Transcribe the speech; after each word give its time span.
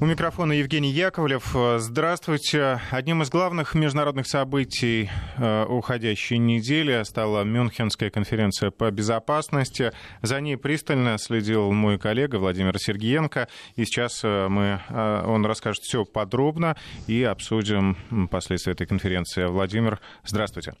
У 0.00 0.06
микрофона 0.06 0.50
Евгений 0.50 0.90
Яковлев. 0.90 1.54
Здравствуйте. 1.78 2.80
Одним 2.90 3.22
из 3.22 3.30
главных 3.30 3.76
международных 3.76 4.26
событий 4.26 5.08
э, 5.36 5.64
уходящей 5.66 6.36
недели 6.36 7.00
стала 7.04 7.44
Мюнхенская 7.44 8.10
конференция 8.10 8.72
по 8.72 8.90
безопасности. 8.90 9.92
За 10.20 10.40
ней 10.40 10.56
пристально 10.56 11.16
следил 11.18 11.70
мой 11.70 12.00
коллега 12.00 12.36
Владимир 12.36 12.76
Сергеенко. 12.76 13.46
И 13.76 13.84
сейчас 13.84 14.24
э, 14.24 14.48
мы, 14.48 14.80
э, 14.88 15.24
он 15.26 15.46
расскажет 15.46 15.84
все 15.84 16.04
подробно 16.04 16.76
и 17.06 17.22
обсудим 17.22 17.96
последствия 18.32 18.72
этой 18.72 18.88
конференции. 18.88 19.44
Владимир, 19.44 20.00
здравствуйте. 20.24 20.74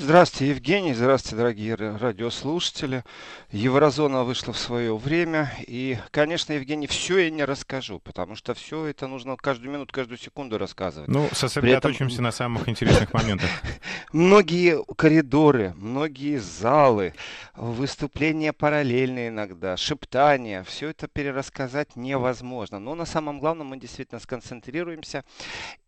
Здравствуйте, 0.00 0.50
Евгений. 0.50 0.94
Здравствуйте, 0.94 1.34
дорогие 1.34 1.74
радиослушатели. 1.74 3.02
Еврозона 3.50 4.22
вышла 4.22 4.52
в 4.52 4.58
свое 4.58 4.96
время. 4.96 5.52
И, 5.66 5.98
конечно, 6.12 6.52
Евгений, 6.52 6.86
все 6.86 7.18
я 7.18 7.30
не 7.30 7.44
расскажу, 7.44 7.98
потому 7.98 8.36
что 8.36 8.54
все 8.54 8.86
это 8.86 9.08
нужно 9.08 9.36
каждую 9.36 9.72
минуту, 9.72 9.92
каждую 9.92 10.16
секунду 10.16 10.56
рассказывать. 10.56 11.08
Ну, 11.08 11.28
сосредоточимся 11.32 12.14
этом... 12.14 12.24
на 12.26 12.30
самых 12.30 12.68
интересных 12.68 13.12
моментах. 13.12 13.50
Многие 14.12 14.84
коридоры, 14.94 15.74
многие 15.76 16.38
залы, 16.38 17.12
выступления 17.56 18.52
параллельные 18.52 19.30
иногда, 19.30 19.76
шептания, 19.76 20.62
все 20.62 20.90
это 20.90 21.08
перерассказать 21.08 21.96
невозможно. 21.96 22.78
Но 22.78 22.94
на 22.94 23.04
самом 23.04 23.40
главном 23.40 23.66
мы 23.66 23.78
действительно 23.78 24.20
сконцентрируемся. 24.20 25.24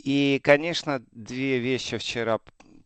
И, 0.03 0.41
конечно, 0.43 1.01
две 1.13 1.61
вещи 1.61 1.97
вчера 1.97 2.41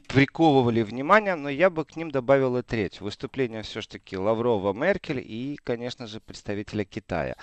приковывали 0.07 0.83
внимание, 0.83 1.35
но 1.35 1.49
я 1.49 1.71
бы 1.71 1.85
к 1.85 1.97
ним 1.97 2.11
добавил 2.11 2.57
и 2.57 2.63
треть. 2.63 3.01
Выступление 3.01 3.63
все-таки 3.63 4.17
Лаврова, 4.17 4.73
Меркель 4.73 5.19
и, 5.21 5.59
конечно 5.65 6.07
же, 6.07 6.21
представителя 6.21 6.85
Китая. 6.85 7.37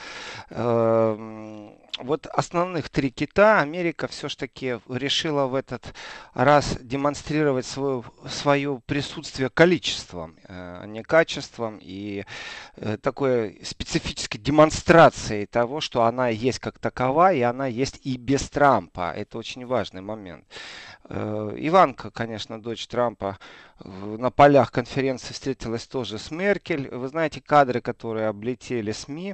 Эм, 0.50 1.74
вот 2.00 2.26
основных 2.28 2.90
три 2.90 3.12
кита 3.12 3.60
Америка 3.60 4.08
все-таки 4.08 4.80
решила 4.90 5.46
в 5.48 5.56
этот 5.56 5.94
раз 6.34 6.78
демонстрировать 6.82 7.66
свое, 7.66 8.04
свое 8.28 8.82
присутствие 8.86 9.50
количеством, 9.50 10.36
э, 10.44 10.80
а 10.82 10.86
не 10.86 11.04
качеством. 11.04 11.80
И 11.82 12.26
э, 12.78 12.98
такой 12.98 13.60
специфической 13.64 14.40
демонстрацией 14.40 15.46
того, 15.46 15.82
что 15.82 16.04
она 16.04 16.30
есть 16.30 16.60
как 16.60 16.80
такова, 16.80 17.34
и 17.34 17.42
она 17.42 17.68
есть 17.68 18.00
и 18.04 18.18
без 18.18 18.50
Трампа. 18.50 19.12
Это 19.12 19.38
очень 19.38 19.66
важный 19.66 20.02
момент. 20.02 20.46
Э, 21.10 21.54
Иванка, 21.58 22.10
конечно, 22.10 22.51
дочь 22.60 22.88
Трампа, 22.88 23.38
на 23.84 24.32
полях 24.32 24.72
конференции 24.72 25.34
встретилась 25.34 25.88
тоже 25.88 26.18
с 26.20 26.32
Меркель. 26.32 26.90
Вы 26.90 27.08
знаете, 27.08 27.42
кадры, 27.42 27.82
которые 27.82 28.28
облетели 28.28 28.92
СМИ, 28.92 29.34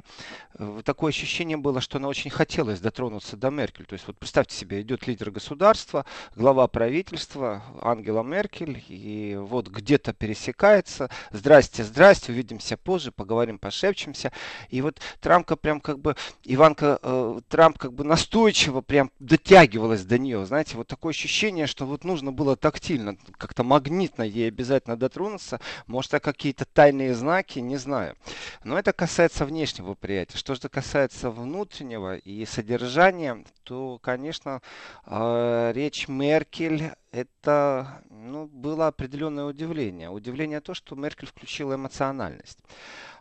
э, 0.58 0.80
такое 0.84 1.10
ощущение 1.10 1.56
было, 1.56 1.80
что 1.80 1.98
она 1.98 2.08
очень 2.08 2.30
хотелось 2.30 2.80
дотронуться 2.80 3.36
до 3.36 3.50
Меркель. 3.50 3.84
То 3.84 3.94
есть 3.94 4.06
вот 4.06 4.18
представьте 4.18 4.56
себе, 4.56 4.80
идет 4.80 5.06
лидер 5.06 5.30
государства, 5.30 6.06
глава 6.34 6.66
правительства 6.68 7.62
Ангела 7.82 8.22
Меркель, 8.22 8.82
и 8.88 9.36
вот 9.38 9.68
где-то 9.68 10.12
пересекается. 10.12 11.10
Здрасте, 11.30 11.84
здрасте, 11.84 12.32
увидимся 12.32 12.76
позже, 12.76 13.12
поговорим, 13.12 13.58
пошепчемся. 13.58 14.32
И 14.70 14.80
вот 14.80 15.00
Трампка 15.20 15.56
прям 15.56 15.80
как 15.80 15.98
бы, 15.98 16.16
Иванка, 16.44 16.98
э, 17.02 17.40
Трамп 17.48 17.78
как 17.78 17.92
бы 17.92 18.04
настойчиво 18.04 18.80
прям 18.80 19.10
дотягивалась 19.18 20.04
до 20.04 20.18
нее. 20.18 20.44
Знаете, 20.46 20.76
вот 20.76 20.86
такое 20.86 21.10
ощущение, 21.10 21.66
что 21.66 21.84
вот 21.86 22.04
нужно 22.04 22.32
было 22.32 22.56
тактильно, 22.56 23.07
как-то 23.36 23.62
магнитно 23.62 24.22
ей 24.22 24.48
обязательно 24.48 24.96
дотронуться. 24.96 25.60
Может, 25.86 26.14
это 26.14 26.32
какие-то 26.32 26.64
тайные 26.64 27.14
знаки, 27.14 27.58
не 27.58 27.76
знаю. 27.76 28.16
Но 28.64 28.78
это 28.78 28.92
касается 28.92 29.44
внешнего 29.44 29.90
восприятия. 29.90 30.38
Что 30.38 30.54
же 30.54 30.68
касается 30.68 31.30
внутреннего 31.30 32.16
и 32.16 32.44
содержания, 32.46 33.44
то, 33.64 33.98
конечно, 33.98 34.62
э, 35.06 35.72
речь 35.74 36.08
Меркель 36.08 36.92
это 37.10 38.02
ну, 38.10 38.46
было 38.46 38.86
определенное 38.88 39.44
удивление. 39.44 40.10
Удивление 40.10 40.60
то, 40.60 40.74
что 40.74 40.94
Меркель 40.94 41.28
включила 41.28 41.74
эмоциональность. 41.74 42.58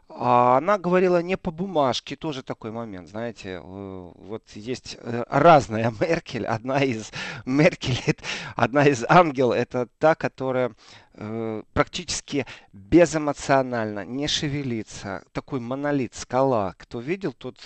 А 0.09 0.57
она 0.57 0.77
говорила 0.77 1.21
не 1.21 1.35
по 1.35 1.51
бумажке, 1.51 2.15
тоже 2.15 2.41
такой 2.41 2.71
момент, 2.71 3.09
знаете, 3.09 3.59
э, 3.61 4.11
вот 4.15 4.43
есть 4.55 4.97
э, 5.01 5.25
разная 5.27 5.93
Меркель, 5.99 6.45
одна 6.45 6.81
из 6.81 7.11
Меркель, 7.45 8.17
одна 8.55 8.85
из 8.85 9.03
ангел, 9.09 9.51
это 9.51 9.89
та, 9.99 10.15
которая 10.15 10.71
э, 11.13 11.61
практически 11.73 12.45
безэмоционально, 12.71 14.05
не 14.05 14.29
шевелится, 14.29 15.25
такой 15.33 15.59
монолит, 15.59 16.15
скала. 16.15 16.73
Кто 16.77 17.01
видел, 17.01 17.33
тот 17.33 17.57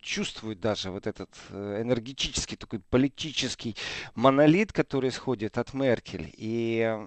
чувствует 0.00 0.60
даже 0.60 0.90
вот 0.90 1.06
этот 1.06 1.28
энергетический, 1.50 2.56
такой 2.56 2.78
политический 2.78 3.76
монолит, 4.14 4.72
который 4.72 5.10
исходит 5.10 5.58
от 5.58 5.74
Меркель. 5.74 6.32
И 6.34 6.98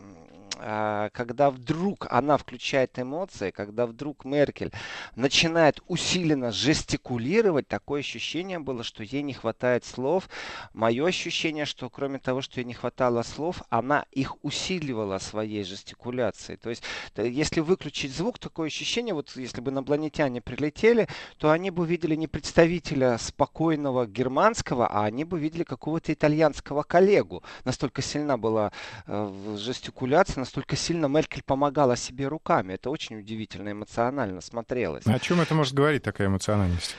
когда 0.62 1.50
вдруг 1.50 2.06
она 2.10 2.38
включает 2.38 3.00
эмоции, 3.00 3.52
когда 3.52 3.88
вдруг 3.88 4.26
Меркель 4.26 4.72
начинает 5.16 5.82
усиленно 5.88 6.52
жестикулировать, 6.52 7.68
такое 7.68 8.02
ощущение 8.02 8.60
было, 8.60 8.84
что 8.84 9.04
ей 9.04 9.24
не 9.24 9.34
хватает 9.34 9.86
слов. 9.86 10.30
Мое 10.74 11.08
ощущение, 11.08 11.66
что 11.66 11.90
кроме 11.90 12.20
того, 12.20 12.42
что 12.42 12.60
ей 12.60 12.66
не 12.66 12.74
хватало 12.74 13.24
слов, 13.24 13.64
она 13.70 14.06
их 14.12 14.36
усиливала 14.44 15.18
своей 15.18 15.64
жестикуляцией. 15.64 16.58
То 16.58 16.70
есть, 16.70 16.84
если 17.18 17.62
выключить 17.62 18.14
звук, 18.14 18.38
такое 18.38 18.68
ощущение, 18.68 19.14
вот 19.14 19.36
если 19.36 19.62
бы 19.62 19.72
инопланетяне 19.72 20.42
прилетели, 20.42 21.08
то 21.38 21.50
они 21.52 21.72
бы 21.72 21.84
увидели 21.84 22.16
не 22.16 22.28
представителя 22.28 23.18
спокойного 23.18 24.06
германского, 24.06 24.88
а 24.88 25.06
они 25.06 25.24
бы 25.24 25.40
видели 25.40 25.64
какого-то 25.64 26.14
итальянского 26.14 26.84
коллегу. 26.84 27.44
Настолько 27.66 28.02
сильна 28.02 28.38
была 28.38 28.72
э, 29.08 29.56
жестикуляция, 29.58 30.42
настолько 30.52 30.76
сильно 30.76 31.06
Меркель 31.06 31.44
помогала 31.44 31.96
себе 31.96 32.28
руками. 32.28 32.74
Это 32.74 32.90
очень 32.90 33.18
удивительно 33.20 33.72
эмоционально 33.72 34.42
смотрелось. 34.42 35.08
О 35.08 35.18
чем 35.18 35.40
это 35.40 35.56
может 35.56 35.74
говорить, 35.74 36.04
такая 36.04 36.28
эмоциональность? 36.28 36.98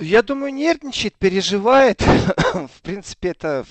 Я 0.00 0.22
думаю, 0.22 0.52
нервничает, 0.52 1.14
переживает. 1.16 2.00
В 2.54 2.82
принципе, 2.82 3.28
это, 3.28 3.66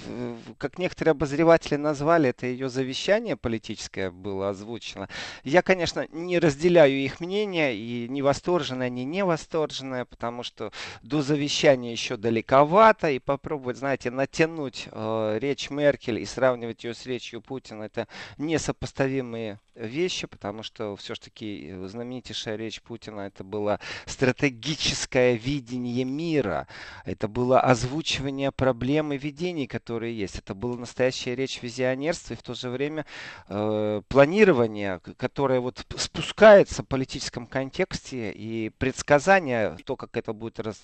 как 0.58 0.78
некоторые 0.78 1.12
обозреватели 1.12 1.76
назвали, 1.76 2.30
это 2.30 2.46
ее 2.46 2.70
завещание 2.70 3.36
политическое 3.36 4.12
было 4.12 4.50
озвучено. 4.50 5.10
Я, 5.44 5.62
конечно, 5.62 6.08
не 6.12 6.40
разделяю 6.40 6.94
их 6.94 7.20
мнение, 7.20 7.76
и 7.76 8.08
не 8.08 8.22
восторженное, 8.22 8.90
ни 8.90 9.02
не 9.02 9.26
восторженное, 9.26 10.06
потому 10.06 10.44
что 10.44 10.72
до 11.02 11.22
завещания 11.22 11.92
еще 11.92 12.16
далековато, 12.16 13.10
и 13.10 13.20
попробовать, 13.20 13.78
знаете, 13.78 14.12
натянуть 14.12 14.88
э, 14.92 15.38
речь 15.40 15.70
Меркель 15.70 16.20
и 16.20 16.26
сравнивать 16.26 16.84
ее 16.84 16.94
с 16.94 17.06
речью 17.06 17.42
Путина, 17.42 17.84
это 17.84 18.08
несопоставимые 18.38 19.60
вещи, 19.76 20.28
потому 20.28 20.64
что 20.64 20.96
все-таки 20.96 21.74
знаменитейшая 21.86 22.56
речь 22.56 22.82
Путина 22.82 23.22
это 23.22 23.44
было 23.44 23.80
стратегическое 24.06 25.36
видение 25.36 26.03
мира. 26.04 26.68
Это 27.06 27.28
было 27.28 27.60
озвучивание 27.60 28.52
проблем 28.52 29.14
и 29.14 29.18
видений, 29.18 29.68
которые 29.68 30.18
есть. 30.18 30.38
Это 30.38 30.54
была 30.54 30.78
настоящая 30.78 31.36
речь 31.36 31.62
визионерства 31.62 32.34
и 32.34 32.38
в 32.38 32.44
то 32.44 32.54
же 32.54 32.70
время 32.70 33.06
э, 33.48 34.02
планирование, 34.08 35.00
которое 35.18 35.60
вот 35.60 35.86
спускается 35.98 36.84
в 36.84 36.88
политическом 36.88 37.48
контексте 37.48 38.32
и 38.32 38.70
предсказание, 38.70 39.78
то, 39.86 39.96
как 39.96 40.18
это 40.18 40.34
будет 40.34 40.60
раз, 40.60 40.78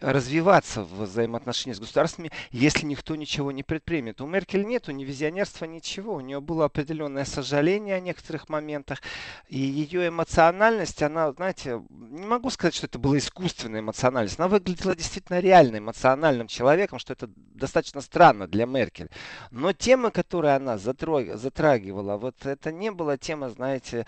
развиваться 0.00 0.82
в 0.82 1.02
взаимоотношениях 1.02 1.76
с 1.76 1.80
государствами, 1.80 2.30
если 2.50 2.86
никто 2.86 3.16
ничего 3.16 3.52
не 3.52 3.62
предпримет. 3.62 4.20
У 4.20 4.26
Меркель 4.26 4.66
нету 4.66 4.92
ни 4.92 5.04
визионерства, 5.04 5.64
ничего. 5.64 6.14
У 6.14 6.20
нее 6.20 6.40
было 6.40 6.64
определенное 6.66 7.24
сожаление 7.24 7.96
о 7.96 8.00
некоторых 8.00 8.48
моментах. 8.48 9.00
И 9.48 9.58
ее 9.58 10.08
эмоциональность, 10.08 11.02
она, 11.02 11.32
знаете, 11.32 11.82
не 11.88 12.26
могу 12.26 12.50
сказать, 12.50 12.74
что 12.74 12.86
это 12.86 12.98
была 12.98 13.18
искусственная 13.18 13.80
эмоциональность 13.80 14.38
она 14.40 14.48
выглядела 14.48 14.96
действительно 14.96 15.38
реально 15.38 15.76
эмоциональным 15.76 16.46
человеком, 16.46 16.98
что 16.98 17.12
это 17.12 17.28
достаточно 17.36 18.00
странно 18.00 18.46
для 18.46 18.64
Меркель. 18.64 19.10
Но 19.50 19.74
темы, 19.74 20.10
которые 20.10 20.56
она 20.56 20.78
затрагивала, 20.78 22.16
вот 22.16 22.46
это 22.46 22.72
не 22.72 22.90
была 22.90 23.18
тема, 23.18 23.50
знаете, 23.50 24.06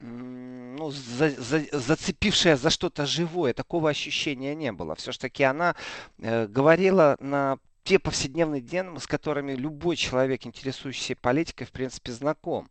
ну, 0.00 0.90
за, 0.90 1.28
за, 1.28 1.60
зацепившая 1.70 2.56
за 2.56 2.70
что-то 2.70 3.04
живое. 3.04 3.52
Такого 3.52 3.90
ощущения 3.90 4.54
не 4.54 4.72
было. 4.72 4.94
Все-таки 4.94 5.42
она 5.42 5.76
э, 6.18 6.46
говорила 6.46 7.18
на 7.20 7.58
те 7.84 7.98
повседневные 7.98 8.62
темы, 8.62 8.98
с 8.98 9.06
которыми 9.06 9.52
любой 9.52 9.96
человек, 9.96 10.46
интересующийся 10.46 11.16
политикой, 11.16 11.66
в 11.66 11.70
принципе, 11.70 12.12
знаком. 12.12 12.70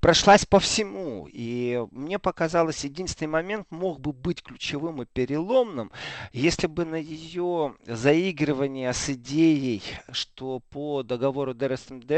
Прошлась 0.00 0.46
по 0.46 0.58
всему. 0.58 1.28
И 1.30 1.84
мне 1.90 2.18
показалось, 2.18 2.84
единственный 2.84 3.28
момент 3.28 3.66
мог 3.70 4.00
бы 4.00 4.12
быть 4.12 4.42
ключевым 4.42 5.02
и 5.02 5.06
переломным, 5.06 5.92
если 6.32 6.66
бы 6.66 6.86
на 6.86 6.96
ее 6.96 7.74
заигрывание 7.86 8.92
с 8.92 9.10
идеей, 9.10 9.82
что 10.10 10.60
по 10.70 11.02
договору 11.02 11.52
ДРСМД 11.52 12.10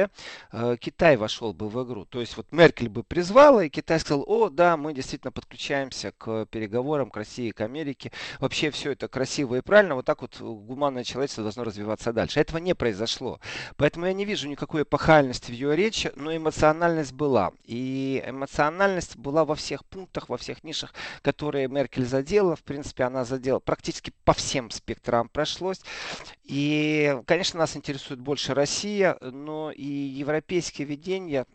э, 0.53 0.77
Китай 0.79 1.17
вошел 1.17 1.53
бы 1.53 1.69
в 1.69 1.85
игру. 1.85 2.05
То 2.05 2.21
есть 2.21 2.37
вот 2.37 2.47
Меркель 2.53 2.89
бы 2.89 3.03
призвала, 3.03 3.65
и 3.65 3.69
Китай 3.69 3.99
сказал, 3.99 4.25
о, 4.27 4.51
да, 4.51 4.77
мы 4.77 4.95
действительно 4.95 5.33
подключаемся 5.33 6.13
к 6.17 6.47
переговорам, 6.47 7.11
к 7.11 7.17
России, 7.17 7.51
к 7.51 7.61
Америке. 7.61 8.13
Вообще 8.39 8.71
все 8.71 8.93
это 8.93 9.09
красиво 9.09 9.57
и 9.57 9.61
правильно. 9.63 9.97
Вот 9.97 10.05
так 10.05 10.23
вот 10.23 10.41
гуманное 10.41 11.03
человечество 11.03 11.43
должно 11.43 11.65
развиваться 11.65 12.04
двигаться 12.05 12.13
дальше. 12.13 12.41
Этого 12.41 12.59
не 12.59 12.75
произошло. 12.75 13.41
Поэтому 13.77 14.07
я 14.07 14.13
не 14.13 14.25
вижу 14.25 14.49
никакой 14.49 14.83
эпохальности 14.83 15.51
в 15.51 15.55
ее 15.55 15.77
речи, 15.77 16.13
но 16.17 16.35
эмоциональность 16.35 17.13
была. 17.13 17.53
И 17.65 18.23
эмоциональность 18.27 19.17
была 19.17 19.45
во 19.45 19.55
всех 19.55 19.85
пунктах, 19.85 20.29
во 20.29 20.37
всех 20.37 20.65
нишах, 20.65 20.93
которые 21.23 21.69
Меркель 21.69 22.07
задела. 22.07 22.57
В 22.57 22.63
принципе, 22.63 23.05
она 23.05 23.25
задела 23.25 23.59
практически 23.59 24.13
по 24.25 24.33
всем 24.33 24.71
спектрам 24.71 25.29
прошлось. 25.29 25.81
И, 26.45 27.17
конечно, 27.27 27.59
нас 27.59 27.77
интересует 27.77 28.21
больше 28.21 28.55
Россия, 28.55 29.17
но 29.21 29.71
и 29.71 29.87
европейские 29.87 30.87
видения 30.87 31.47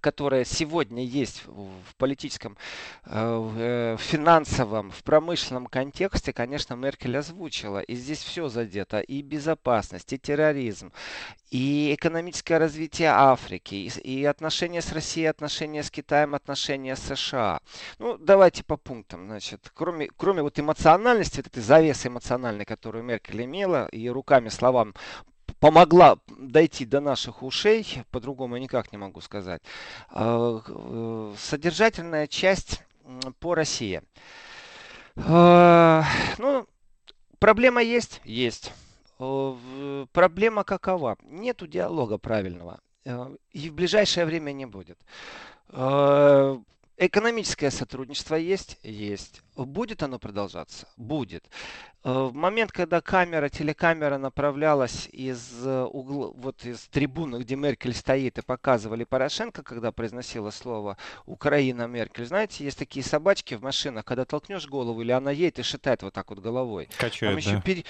которая 0.00 0.44
сегодня 0.44 1.04
есть 1.04 1.44
в 1.46 1.94
политическом, 1.96 2.56
э, 3.04 3.10
э, 3.56 3.96
в 3.96 4.00
финансовом, 4.00 4.90
в 4.90 5.02
промышленном 5.02 5.66
контексте, 5.66 6.32
конечно, 6.32 6.74
Меркель 6.74 7.16
озвучила. 7.16 7.80
И 7.80 7.94
здесь 7.94 8.18
все 8.18 8.48
задето. 8.48 9.00
И 9.00 9.22
безопасность, 9.22 10.12
и 10.12 10.18
терроризм, 10.18 10.92
и 11.50 11.94
экономическое 11.94 12.58
развитие 12.58 13.10
Африки, 13.10 13.74
и 13.74 14.24
отношения 14.24 14.82
с 14.82 14.92
Россией, 14.92 15.26
отношения 15.26 15.82
с 15.82 15.90
Китаем, 15.90 16.34
отношения 16.34 16.96
с 16.96 17.14
США. 17.14 17.60
Ну, 17.98 18.18
давайте 18.18 18.64
по 18.64 18.76
пунктам. 18.76 19.26
Значит, 19.26 19.70
кроме, 19.74 20.08
кроме 20.16 20.42
вот 20.42 20.58
эмоциональности, 20.58 21.38
вот 21.38 21.46
этой 21.46 21.62
завесы 21.62 22.08
эмоциональной, 22.08 22.64
которую 22.64 23.04
Меркель 23.04 23.44
имела, 23.44 23.86
и 23.88 24.08
руками, 24.08 24.48
словам 24.48 24.94
помогла 25.60 26.18
дойти 26.38 26.84
до 26.84 27.00
наших 27.00 27.42
ушей, 27.42 27.86
по-другому 28.10 28.56
никак 28.56 28.92
не 28.92 28.98
могу 28.98 29.20
сказать. 29.20 29.62
А, 30.10 30.60
э, 30.66 31.34
содержательная 31.38 32.26
часть 32.26 32.82
по 33.40 33.54
России. 33.54 34.02
А, 35.16 36.04
ну, 36.38 36.66
проблема 37.38 37.82
есть? 37.82 38.20
Есть. 38.24 38.72
Проблема 39.18 40.64
какова? 40.64 41.16
Нету 41.22 41.66
диалога 41.66 42.18
правильного. 42.18 42.80
Э, 43.04 43.34
и 43.52 43.70
в 43.70 43.74
ближайшее 43.74 44.26
время 44.26 44.52
не 44.52 44.66
будет. 44.66 44.98
Экономическое 46.98 47.70
сотрудничество 47.70 48.36
есть? 48.36 48.78
Есть. 48.82 49.42
Будет 49.56 50.02
оно 50.02 50.18
продолжаться? 50.18 50.86
Будет. 50.96 51.48
Э, 52.06 52.28
в 52.30 52.34
момент, 52.34 52.70
когда 52.70 53.00
камера, 53.00 53.48
телекамера 53.48 54.16
направлялась 54.16 55.08
из 55.10 55.66
э, 55.66 55.82
угла, 55.82 56.30
вот 56.36 56.64
из 56.64 56.86
трибуны, 56.86 57.38
где 57.38 57.56
Меркель 57.56 57.94
стоит, 57.94 58.38
и 58.38 58.42
показывали 58.42 59.02
Порошенко, 59.02 59.64
когда 59.64 59.90
произносила 59.90 60.50
слово 60.50 60.98
Украина 61.24 61.88
Меркель, 61.88 62.26
знаете, 62.26 62.62
есть 62.62 62.78
такие 62.78 63.04
собачки 63.04 63.54
в 63.54 63.62
машинах, 63.62 64.04
когда 64.04 64.24
толкнешь 64.24 64.68
голову, 64.68 65.02
или 65.02 65.10
она 65.10 65.32
едет 65.32 65.58
и 65.58 65.62
шатает 65.64 66.04
вот 66.04 66.14
так 66.14 66.30
вот 66.30 66.38
головой. 66.38 66.88
Качает, 66.96 67.32
Там 67.32 67.38
еще 67.38 67.56
да. 67.56 67.60
пер... 67.62 67.84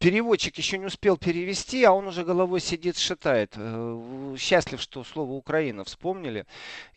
переводчик 0.00 0.58
еще 0.58 0.76
не 0.76 0.86
успел 0.86 1.16
перевести, 1.16 1.84
а 1.84 1.92
он 1.92 2.08
уже 2.08 2.24
головой 2.24 2.58
сидит, 2.58 2.98
шатает. 2.98 3.52
Э, 3.54 4.34
счастлив, 4.36 4.80
что 4.80 5.04
слово 5.04 5.30
Украина 5.34 5.84
вспомнили. 5.84 6.44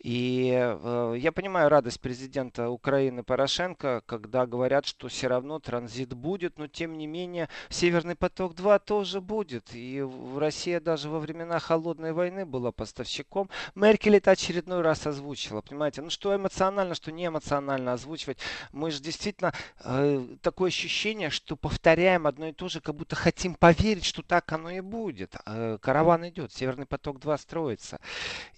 И 0.02 0.46
я 0.46 1.32
понимаю 1.32 1.68
радость 1.68 2.00
президента 2.00 2.68
Украины 2.68 3.22
Порошенко, 3.22 4.02
когда 4.18 4.46
говорят, 4.46 4.86
что 4.86 5.08
все 5.08 5.28
равно 5.28 5.58
транзит 5.58 6.14
будет, 6.14 6.58
но 6.58 6.66
тем 6.66 6.96
не 6.96 7.06
менее 7.06 7.48
Северный 7.68 8.16
поток-2 8.16 8.80
тоже 8.84 9.20
будет. 9.20 9.74
И 9.74 10.04
Россия 10.36 10.80
даже 10.80 11.08
во 11.08 11.18
времена 11.18 11.58
холодной 11.58 12.12
войны 12.12 12.46
была 12.46 12.72
поставщиком. 12.72 13.50
Меркель 13.74 14.16
это 14.16 14.30
очередной 14.30 14.82
раз 14.82 15.06
озвучила, 15.06 15.60
понимаете? 15.60 16.02
Ну 16.02 16.10
что 16.10 16.34
эмоционально, 16.34 16.94
что 16.94 17.12
не 17.12 17.26
эмоционально 17.26 17.92
озвучивать. 17.92 18.38
Мы 18.72 18.90
же 18.90 19.00
действительно 19.00 19.52
э, 19.80 20.26
такое 20.42 20.68
ощущение, 20.68 21.30
что 21.30 21.56
повторяем 21.56 22.26
одно 22.26 22.48
и 22.48 22.52
то 22.52 22.68
же, 22.68 22.80
как 22.80 22.94
будто 22.94 23.16
хотим 23.16 23.54
поверить, 23.54 24.04
что 24.04 24.22
так 24.22 24.50
оно 24.52 24.70
и 24.70 24.80
будет. 24.80 25.34
Э, 25.46 25.78
караван 25.80 26.28
идет, 26.28 26.52
Северный 26.52 26.86
поток-2 26.86 27.38
строится. 27.38 28.00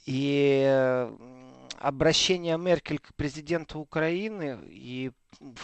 И 0.05 0.65
э, 0.67 1.17
обращение 1.79 2.59
Меркель 2.59 2.99
к 2.99 3.15
президенту 3.15 3.81
Украины 3.81 4.59
и 4.69 5.13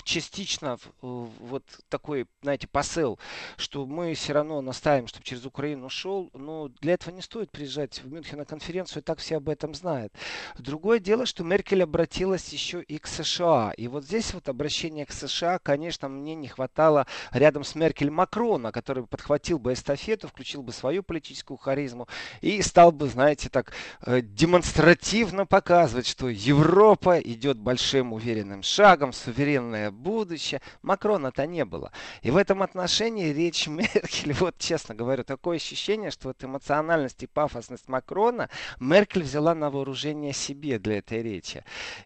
частично 0.05 0.79
вот 1.01 1.65
такой, 1.89 2.27
знаете, 2.43 2.67
посыл, 2.67 3.19
что 3.57 3.87
мы 3.87 4.15
все 4.15 4.33
равно 4.33 4.61
наставим, 4.61 5.07
чтобы 5.07 5.25
через 5.25 5.45
Украину 5.45 5.89
шел, 5.89 6.31
но 6.35 6.69
для 6.81 6.95
этого 6.95 7.15
не 7.15 7.23
стоит 7.23 7.51
приезжать 7.51 8.03
в 8.03 8.13
Мюнхен 8.13 8.39
на 8.39 8.45
конференцию, 8.45 9.03
и 9.03 9.05
так 9.05 9.19
все 9.19 9.37
об 9.37 9.49
этом 9.49 9.75
знают. 9.75 10.13
Другое 10.59 10.99
дело, 10.99 11.27
что 11.27 11.45
Меркель 11.45 11.83
обратилась 11.83 12.49
еще 12.49 12.83
и 12.83 12.99
к 12.99 13.07
США. 13.07 13.73
И 13.77 13.89
вот 13.89 14.05
здесь 14.05 14.35
вот 14.35 14.49
обращение 14.49 15.07
к 15.07 15.13
США, 15.13 15.59
конечно, 15.59 16.09
мне 16.09 16.35
не 16.35 16.49
хватало 16.49 17.07
рядом 17.33 17.65
с 17.65 17.75
Меркель 17.75 18.11
Макрона, 18.11 18.73
который 18.73 19.07
подхватил 19.07 19.59
бы 19.59 19.73
эстафету, 19.73 20.29
включил 20.29 20.63
бы 20.63 20.73
свою 20.73 21.03
политическую 21.03 21.57
харизму 21.57 22.09
и 22.41 22.61
стал 22.63 22.93
бы, 22.93 23.09
знаете, 23.09 23.49
так 23.49 23.73
э, 24.05 24.21
демонстративно 24.21 25.47
показывать, 25.47 26.07
что 26.07 26.29
Европа 26.29 27.19
идет 27.19 27.59
большим 27.59 28.13
уверенным 28.13 28.63
шагом, 28.63 29.13
суверенным 29.13 29.62
отдаленное 29.63 29.91
будущее. 29.91 30.61
Макрона-то 30.83 31.47
не 31.47 31.65
было. 31.65 31.93
И 32.23 32.31
в 32.31 32.37
этом 32.37 32.63
отношении 32.63 33.33
речь 33.33 33.67
Меркель, 33.69 34.33
вот 34.33 34.59
честно 34.59 34.95
говорю, 34.95 35.25
такое 35.25 35.57
ощущение, 35.57 36.11
что 36.11 36.29
вот 36.29 36.43
эмоциональность 36.45 37.23
и 37.23 37.27
пафосность 37.27 37.89
Макрона 37.89 38.49
Меркель 38.81 39.23
взяла 39.23 39.55
на 39.55 39.71
вооружение 39.71 40.33
себе 40.33 40.79
для 40.79 40.99
этой 40.99 41.23
речи. 41.23 41.65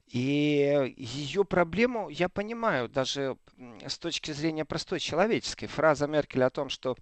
И 0.08 0.94
ее 0.97 1.44
проблему 1.44 2.08
я 2.08 2.29
понимаю, 2.29 2.88
даже 2.88 3.37
с 3.87 3.99
точки 3.99 4.32
зрения 4.32 4.64
простой 4.64 5.00
человеческой. 5.00 5.67
Фраза 5.67 6.06
Меркель 6.06 6.44
о 6.44 6.50
том, 6.50 6.69
что 6.69 6.97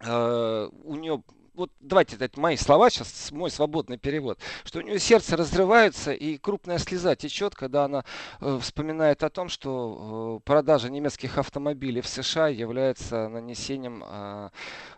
э, 0.00 0.68
у 0.84 0.96
нее 0.96 1.22
вот 1.60 1.70
давайте, 1.78 2.16
это 2.18 2.40
мои 2.40 2.56
слова 2.56 2.88
сейчас, 2.88 3.30
мой 3.32 3.50
свободный 3.50 3.98
перевод, 3.98 4.38
что 4.64 4.78
у 4.78 4.82
нее 4.82 4.98
сердце 4.98 5.36
разрывается 5.36 6.12
и 6.12 6.38
крупная 6.38 6.78
слеза 6.78 7.14
течет, 7.14 7.54
когда 7.54 7.84
она 7.84 8.04
э, 8.40 8.58
вспоминает 8.62 9.22
о 9.22 9.28
том, 9.28 9.50
что 9.50 10.38
э, 10.40 10.46
продажа 10.46 10.88
немецких 10.88 11.36
автомобилей 11.36 12.00
в 12.00 12.08
США 12.08 12.48
является 12.48 13.28
нанесением 13.28 14.02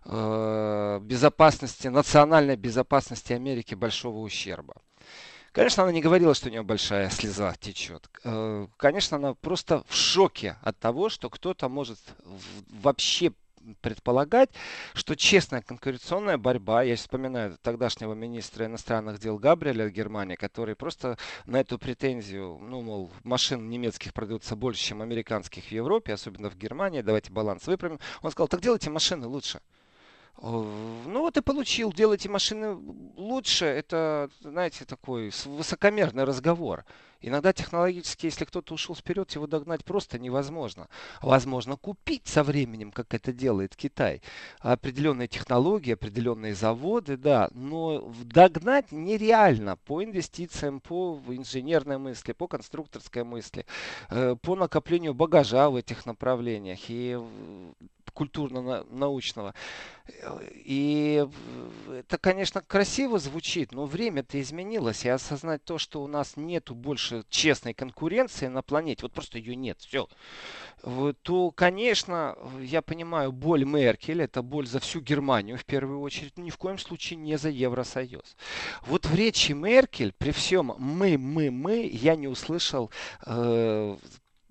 э, 0.04 1.00
безопасности, 1.02 1.88
национальной 1.88 2.56
безопасности 2.56 3.32
Америки 3.32 3.74
большого 3.74 4.20
ущерба. 4.20 4.76
Конечно, 5.50 5.82
она 5.82 5.90
не 5.92 6.00
говорила, 6.00 6.32
что 6.32 6.48
у 6.48 6.52
нее 6.52 6.62
большая 6.62 7.10
слеза 7.10 7.52
течет. 7.60 8.08
Конечно, 8.78 9.18
она 9.18 9.34
просто 9.34 9.84
в 9.86 9.94
шоке 9.94 10.56
от 10.62 10.78
того, 10.78 11.10
что 11.10 11.28
кто-то 11.28 11.68
может 11.68 11.98
вообще 12.70 13.32
предполагать, 13.80 14.50
что 14.94 15.14
честная 15.14 15.62
конкуренционная 15.62 16.38
борьба, 16.38 16.82
я 16.82 16.96
вспоминаю 16.96 17.58
тогдашнего 17.62 18.14
министра 18.14 18.66
иностранных 18.66 19.19
дел 19.19 19.38
Габриэля 19.38 19.88
Германии, 19.90 20.34
который 20.34 20.74
просто 20.76 21.16
на 21.46 21.60
эту 21.60 21.78
претензию, 21.78 22.58
ну, 22.60 22.82
мол, 22.82 23.10
машин 23.24 23.69
немецких 23.69 24.12
продаются 24.12 24.56
больше, 24.56 24.82
чем 24.82 25.02
американских 25.02 25.64
в 25.64 25.72
Европе, 25.72 26.12
особенно 26.12 26.50
в 26.50 26.56
Германии, 26.56 27.02
давайте 27.02 27.32
баланс 27.32 27.66
выправим. 27.66 27.98
Он 28.22 28.31
сказал, 28.31 28.48
так 28.48 28.60
делайте 28.60 28.90
машины 28.90 29.26
лучше. 29.26 29.60
Ну 30.41 31.20
вот 31.20 31.36
и 31.36 31.41
получил, 31.41 31.93
делайте 31.93 32.29
машины 32.29 32.74
лучше. 33.17 33.65
Это, 33.65 34.29
знаете, 34.41 34.84
такой 34.84 35.32
высокомерный 35.44 36.24
разговор. 36.24 36.84
Иногда 37.22 37.53
технологически, 37.53 38.27
если 38.27 38.44
кто-то 38.44 38.74
ушел 38.74 38.96
вперед, 38.96 39.31
его 39.31 39.46
догнать 39.46 39.84
просто 39.84 40.19
невозможно. 40.19 40.89
Возможно 41.20 41.77
купить 41.77 42.27
со 42.27 42.43
временем, 42.43 42.91
как 42.91 43.15
это 43.15 43.32
делает 43.32 43.77
Китай. 43.77 44.22
Определенные 44.58 45.29
технологии, 45.29 45.93
определенные 45.93 46.55
заводы, 46.55 47.17
да, 47.17 47.48
но 47.53 48.12
догнать 48.24 48.91
нереально 48.91 49.77
по 49.77 50.03
инвестициям, 50.03 50.81
по 50.81 51.20
инженерной 51.29 51.98
мысли, 51.98 52.32
по 52.32 52.48
конструкторской 52.48 53.22
мысли, 53.22 53.65
э, 54.10 54.34
по 54.43 54.56
накоплению 54.56 55.15
багажа 55.15 55.70
в 55.70 55.77
этих 55.77 56.05
направлениях. 56.06 56.81
И 56.89 57.17
культурно-научного. 58.12 59.54
И 60.52 61.26
это, 61.90 62.19
конечно, 62.19 62.60
красиво 62.60 63.19
звучит, 63.19 63.72
но 63.72 63.86
время-то 63.86 64.40
изменилось. 64.40 65.04
И 65.04 65.08
осознать 65.08 65.64
то, 65.64 65.78
что 65.78 66.02
у 66.02 66.06
нас 66.06 66.36
нету 66.36 66.74
больше 66.74 67.24
честной 67.28 67.74
конкуренции 67.74 68.48
на 68.48 68.62
планете, 68.62 69.02
вот 69.02 69.12
просто 69.12 69.38
ее 69.38 69.54
нет, 69.54 69.81
все, 69.81 70.08
то, 71.22 71.50
конечно, 71.52 72.36
я 72.60 72.82
понимаю 72.82 73.31
боль 73.32 73.64
Меркель, 73.64 74.22
это 74.22 74.42
боль 74.42 74.66
за 74.66 74.81
всю 74.81 75.00
Германию 75.00 75.56
в 75.56 75.64
первую 75.64 76.00
очередь, 76.00 76.36
ни 76.36 76.50
в 76.50 76.56
коем 76.56 76.78
случае 76.78 77.19
не 77.19 77.38
за 77.38 77.50
Евросоюз. 77.50 78.36
Вот 78.86 79.06
в 79.06 79.14
речи 79.14 79.52
Меркель 79.52 80.12
при 80.12 80.32
всем 80.32 80.74
мы, 80.78 81.16
мы, 81.19 81.50
мы, 81.50 81.86
я 81.86 82.16
не 82.16 82.26
услышал 82.26 82.90
э, 83.24 83.96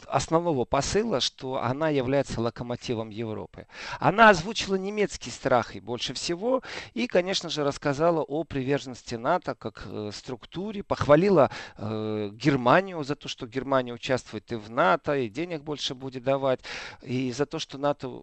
основного 0.07 0.65
посыла, 0.65 1.19
что 1.19 1.61
она 1.61 1.89
является 1.89 2.41
локомотивом 2.41 3.09
Европы. 3.09 3.67
Она 3.99 4.29
озвучила 4.29 4.75
немецкие 4.75 5.33
страхи 5.33 5.79
больше 5.79 6.13
всего 6.13 6.61
и, 6.93 7.07
конечно 7.07 7.49
же, 7.49 7.63
рассказала 7.63 8.21
о 8.21 8.43
приверженности 8.43 9.15
НАТО 9.15 9.55
как 9.55 9.83
э, 9.85 10.11
структуре, 10.13 10.83
похвалила 10.83 11.49
э, 11.77 12.29
Германию 12.33 13.03
за 13.03 13.15
то, 13.15 13.27
что 13.27 13.47
Германия 13.47 13.93
участвует 13.93 14.51
и 14.51 14.55
в 14.55 14.69
НАТО, 14.69 15.17
и 15.17 15.29
денег 15.29 15.61
больше 15.63 15.95
будет 15.95 16.23
давать, 16.23 16.61
и 17.01 17.31
за 17.31 17.45
то, 17.45 17.59
что 17.59 17.77
НАТО 17.77 18.21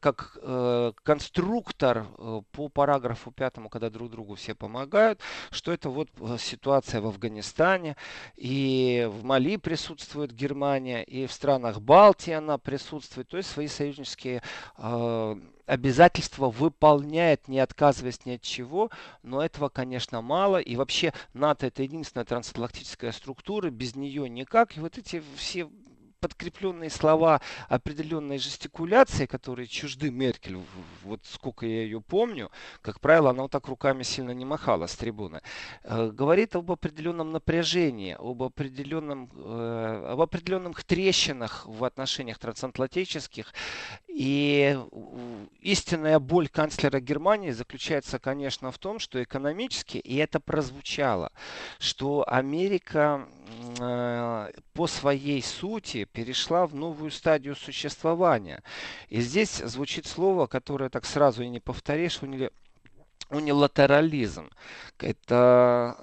как 0.00 0.38
э, 0.40 0.92
конструктор 1.02 2.06
э, 2.18 2.42
по 2.52 2.68
параграфу 2.68 3.30
пятому, 3.30 3.68
когда 3.68 3.90
друг 3.90 4.10
другу 4.10 4.34
все 4.34 4.54
помогают, 4.54 5.20
что 5.50 5.72
это 5.72 5.90
вот 5.90 6.08
э, 6.20 6.36
ситуация 6.38 7.00
в 7.00 7.06
Афганистане, 7.06 7.96
и 8.36 9.08
в 9.10 9.24
Мали 9.24 9.56
присутствует 9.56 10.32
Германия, 10.32 11.02
и 11.02 11.26
в 11.26 11.32
странах 11.32 11.80
Балтии 11.80 12.32
она 12.32 12.58
присутствует, 12.58 13.28
то 13.28 13.36
есть 13.36 13.50
свои 13.50 13.68
союзнические 13.68 14.42
э, 14.78 15.36
обязательства 15.66 16.50
выполняет, 16.50 17.48
не 17.48 17.58
отказываясь 17.58 18.24
ни 18.26 18.32
от 18.32 18.42
чего, 18.42 18.90
но 19.22 19.42
этого, 19.42 19.68
конечно, 19.68 20.20
мало. 20.20 20.58
И 20.58 20.76
вообще 20.76 21.12
НАТО 21.34 21.66
это 21.66 21.82
единственная 21.82 22.24
трансатлантическая 22.24 23.12
структура, 23.12 23.70
без 23.70 23.96
нее 23.96 24.28
никак. 24.28 24.76
И 24.76 24.80
вот 24.80 24.98
эти 24.98 25.22
все 25.36 25.68
подкрепленные 26.22 26.88
слова 26.88 27.40
определенной 27.68 28.38
жестикуляции, 28.38 29.26
которые 29.26 29.66
чужды 29.66 30.12
Меркель, 30.12 30.56
вот 31.02 31.20
сколько 31.24 31.66
я 31.66 31.82
ее 31.82 32.00
помню, 32.00 32.50
как 32.80 33.00
правило, 33.00 33.30
она 33.30 33.42
вот 33.42 33.50
так 33.50 33.66
руками 33.66 34.04
сильно 34.04 34.30
не 34.30 34.44
махала 34.44 34.86
с 34.86 34.94
трибуны, 34.94 35.42
э, 35.82 36.10
говорит 36.10 36.54
об 36.54 36.70
определенном 36.70 37.32
напряжении, 37.32 38.16
об 38.16 38.44
определенном, 38.44 39.30
э, 39.34 40.06
об 40.12 40.20
определенных 40.20 40.84
трещинах 40.84 41.66
в 41.66 41.84
отношениях 41.84 42.38
трансатлантических. 42.38 43.52
И 44.14 44.78
истинная 45.60 46.18
боль 46.18 46.48
канцлера 46.48 47.00
Германии 47.00 47.50
заключается, 47.50 48.18
конечно, 48.18 48.70
в 48.70 48.78
том, 48.78 48.98
что 48.98 49.22
экономически, 49.22 49.96
и 49.96 50.16
это 50.16 50.38
прозвучало, 50.38 51.32
что 51.78 52.22
Америка 52.28 53.26
э, 53.80 54.50
по 54.74 54.86
своей 54.86 55.42
сути 55.42 56.04
перешла 56.04 56.66
в 56.66 56.74
новую 56.74 57.10
стадию 57.10 57.56
существования. 57.56 58.62
И 59.08 59.22
здесь 59.22 59.56
звучит 59.56 60.04
слово, 60.04 60.46
которое 60.46 60.90
так 60.90 61.06
сразу 61.06 61.42
и 61.42 61.48
не 61.48 61.60
повторишь, 61.60 62.20
унилатерализм. 63.30 64.50
Это 64.98 65.96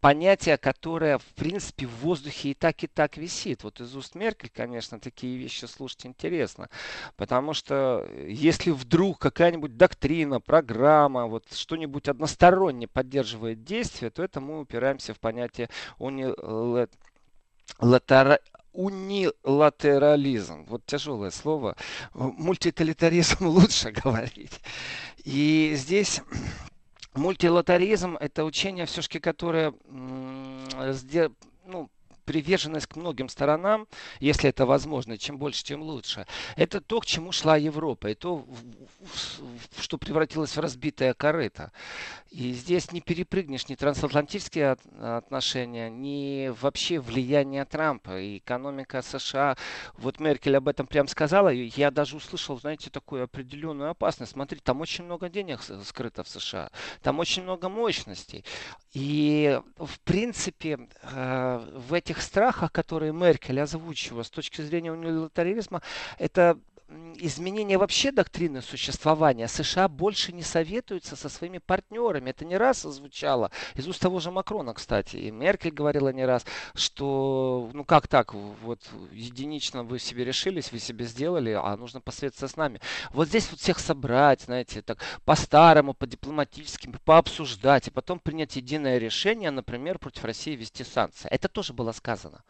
понятие, 0.00 0.56
которое, 0.56 1.18
в 1.18 1.26
принципе, 1.34 1.86
в 1.86 1.96
воздухе 2.00 2.50
и 2.50 2.54
так, 2.54 2.82
и 2.84 2.86
так 2.86 3.16
висит. 3.16 3.64
Вот 3.64 3.80
из 3.80 3.94
уст 3.96 4.14
Меркель, 4.14 4.50
конечно, 4.54 5.00
такие 5.00 5.36
вещи 5.36 5.64
слушать 5.66 6.06
интересно. 6.06 6.68
Потому 7.16 7.54
что 7.54 8.06
э, 8.08 8.28
если 8.30 8.70
вдруг 8.70 9.18
какая-нибудь 9.18 9.76
доктрина, 9.76 10.40
программа, 10.40 11.26
вот 11.26 11.44
что-нибудь 11.52 12.08
односторонне 12.08 12.86
поддерживает 12.86 13.64
действие, 13.64 14.10
то 14.10 14.22
это 14.22 14.40
мы 14.40 14.60
упираемся 14.60 15.14
в 15.14 15.20
понятие 15.20 15.68
унилатерализма 15.98 16.88
латера... 17.78 18.40
унилатерализм. 18.72 20.64
Вот 20.64 20.84
тяжелое 20.86 21.30
слово. 21.30 21.76
Мультиталитаризм 22.14 23.46
лучше 23.46 23.90
говорить. 23.90 24.60
И 25.24 25.74
здесь 25.76 26.20
мультилатаризм 27.18 28.16
это 28.16 28.44
учение 28.44 28.86
все-таки, 28.86 29.18
которое 29.18 29.74
ну, 31.66 31.90
приверженность 32.28 32.86
к 32.86 32.96
многим 32.96 33.30
сторонам, 33.30 33.88
если 34.20 34.50
это 34.50 34.66
возможно, 34.66 35.16
чем 35.16 35.38
больше, 35.38 35.64
тем 35.64 35.80
лучше. 35.80 36.26
Это 36.56 36.82
то, 36.82 37.00
к 37.00 37.06
чему 37.06 37.32
шла 37.32 37.56
Европа, 37.56 38.08
и 38.08 38.14
то, 38.14 38.46
что 39.78 39.96
превратилось 39.96 40.54
в 40.54 40.60
разбитое 40.60 41.14
корыто. 41.14 41.72
И 42.30 42.52
здесь 42.52 42.92
не 42.92 43.00
перепрыгнешь 43.00 43.68
ни 43.68 43.76
трансатлантические 43.76 44.76
отношения, 45.00 45.88
ни 45.88 46.48
вообще 46.60 47.00
влияние 47.00 47.64
Трампа. 47.64 48.20
И 48.20 48.36
экономика 48.36 49.00
США, 49.00 49.56
вот 49.94 50.20
Меркель 50.20 50.58
об 50.58 50.68
этом 50.68 50.86
прям 50.86 51.08
сказала, 51.08 51.48
я 51.48 51.90
даже 51.90 52.16
услышал, 52.16 52.60
знаете, 52.60 52.90
такую 52.90 53.24
определенную 53.24 53.88
опасность. 53.88 54.32
Смотрите, 54.32 54.62
там 54.62 54.82
очень 54.82 55.04
много 55.04 55.30
денег 55.30 55.60
скрыто 55.62 56.24
в 56.24 56.28
США, 56.28 56.70
там 57.00 57.20
очень 57.20 57.42
много 57.42 57.70
мощностей. 57.70 58.44
И, 58.92 59.58
в 59.78 59.98
принципе, 60.00 60.88
э, 61.02 61.80
в 61.88 61.94
этих 61.94 62.17
страхах, 62.22 62.72
которые 62.72 63.12
Меркель 63.12 63.60
озвучивала 63.60 64.22
с 64.22 64.30
точки 64.30 64.62
зрения 64.62 64.92
унилатерализма, 64.92 65.82
это 66.18 66.58
изменение 67.16 67.76
вообще 67.76 68.12
доктрины 68.12 68.62
существования 68.62 69.48
США 69.48 69.88
больше 69.88 70.32
не 70.32 70.42
советуются 70.42 71.16
со 71.16 71.28
своими 71.28 71.58
партнерами. 71.58 72.30
Это 72.30 72.44
не 72.44 72.56
раз 72.56 72.82
звучало 72.82 73.50
из 73.74 73.86
уст 73.86 74.00
того 74.00 74.20
же 74.20 74.30
Макрона, 74.30 74.74
кстати. 74.74 75.16
И 75.16 75.30
Меркель 75.30 75.72
говорила 75.72 76.10
не 76.10 76.24
раз, 76.24 76.46
что 76.74 77.70
ну 77.74 77.84
как 77.84 78.08
так, 78.08 78.34
вот 78.34 78.80
единично 79.12 79.82
вы 79.84 79.98
себе 79.98 80.24
решились, 80.24 80.72
вы 80.72 80.78
себе 80.78 81.04
сделали, 81.04 81.50
а 81.50 81.76
нужно 81.76 82.00
посоветоваться 82.00 82.48
с 82.48 82.56
нами. 82.56 82.80
Вот 83.10 83.28
здесь 83.28 83.48
вот 83.50 83.60
всех 83.60 83.78
собрать, 83.78 84.42
знаете, 84.42 84.82
так 84.82 84.98
по-старому, 85.24 85.94
по-дипломатически, 85.94 86.90
пообсуждать, 87.04 87.88
и 87.88 87.90
потом 87.90 88.18
принять 88.18 88.56
единое 88.56 88.98
решение, 88.98 89.50
например, 89.50 89.98
против 89.98 90.24
России 90.24 90.56
ввести 90.56 90.84
санкции. 90.84 91.28
Это 91.28 91.48
тоже 91.48 91.72
было 91.72 91.92
сказано. 91.92 92.42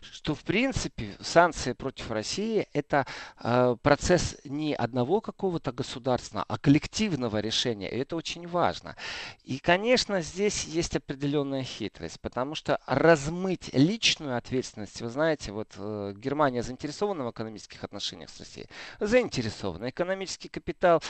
Что 0.00 0.34
в 0.34 0.42
принципе 0.42 1.16
санкции 1.20 1.72
против 1.72 2.10
России 2.10 2.66
это 2.72 3.06
э, 3.40 3.76
процесс 3.84 4.36
не 4.44 4.74
одного 4.74 5.20
какого-то 5.20 5.70
государства, 5.70 6.42
а 6.48 6.56
коллективного 6.56 7.40
решения. 7.40 7.90
И 7.90 7.98
это 7.98 8.16
очень 8.16 8.48
важно. 8.48 8.96
И, 9.44 9.58
конечно, 9.58 10.22
здесь 10.22 10.64
есть 10.64 10.96
определенная 10.96 11.62
хитрость, 11.62 12.18
потому 12.20 12.54
что 12.54 12.80
размыть 12.86 13.68
личную 13.74 14.38
ответственность, 14.38 15.02
вы 15.02 15.10
знаете, 15.10 15.52
вот 15.52 15.74
э, 15.76 16.14
Германия 16.16 16.62
заинтересована 16.62 17.26
в 17.26 17.30
экономических 17.30 17.84
отношениях 17.84 18.30
с 18.30 18.38
Россией, 18.38 18.68
заинтересована. 19.00 19.90
Экономический 19.90 20.48
капитал 20.48 21.02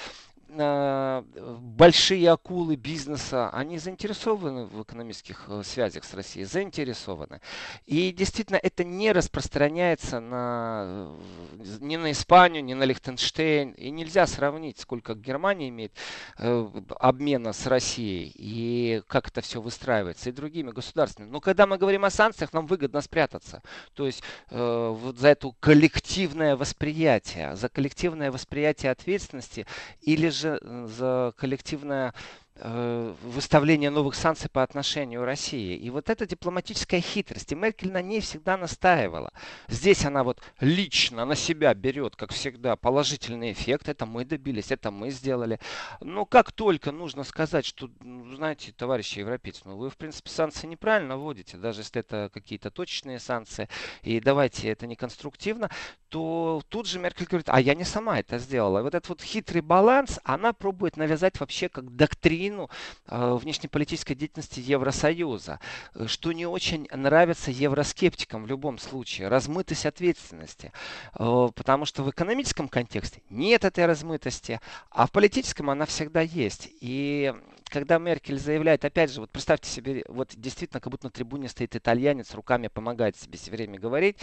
большие 0.48 2.30
акулы 2.30 2.76
бизнеса, 2.76 3.50
они 3.50 3.78
заинтересованы 3.78 4.66
в 4.66 4.82
экономических 4.82 5.44
э, 5.48 5.62
связях 5.64 6.04
с 6.04 6.14
Россией, 6.14 6.44
заинтересованы. 6.44 7.40
И 7.86 8.12
действительно 8.12 8.56
это 8.56 8.84
не 8.84 9.12
распространяется 9.12 10.20
на, 10.20 11.16
э, 11.58 11.76
ни 11.80 11.96
на 11.96 12.12
Испанию, 12.12 12.64
ни 12.64 12.74
на 12.74 12.84
Лихтенштейн. 12.84 13.72
И 13.72 13.90
нельзя 13.90 14.26
сравнить, 14.26 14.78
сколько 14.78 15.14
Германия 15.14 15.68
имеет 15.68 15.92
обмена 16.36 17.52
с 17.52 17.66
Россией 17.66 18.32
и 18.34 19.02
как 19.06 19.28
это 19.28 19.40
все 19.40 19.60
выстраивается, 19.60 20.28
и 20.28 20.32
другими 20.32 20.70
государствами. 20.70 21.28
Но 21.28 21.40
когда 21.40 21.66
мы 21.66 21.78
говорим 21.78 22.04
о 22.04 22.10
санкциях, 22.10 22.52
нам 22.52 22.66
выгодно 22.66 23.00
спрятаться. 23.00 23.62
То 23.94 24.06
есть 24.06 24.22
э, 24.50 24.94
вот 24.96 25.18
за 25.18 25.28
это 25.28 25.52
коллективное 25.60 26.56
восприятие, 26.56 27.56
за 27.56 27.68
коллективное 27.68 28.30
восприятие 28.30 28.92
ответственности 28.92 29.66
или 30.00 30.28
же 30.34 30.60
за 30.86 31.32
коллективное 31.36 32.12
Э, 32.56 33.12
выставление 33.22 33.90
новых 33.90 34.14
санкций 34.14 34.48
по 34.48 34.62
отношению 34.62 35.24
России. 35.24 35.76
И 35.76 35.90
вот 35.90 36.08
эта 36.08 36.24
дипломатическая 36.24 37.00
хитрость, 37.00 37.50
и 37.50 37.56
Меркель 37.56 37.90
на 37.90 38.00
ней 38.00 38.20
всегда 38.20 38.56
настаивала. 38.56 39.32
Здесь 39.66 40.04
она 40.04 40.22
вот 40.22 40.40
лично 40.60 41.24
на 41.24 41.34
себя 41.34 41.74
берет, 41.74 42.14
как 42.14 42.30
всегда, 42.30 42.76
положительный 42.76 43.50
эффект. 43.50 43.88
Это 43.88 44.06
мы 44.06 44.24
добились, 44.24 44.70
это 44.70 44.92
мы 44.92 45.10
сделали. 45.10 45.58
Но 46.00 46.26
как 46.26 46.52
только 46.52 46.92
нужно 46.92 47.24
сказать, 47.24 47.66
что, 47.66 47.90
ну, 47.98 48.36
знаете, 48.36 48.70
товарищи 48.70 49.18
европейцы, 49.18 49.62
ну 49.64 49.76
вы, 49.76 49.90
в 49.90 49.96
принципе, 49.96 50.30
санкции 50.30 50.68
неправильно 50.68 51.16
вводите, 51.16 51.56
даже 51.56 51.80
если 51.80 52.02
это 52.02 52.30
какие-то 52.32 52.70
точечные 52.70 53.18
санкции, 53.18 53.68
и 54.02 54.20
давайте 54.20 54.68
это 54.68 54.86
не 54.86 54.94
конструктивно, 54.94 55.70
то 56.08 56.62
тут 56.68 56.86
же 56.86 57.00
Меркель 57.00 57.26
говорит, 57.26 57.48
а 57.48 57.60
я 57.60 57.74
не 57.74 57.82
сама 57.82 58.20
это 58.20 58.38
сделала. 58.38 58.78
И 58.78 58.82
вот 58.82 58.94
этот 58.94 59.08
вот 59.08 59.22
хитрый 59.22 59.60
баланс 59.60 60.20
она 60.22 60.52
пробует 60.52 60.96
навязать 60.96 61.40
вообще 61.40 61.68
как 61.68 61.96
доктрину 61.96 62.43
э, 62.50 63.34
внешнеполитической 63.34 64.14
деятельности 64.14 64.60
Евросоюза, 64.60 65.60
что 66.06 66.32
не 66.32 66.46
очень 66.46 66.88
нравится 66.92 67.50
евроскептикам 67.50 68.44
в 68.44 68.46
любом 68.46 68.78
случае. 68.78 69.28
Размытость 69.28 69.86
ответственности. 69.86 70.72
Э, 71.18 71.48
потому 71.54 71.84
что 71.84 72.02
в 72.02 72.10
экономическом 72.10 72.68
контексте 72.68 73.22
нет 73.30 73.64
этой 73.64 73.86
размытости, 73.86 74.60
а 74.90 75.06
в 75.06 75.12
политическом 75.12 75.70
она 75.70 75.86
всегда 75.86 76.20
есть. 76.20 76.68
И 76.80 77.32
когда 77.74 77.98
Меркель 77.98 78.38
заявляет, 78.38 78.84
опять 78.84 79.12
же, 79.12 79.20
вот 79.20 79.30
представьте 79.30 79.68
себе, 79.68 80.04
вот 80.08 80.32
действительно, 80.36 80.80
как 80.80 80.90
будто 80.90 81.06
на 81.06 81.10
трибуне 81.10 81.48
стоит 81.48 81.74
итальянец, 81.74 82.32
руками 82.34 82.68
помогает 82.68 83.16
себе 83.16 83.36
все 83.36 83.50
время 83.50 83.78
говорить, 83.80 84.16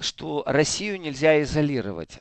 что 0.00 0.42
Россию 0.44 1.00
нельзя 1.00 1.40
изолировать. 1.42 2.18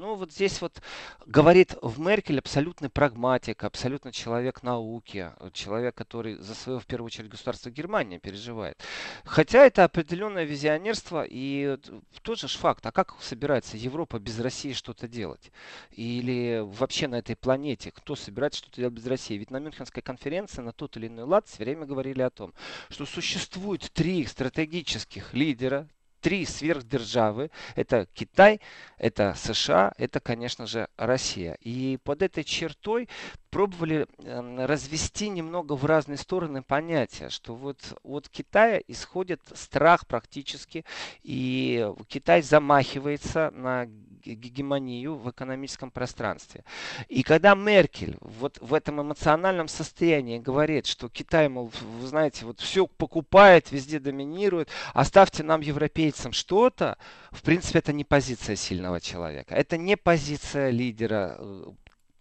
Ну, 0.00 0.14
вот 0.14 0.32
здесь 0.32 0.62
вот 0.62 0.80
говорит 1.26 1.76
в 1.82 2.00
Меркель 2.00 2.38
абсолютный 2.38 2.88
прагматик, 2.88 3.62
абсолютно 3.64 4.12
человек 4.12 4.62
науки, 4.62 5.30
человек, 5.52 5.94
который 5.94 6.36
за 6.36 6.54
свое, 6.54 6.80
в 6.80 6.86
первую 6.86 7.08
очередь, 7.08 7.28
государство 7.28 7.68
Германии 7.68 8.16
переживает. 8.16 8.82
Хотя 9.24 9.66
это 9.66 9.84
определенное 9.84 10.44
визионерство 10.44 11.22
и 11.28 11.76
тот 12.22 12.38
же 12.38 12.48
факт, 12.48 12.86
а 12.86 12.92
как 12.92 13.14
собирается 13.20 13.76
Европа 13.76 14.18
без 14.18 14.40
России 14.40 14.72
что-то 14.72 15.06
делать? 15.06 15.52
Или 15.90 16.62
вообще 16.64 17.06
на 17.06 17.16
этой 17.16 17.36
планете 17.36 17.90
кто 17.90 18.16
собирается 18.16 18.60
что-то 18.60 18.80
делать 18.80 18.94
без 18.94 19.06
России? 19.06 19.36
Ведь 19.36 19.50
на 19.50 19.58
Мюнхенской 19.58 20.02
конференции 20.02 20.62
на 20.62 20.72
тот 20.72 20.96
или 20.96 21.08
иной 21.08 21.26
лад 21.26 21.46
все 21.46 21.62
время 21.62 21.84
говорили 21.84 22.22
о 22.22 22.30
том, 22.30 22.54
что 22.88 23.04
существует 23.04 23.82
три 23.92 24.24
стратегических 24.24 25.34
лидера, 25.34 25.86
три 26.20 26.44
сверхдержавы. 26.44 27.50
Это 27.74 28.06
Китай, 28.14 28.60
это 28.98 29.34
США, 29.36 29.92
это, 29.96 30.20
конечно 30.20 30.66
же, 30.66 30.88
Россия. 30.96 31.56
И 31.60 31.98
под 32.04 32.22
этой 32.22 32.44
чертой 32.44 33.08
пробовали 33.50 34.06
э, 34.18 34.66
развести 34.66 35.28
немного 35.28 35.74
в 35.74 35.84
разные 35.84 36.16
стороны 36.16 36.62
понятия, 36.62 37.28
что 37.30 37.54
вот 37.54 37.78
от 38.02 38.28
Китая 38.28 38.80
исходит 38.86 39.42
страх 39.54 40.06
практически, 40.06 40.84
и 41.22 41.86
Китай 42.08 42.42
замахивается 42.42 43.50
на 43.52 43.86
гегемонию 44.24 45.16
в 45.16 45.30
экономическом 45.30 45.90
пространстве. 45.90 46.64
И 47.08 47.22
когда 47.22 47.54
Меркель 47.54 48.16
вот 48.20 48.58
в 48.60 48.74
этом 48.74 49.00
эмоциональном 49.02 49.68
состоянии 49.68 50.38
говорит, 50.38 50.86
что 50.86 51.08
Китай, 51.08 51.48
мол, 51.48 51.72
вы 51.80 52.06
знаете, 52.06 52.44
вот 52.46 52.60
все 52.60 52.86
покупает, 52.86 53.72
везде 53.72 53.98
доминирует, 53.98 54.68
оставьте 54.94 55.42
нам, 55.42 55.60
европейцам, 55.60 56.32
что-то, 56.32 56.98
в 57.30 57.42
принципе, 57.42 57.78
это 57.80 57.92
не 57.92 58.04
позиция 58.04 58.56
сильного 58.56 59.00
человека. 59.00 59.54
Это 59.54 59.76
не 59.76 59.96
позиция 59.96 60.70
лидера 60.70 61.36
э, 61.38 61.64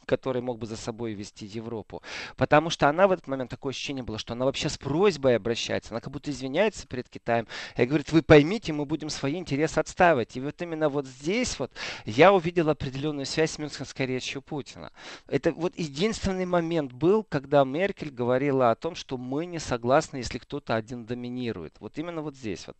который 0.09 0.41
мог 0.41 0.57
бы 0.57 0.65
за 0.65 0.75
собой 0.75 1.13
вести 1.13 1.45
Европу. 1.45 2.01
Потому 2.35 2.71
что 2.71 2.89
она 2.89 3.07
в 3.07 3.11
этот 3.11 3.27
момент, 3.27 3.51
такое 3.51 3.71
ощущение 3.71 4.03
было, 4.03 4.17
что 4.17 4.33
она 4.33 4.45
вообще 4.45 4.67
с 4.67 4.77
просьбой 4.77 5.35
обращается, 5.35 5.91
она 5.91 6.01
как 6.01 6.11
будто 6.11 6.31
извиняется 6.31 6.87
перед 6.87 7.07
Китаем 7.07 7.47
и 7.77 7.85
говорит, 7.85 8.11
вы 8.11 8.23
поймите, 8.23 8.73
мы 8.73 8.85
будем 8.85 9.09
свои 9.09 9.35
интересы 9.35 9.77
отстаивать. 9.77 10.35
И 10.35 10.41
вот 10.41 10.59
именно 10.63 10.89
вот 10.89 11.05
здесь 11.05 11.59
вот 11.59 11.71
я 12.05 12.33
увидел 12.33 12.69
определенную 12.69 13.27
связь 13.27 13.51
с 13.51 13.59
Мюнхенской 13.59 14.07
речью 14.07 14.41
Путина. 14.41 14.91
Это 15.27 15.51
вот 15.51 15.77
единственный 15.77 16.45
момент 16.45 16.91
был, 16.91 17.23
когда 17.23 17.63
Меркель 17.63 18.09
говорила 18.09 18.71
о 18.71 18.75
том, 18.75 18.95
что 18.95 19.17
мы 19.17 19.45
не 19.45 19.59
согласны, 19.59 20.17
если 20.17 20.39
кто-то 20.39 20.75
один 20.75 21.05
доминирует. 21.05 21.75
Вот 21.79 21.99
именно 21.99 22.21
вот 22.23 22.35
здесь 22.35 22.65
вот. 22.65 22.77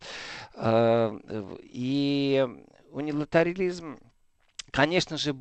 Э, 0.54 1.16
и 1.62 2.44
унилатаризм, 2.90 3.98
конечно 4.72 5.16
же, 5.16 5.36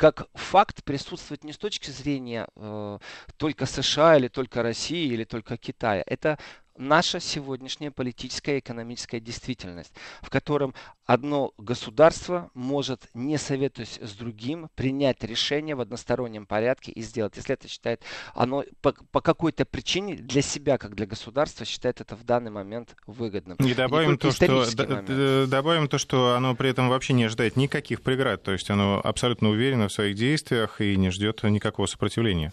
как 0.00 0.28
факт 0.32 0.82
присутствует 0.82 1.44
не 1.44 1.52
с 1.52 1.58
точки 1.58 1.90
зрения 1.90 2.48
э, 2.56 2.98
только 3.36 3.66
США 3.66 4.16
или 4.16 4.28
только 4.28 4.62
России 4.62 5.12
или 5.12 5.24
только 5.24 5.58
Китая. 5.58 6.02
Это 6.06 6.38
наша 6.80 7.20
сегодняшняя 7.20 7.90
политическая 7.90 8.56
и 8.56 8.58
экономическая 8.60 9.20
действительность, 9.20 9.92
в 10.22 10.30
котором 10.30 10.74
одно 11.04 11.52
государство 11.58 12.50
может, 12.54 13.08
не 13.14 13.36
советуясь 13.36 13.98
с 14.00 14.12
другим, 14.12 14.68
принять 14.74 15.22
решение 15.22 15.74
в 15.74 15.80
одностороннем 15.80 16.46
порядке 16.46 16.90
и 16.92 17.02
сделать. 17.02 17.36
Если 17.36 17.54
это 17.54 17.68
считает, 17.68 18.02
оно 18.34 18.64
по, 18.80 18.92
по 19.12 19.20
какой-то 19.20 19.64
причине 19.64 20.16
для 20.16 20.42
себя, 20.42 20.78
как 20.78 20.94
для 20.94 21.06
государства, 21.06 21.64
считает 21.64 22.00
это 22.00 22.16
в 22.16 22.24
данный 22.24 22.50
момент 22.50 22.96
выгодным. 23.06 23.58
И 23.58 23.74
добавим, 23.74 24.14
и 24.14 24.16
то, 24.16 24.30
что, 24.30 25.46
добавим 25.46 25.88
то, 25.88 25.98
что 25.98 26.34
оно 26.34 26.54
при 26.54 26.70
этом 26.70 26.88
вообще 26.88 27.12
не 27.12 27.24
ожидает 27.24 27.56
никаких 27.56 28.02
преград, 28.02 28.42
то 28.42 28.52
есть 28.52 28.70
оно 28.70 29.00
абсолютно 29.02 29.50
уверено 29.50 29.88
в 29.88 29.92
своих 29.92 30.16
действиях 30.16 30.80
и 30.80 30.96
не 30.96 31.10
ждет 31.10 31.42
никакого 31.42 31.86
сопротивления. 31.86 32.52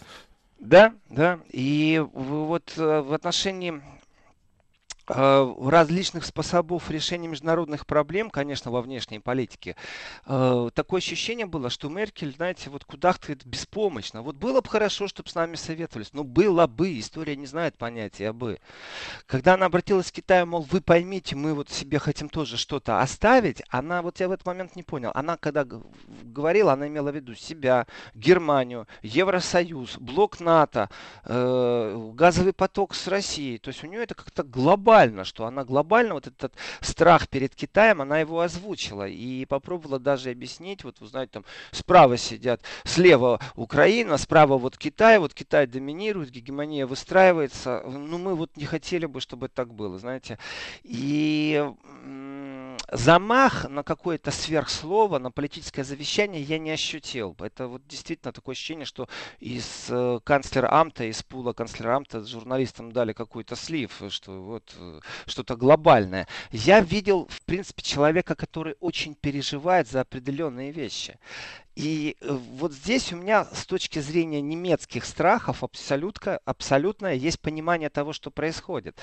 Да, 0.59 0.93
да. 1.09 1.39
И 1.51 2.03
вот 2.13 2.73
э, 2.77 3.01
в 3.01 3.13
отношении 3.13 3.81
различных 5.07 6.25
способов 6.25 6.89
решения 6.91 7.27
международных 7.27 7.85
проблем, 7.85 8.29
конечно, 8.29 8.71
во 8.71 8.81
внешней 8.81 9.19
политике, 9.19 9.75
э, 10.25 10.69
такое 10.73 10.99
ощущение 10.99 11.45
было, 11.45 11.69
что 11.69 11.87
Меркель, 11.87 12.33
знаете, 12.35 12.69
вот 12.69 12.83
кудахтает 12.83 13.45
беспомощно. 13.45 14.21
Вот 14.21 14.35
было 14.35 14.59
бы 14.59 14.69
хорошо, 14.69 15.07
чтобы 15.07 15.29
с 15.29 15.35
нами 15.35 15.55
советовались, 15.55 16.11
но 16.11 16.23
было 16.23 16.67
бы, 16.67 16.99
история 16.99 17.37
не 17.37 17.45
знает 17.45 17.77
понятия 17.77 18.33
бы. 18.33 18.59
Когда 19.27 19.53
она 19.53 19.67
обратилась 19.67 20.11
к 20.11 20.15
Китаю, 20.15 20.45
мол, 20.45 20.67
вы 20.69 20.81
поймите, 20.81 21.35
мы 21.35 21.53
вот 21.53 21.69
себе 21.69 21.99
хотим 21.99 22.27
тоже 22.27 22.57
что-то 22.57 22.99
оставить, 22.99 23.63
она, 23.69 24.01
вот 24.01 24.19
я 24.19 24.27
в 24.27 24.31
этот 24.31 24.45
момент 24.45 24.75
не 24.75 24.83
понял, 24.83 25.11
она 25.13 25.37
когда 25.37 25.65
говорила, 26.23 26.73
она 26.73 26.87
имела 26.87 27.11
в 27.11 27.15
виду 27.15 27.33
себя, 27.33 27.87
Германию, 28.13 28.87
Евросоюз, 29.03 29.97
блок 29.99 30.41
НАТО, 30.41 30.89
э, 31.23 32.11
газовый 32.13 32.51
поток 32.51 32.93
с 32.93 33.07
Россией, 33.07 33.57
то 33.57 33.69
есть 33.69 33.83
у 33.85 33.87
нее 33.87 34.03
это 34.03 34.13
как-то 34.13 34.43
глобально 34.43 34.96
глобально, 34.97 35.25
что 35.25 35.45
она 35.45 35.63
глобально, 35.63 36.15
вот 36.15 36.27
этот 36.27 36.53
страх 36.81 37.27
перед 37.27 37.55
Китаем, 37.55 38.01
она 38.01 38.19
его 38.19 38.41
озвучила 38.41 39.07
и 39.07 39.45
попробовала 39.45 39.99
даже 39.99 40.31
объяснить, 40.31 40.83
вот 40.83 40.99
вы 40.99 41.07
знаете, 41.07 41.33
там 41.33 41.45
справа 41.71 42.17
сидят, 42.17 42.61
слева 42.83 43.39
Украина, 43.55 44.17
справа 44.17 44.57
вот 44.57 44.77
Китай, 44.77 45.19
вот 45.19 45.33
Китай 45.33 45.67
доминирует, 45.67 46.31
гегемония 46.31 46.87
выстраивается, 46.87 47.83
ну 47.85 48.17
мы 48.17 48.35
вот 48.35 48.57
не 48.57 48.65
хотели 48.65 49.05
бы, 49.05 49.21
чтобы 49.21 49.49
так 49.49 49.71
было, 49.73 49.99
знаете. 49.99 50.39
И 50.83 51.63
замах 52.91 53.69
на 53.69 53.83
какое-то 53.83 54.31
сверхслово, 54.31 55.19
на 55.19 55.31
политическое 55.31 55.83
завещание 55.83 56.41
я 56.41 56.59
не 56.59 56.71
ощутил. 56.71 57.35
Это 57.39 57.67
вот 57.67 57.85
действительно 57.87 58.31
такое 58.31 58.53
ощущение, 58.53 58.85
что 58.85 59.07
из 59.39 59.87
э, 59.89 60.19
канцлера 60.23 60.71
Амта, 60.71 61.03
из 61.03 61.23
пула 61.23 61.53
канцлера 61.53 61.95
Амта 61.95 62.23
журналистам 62.23 62.91
дали 62.91 63.13
какой-то 63.13 63.55
слив, 63.55 64.01
что 64.09 64.41
вот 64.41 64.73
э, 64.77 64.99
что-то 65.25 65.55
глобальное. 65.55 66.27
Я 66.51 66.79
видел, 66.81 67.27
в 67.29 67.41
принципе, 67.43 67.81
человека, 67.81 68.35
который 68.35 68.75
очень 68.79 69.15
переживает 69.15 69.87
за 69.87 70.01
определенные 70.01 70.71
вещи. 70.71 71.19
И 71.75 72.17
э, 72.21 72.31
вот 72.31 72.73
здесь 72.73 73.13
у 73.13 73.17
меня 73.17 73.45
с 73.45 73.65
точки 73.65 73.99
зрения 73.99 74.41
немецких 74.41 75.05
страхов 75.05 75.63
абсолютно, 75.63 76.39
абсолютно 76.45 77.13
есть 77.13 77.39
понимание 77.39 77.89
того, 77.89 78.13
что 78.13 78.31
происходит. 78.31 78.97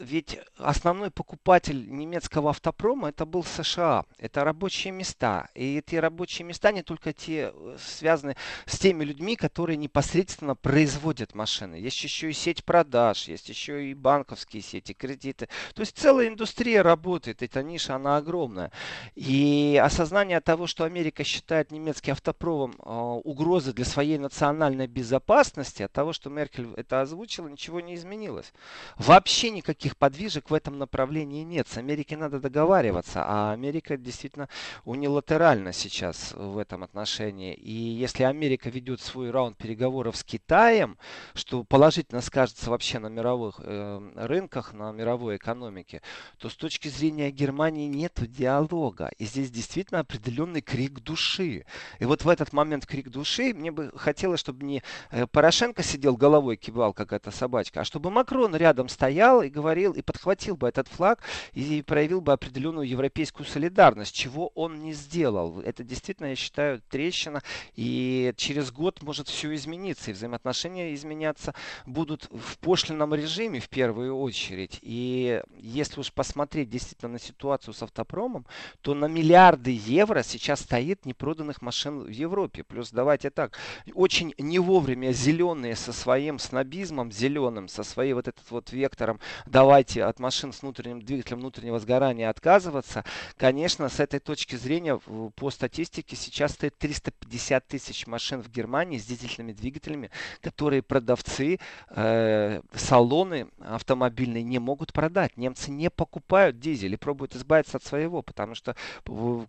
Ведь 0.00 0.38
основной 0.56 1.10
покупатель 1.10 1.86
немецкого 1.90 2.50
автопрома 2.50 3.10
это 3.10 3.26
был 3.26 3.44
США. 3.44 4.06
Это 4.16 4.44
рабочие 4.44 4.94
места. 4.94 5.50
И 5.54 5.76
эти 5.76 5.96
рабочие 5.96 6.46
места 6.46 6.72
не 6.72 6.82
только 6.82 7.12
те 7.12 7.52
э, 7.52 7.76
связаны 7.78 8.34
с 8.64 8.78
теми 8.78 9.04
людьми, 9.04 9.36
которые 9.36 9.76
непосредственно 9.76 10.54
производят 10.54 11.34
машины. 11.34 11.74
Есть 11.74 12.02
еще 12.02 12.30
и 12.30 12.32
сеть 12.32 12.64
продаж, 12.64 13.28
есть 13.28 13.50
еще 13.50 13.90
и 13.90 13.92
банковские 13.92 14.62
сети, 14.62 14.94
кредиты. 14.94 15.48
То 15.74 15.80
есть 15.80 15.98
целая 15.98 16.28
индустрия 16.28 16.82
работает. 16.82 17.42
Эта 17.42 17.62
ниша, 17.62 17.96
она 17.96 18.16
огромная. 18.16 18.72
И 19.14 19.78
осознание 19.84 20.40
того, 20.40 20.66
что 20.66 20.84
Америка 20.84 21.24
считает 21.24 21.72
немецкий 21.72 22.12
автопром 22.12 22.74
э, 22.78 22.90
угрозой 23.24 23.74
для 23.74 23.84
своей 23.84 24.16
национальной 24.16 24.86
безопасности, 24.86 25.82
от 25.82 25.92
того, 25.92 26.14
что 26.14 26.30
Меркель 26.30 26.68
это 26.78 27.02
озвучила, 27.02 27.48
ничего 27.48 27.80
не 27.80 27.96
изменилось. 27.96 28.54
Вообще 28.96 29.50
никаких 29.50 29.89
никаких 29.90 29.96
подвижек 29.96 30.50
в 30.50 30.54
этом 30.54 30.78
направлении 30.78 31.42
нет. 31.42 31.68
С 31.68 31.76
Америкой 31.76 32.16
надо 32.16 32.40
договариваться, 32.40 33.22
а 33.24 33.52
Америка 33.52 33.96
действительно 33.96 34.48
унилатеральна 34.84 35.72
сейчас 35.72 36.32
в 36.34 36.58
этом 36.58 36.82
отношении. 36.82 37.54
И 37.54 37.72
если 37.72 38.24
Америка 38.24 38.70
ведет 38.70 39.00
свой 39.00 39.30
раунд 39.30 39.56
переговоров 39.56 40.16
с 40.16 40.24
Китаем, 40.24 40.96
что 41.34 41.64
положительно 41.64 42.20
скажется 42.20 42.70
вообще 42.70 42.98
на 42.98 43.08
мировых 43.08 43.60
э, 43.62 44.00
рынках, 44.16 44.72
на 44.72 44.92
мировой 44.92 45.36
экономике, 45.36 46.02
то 46.38 46.48
с 46.48 46.54
точки 46.56 46.88
зрения 46.88 47.30
Германии 47.30 47.88
нет 47.88 48.12
диалога. 48.18 49.10
И 49.18 49.24
здесь 49.24 49.50
действительно 49.50 50.00
определенный 50.00 50.60
крик 50.60 51.00
души. 51.00 51.64
И 52.00 52.04
вот 52.04 52.24
в 52.24 52.28
этот 52.28 52.52
момент 52.52 52.86
крик 52.86 53.08
души 53.08 53.52
мне 53.54 53.70
бы 53.70 53.90
хотелось, 53.96 54.40
чтобы 54.40 54.64
не 54.64 54.82
э, 55.10 55.26
Порошенко 55.26 55.82
сидел 55.82 56.16
головой 56.16 56.56
кивал, 56.56 56.92
как 56.92 57.12
эта 57.12 57.30
собачка, 57.30 57.80
а 57.80 57.84
чтобы 57.84 58.10
Макрон 58.10 58.54
рядом 58.56 58.88
стоял 58.88 59.42
и 59.42 59.48
говорил, 59.48 59.79
говорил 59.80 59.92
и 59.92 60.02
подхватил 60.02 60.56
бы 60.56 60.68
этот 60.68 60.88
флаг 60.88 61.20
и 61.52 61.82
проявил 61.82 62.20
бы 62.20 62.32
определенную 62.32 62.86
европейскую 62.86 63.46
солидарность, 63.46 64.14
чего 64.14 64.48
он 64.54 64.82
не 64.82 64.92
сделал. 64.92 65.60
Это 65.60 65.82
действительно, 65.82 66.26
я 66.26 66.36
считаю, 66.36 66.82
трещина, 66.90 67.42
и 67.76 68.32
через 68.36 68.70
год 68.70 69.02
может 69.02 69.28
все 69.28 69.54
измениться, 69.54 70.10
и 70.10 70.14
взаимоотношения 70.14 70.94
изменяться 70.94 71.54
будут 71.86 72.28
в 72.30 72.58
пошлинном 72.58 73.14
режиме 73.14 73.60
в 73.60 73.68
первую 73.68 74.16
очередь. 74.16 74.78
И 74.82 75.42
если 75.56 76.00
уж 76.00 76.12
посмотреть 76.12 76.68
действительно 76.68 77.12
на 77.12 77.18
ситуацию 77.18 77.74
с 77.74 77.82
автопромом, 77.82 78.46
то 78.82 78.94
на 78.94 79.06
миллиарды 79.06 79.70
евро 79.70 80.22
сейчас 80.22 80.60
стоит 80.60 81.06
непроданных 81.06 81.62
машин 81.62 82.04
в 82.04 82.10
Европе. 82.10 82.64
Плюс 82.64 82.90
давайте 82.90 83.30
так, 83.30 83.58
очень 83.94 84.34
не 84.38 84.58
вовремя 84.58 85.12
зеленые 85.12 85.76
со 85.76 85.92
своим 85.92 86.38
снобизмом, 86.38 87.12
зеленым, 87.12 87.68
со 87.68 87.82
своим 87.82 88.16
вот 88.16 88.28
этот 88.28 88.50
вот 88.50 88.72
вектором, 88.72 89.20
давайте 89.60 90.04
от 90.04 90.18
машин 90.20 90.54
с 90.54 90.62
внутренним 90.62 91.02
двигателем 91.02 91.40
внутреннего 91.40 91.78
сгорания 91.78 92.30
отказываться, 92.30 93.04
конечно, 93.36 93.90
с 93.90 94.00
этой 94.00 94.18
точки 94.18 94.56
зрения 94.56 94.98
по 95.36 95.50
статистике 95.50 96.16
сейчас 96.16 96.52
стоит 96.52 96.78
350 96.78 97.68
тысяч 97.68 98.06
машин 98.06 98.40
в 98.40 98.50
Германии 98.50 98.96
с 98.96 99.04
дизельными 99.04 99.52
двигателями, 99.52 100.10
которые 100.40 100.80
продавцы, 100.80 101.58
э, 101.90 102.62
салоны 102.74 103.48
автомобильные 103.60 104.42
не 104.42 104.58
могут 104.58 104.94
продать. 104.94 105.36
Немцы 105.36 105.70
не 105.70 105.90
покупают 105.90 106.58
дизель 106.58 106.94
и 106.94 106.96
пробуют 106.96 107.36
избавиться 107.36 107.76
от 107.76 107.84
своего, 107.84 108.22
потому 108.22 108.54
что 108.54 108.74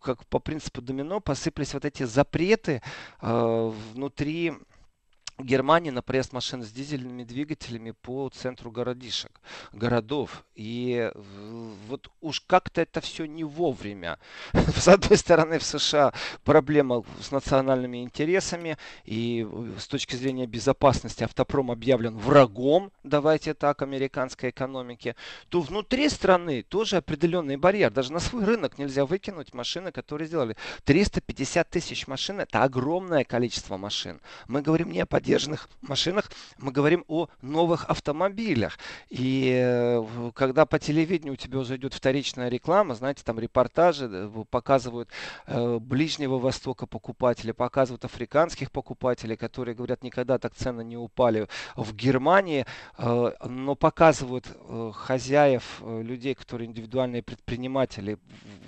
как 0.02 0.26
по 0.26 0.40
принципу 0.40 0.82
домино 0.82 1.22
посыпались 1.22 1.74
вот 1.74 1.86
эти 1.86 2.04
запреты 2.04 2.82
э, 3.22 3.72
внутри 3.94 4.56
Германии 5.44 5.90
на 5.90 6.02
проезд 6.02 6.34
машин 6.34 6.64
с 6.64 6.72
дизельными 6.72 7.24
двигателями 7.24 7.92
по 7.92 8.30
центру 8.30 8.72
городишек, 8.72 9.40
городов. 9.72 10.44
И 10.56 11.12
вот 11.88 12.10
уж 12.22 12.42
как-то 12.42 12.82
это 12.82 13.02
все 13.02 13.26
не 13.26 13.44
вовремя. 13.44 14.20
С 14.54 14.88
одной 14.88 15.18
стороны, 15.18 15.60
в 15.60 15.64
США 15.64 16.14
проблема 16.44 17.04
с 17.20 17.32
национальными 17.32 18.04
интересами, 18.04 18.78
и 19.06 19.48
с 19.78 19.88
точки 19.88 20.16
зрения 20.16 20.46
безопасности 20.46 21.24
автопром 21.24 21.72
объявлен 21.72 22.18
врагом, 22.18 22.92
давайте 23.04 23.54
так, 23.54 23.82
американской 23.82 24.50
экономики, 24.50 25.16
то 25.50 25.62
внутри 25.62 26.10
страны 26.10 26.64
тоже 26.64 26.98
определенный 26.98 27.58
барьер. 27.58 27.92
Даже 27.92 28.14
на 28.14 28.20
свой 28.20 28.46
рынок 28.46 28.78
нельзя 28.78 29.06
выкинуть 29.06 29.54
машины, 29.54 29.92
которые 29.92 30.28
сделали. 30.28 30.56
350 30.86 31.70
тысяч 31.70 32.08
машин– 32.08 32.40
это 32.42 32.64
огромное 32.64 33.24
количество 33.24 33.78
машин. 33.78 34.20
Мы 34.48 34.62
говорим 34.62 34.92
не 34.92 35.02
о 35.02 35.06
поддержке 35.32 35.42
подержанных 35.42 35.70
машинах, 35.82 36.32
мы 36.58 36.72
говорим 36.72 37.06
о 37.08 37.28
новых 37.42 37.86
автомобилях. 37.86 38.78
И 39.10 39.52
э, 39.64 40.32
когда 40.36 40.66
по 40.66 40.78
телевидению 40.78 41.34
у 41.34 41.36
тебя 41.38 41.60
уже 41.60 41.78
идет 41.78 41.94
вторичная 41.94 42.50
реклама, 42.50 42.96
знаете, 42.96 43.24
там 43.24 43.40
репортажи 43.40 44.30
показывают 44.50 45.10
э, 45.48 45.80
Ближнего 45.80 46.38
Востока 46.38 46.86
покупателей, 46.86 47.54
показывают 47.54 48.06
африканских 48.06 48.72
покупателей, 48.72 49.38
которые 49.38 49.76
говорят, 49.76 50.04
никогда 50.04 50.38
так 50.38 50.54
цены 50.54 50.84
не 50.84 50.98
упали 50.98 51.48
в 51.76 51.96
Германии, 51.96 52.66
э, 52.98 53.32
но 53.46 53.76
показывают 53.76 54.46
хозяев, 54.94 55.82
людей, 55.82 56.36
которые 56.36 56.68
индивидуальные 56.68 57.24
предприниматели, 57.24 58.18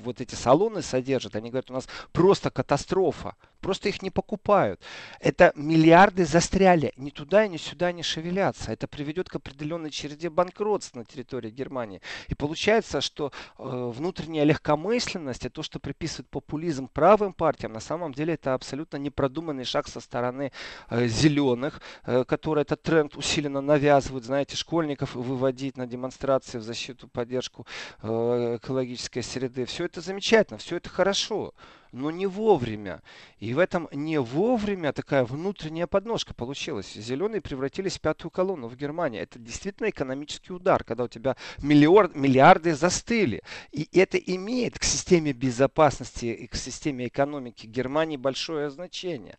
вот 0.03 0.21
эти 0.21 0.35
салоны 0.35 0.81
содержат, 0.81 1.35
они 1.35 1.49
говорят, 1.49 1.71
у 1.71 1.73
нас 1.73 1.87
просто 2.11 2.49
катастрофа, 2.49 3.35
просто 3.59 3.89
их 3.89 4.01
не 4.01 4.09
покупают. 4.09 4.79
Это 5.19 5.51
миллиарды 5.55 6.25
застряли 6.25 6.52
застряли 6.53 6.93
ни 6.97 7.09
туда, 7.09 7.47
ни 7.47 7.57
сюда 7.57 7.91
не 7.91 8.03
шевелятся. 8.03 8.71
Это 8.71 8.87
приведет 8.87 9.27
к 9.27 9.35
определенной 9.35 9.89
череде 9.89 10.29
банкротств 10.29 10.95
на 10.95 11.03
территории 11.03 11.49
Германии. 11.49 11.99
И 12.27 12.35
получается, 12.35 13.01
что 13.01 13.31
э, 13.57 13.91
внутренняя 13.95 14.43
легкомысленность, 14.43 15.45
и 15.45 15.49
то, 15.49 15.63
что 15.63 15.79
приписывает 15.79 16.29
популизм 16.29 16.87
правым 16.87 17.33
партиям, 17.33 17.73
на 17.73 17.79
самом 17.79 18.13
деле 18.13 18.35
это 18.35 18.53
абсолютно 18.53 18.97
непродуманный 18.97 19.65
шаг 19.65 19.87
со 19.87 19.99
стороны 19.99 20.51
э, 20.89 21.07
зеленых, 21.07 21.81
э, 22.05 22.23
которые 22.23 22.61
этот 22.63 22.83
тренд 22.83 23.15
усиленно 23.17 23.61
навязывают, 23.61 24.23
знаете, 24.23 24.55
школьников 24.55 25.15
выводить 25.15 25.77
на 25.77 25.87
демонстрации 25.87 26.59
в 26.59 26.63
защиту, 26.63 27.07
поддержку 27.07 27.65
экологической 28.01 29.21
среды. 29.21 29.65
Все 29.65 29.85
это 29.85 30.01
замечательно, 30.01 30.57
все 30.59 30.75
это 30.75 30.89
хорошо 30.89 31.53
но 31.93 32.11
не 32.11 32.25
вовремя. 32.25 33.01
И 33.37 33.53
в 33.53 33.59
этом 33.59 33.87
не 33.91 34.19
вовремя 34.19 34.91
такая 34.91 35.23
внутренняя 35.23 35.87
подножка 35.87 36.33
получилась. 36.33 36.93
Зеленые 36.93 37.39
превратились 37.39 37.97
в 37.97 38.01
пятую 38.01 38.31
колонну 38.31 38.67
в 38.67 38.75
Германии. 38.75 39.21
Это 39.21 39.39
действительно 39.39 39.89
экономический 39.89 40.53
удар, 40.53 40.83
когда 40.83 41.05
у 41.05 41.07
тебя 41.07 41.37
миллиард, 41.61 42.15
миллиарды 42.15 42.75
застыли. 42.75 43.43
И 43.71 43.87
это 43.93 44.17
имеет 44.17 44.77
к 44.79 44.83
системе 44.83 45.33
безопасности 45.33 46.25
и 46.25 46.47
к 46.47 46.55
системе 46.55 47.07
экономики 47.07 47.67
Германии 47.67 48.17
большое 48.17 48.71
значение. 48.71 49.37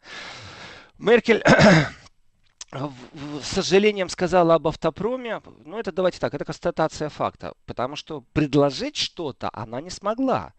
Меркель 0.97 1.43
с 2.73 3.47
сожалением 3.47 4.09
сказала 4.09 4.55
об 4.55 4.69
автопроме, 4.69 5.43
ну 5.65 5.79
это 5.79 5.91
давайте 5.91 6.21
так, 6.21 6.35
это 6.35 6.45
констатация 6.45 7.09
факта, 7.09 7.55
потому 7.67 7.97
что 7.97 8.21
предложить 8.33 8.97
что-то 8.97 9.51
она 9.53 9.81
не 9.81 9.91
смогла. 9.91 10.55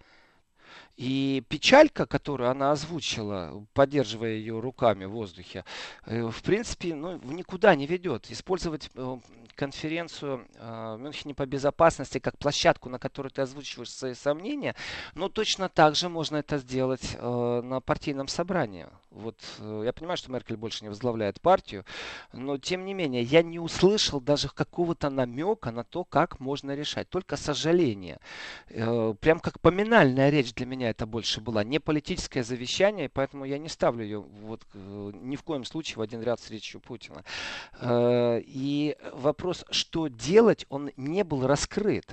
И 0.97 1.43
печалька, 1.49 2.05
которую 2.05 2.49
она 2.49 2.71
озвучила, 2.71 3.65
поддерживая 3.73 4.35
ее 4.35 4.61
руками 4.61 5.03
в 5.03 5.11
воздухе, 5.11 5.65
э, 6.05 6.23
в 6.25 6.41
принципе, 6.41 6.95
ну, 6.95 7.19
никуда 7.23 7.75
не 7.75 7.85
ведет. 7.85 8.31
Использовать 8.31 8.89
э, 8.95 9.17
конференцию 9.55 10.47
э, 10.55 10.95
в 10.97 11.01
Мюнхене 11.01 11.33
по 11.33 11.45
безопасности 11.45 12.19
как 12.19 12.37
площадку, 12.37 12.87
на 12.87 12.97
которой 12.97 13.27
ты 13.27 13.41
озвучиваешь 13.41 13.91
свои 13.91 14.13
сомнения, 14.13 14.73
но 15.15 15.27
точно 15.27 15.67
так 15.67 15.95
же 15.95 16.07
можно 16.07 16.37
это 16.37 16.57
сделать 16.59 17.17
на 17.21 17.81
партийном 17.81 18.27
собрании. 18.27 18.87
Вот 19.11 19.37
я 19.59 19.93
понимаю, 19.93 20.17
что 20.17 20.31
Меркель 20.31 20.57
больше 20.57 20.83
не 20.83 20.89
возглавляет 20.89 21.39
партию, 21.39 21.85
но 22.33 22.57
тем 22.57 22.85
не 22.85 22.93
менее 22.93 23.23
я 23.23 23.43
не 23.43 23.59
услышал 23.59 24.19
даже 24.19 24.49
какого-то 24.49 25.09
намека 25.09 25.71
на 25.71 25.83
то, 25.83 26.03
как 26.03 26.39
можно 26.39 26.75
решать. 26.75 27.09
Только 27.09 27.37
сожаление. 27.37 28.19
Прям 28.67 29.39
как 29.39 29.61
поминальная 29.61 30.29
речь 30.29 30.53
для 30.53 30.65
меня 30.65 30.84
меня 30.85 30.91
это 30.91 31.07
больше 31.07 31.41
была 31.41 31.63
не 31.63 31.79
политическое 31.79 32.43
завещание, 32.43 33.09
поэтому 33.09 33.45
я 33.45 33.57
не 33.57 33.69
ставлю 33.69 34.03
ее 34.03 34.19
вот, 34.19 34.61
э, 34.73 35.11
ни 35.15 35.35
в 35.35 35.43
коем 35.43 35.65
случае 35.65 35.97
в 35.97 36.01
один 36.01 36.21
ряд 36.21 36.39
с 36.39 36.51
речью 36.51 36.79
Путина. 36.79 37.23
Э, 37.79 38.39
и 38.45 38.95
вопрос, 39.11 39.65
что 39.71 40.07
делать, 40.07 40.65
он 40.69 40.91
не 40.95 41.23
был 41.23 41.47
раскрыт 41.47 42.05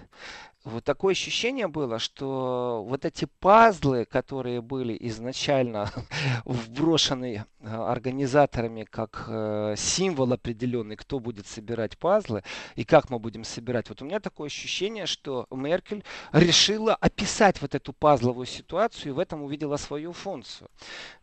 вот 0.65 0.85
такое 0.85 1.13
ощущение 1.13 1.67
было, 1.67 1.99
что 1.99 2.85
вот 2.89 3.05
эти 3.05 3.27
пазлы, 3.41 4.05
которые 4.05 4.61
были 4.61 4.97
изначально 5.09 5.91
вброшены 6.45 7.45
э, 7.61 7.67
организаторами 7.69 8.85
как 8.85 9.25
э, 9.27 9.75
символ 9.77 10.33
определенный, 10.33 10.95
кто 10.95 11.19
будет 11.19 11.49
собирать 11.49 11.99
пазлы 11.99 12.45
и 12.77 12.85
как 12.85 13.11
мы 13.11 13.19
будем 13.19 13.43
собирать. 13.43 13.89
Вот 13.89 14.03
у 14.03 14.05
меня 14.05 14.21
такое 14.21 14.47
ощущение, 14.47 15.07
что 15.07 15.49
Меркель 15.51 16.05
решила 16.31 16.95
описать 16.95 17.61
вот 17.61 17.75
эту 17.75 17.93
пазловую 17.93 18.47
ситуацию 18.47 19.11
и 19.11 19.15
в 19.15 19.19
этом 19.19 19.43
увидела 19.43 19.77
свою 19.77 20.13
функцию. 20.13 20.69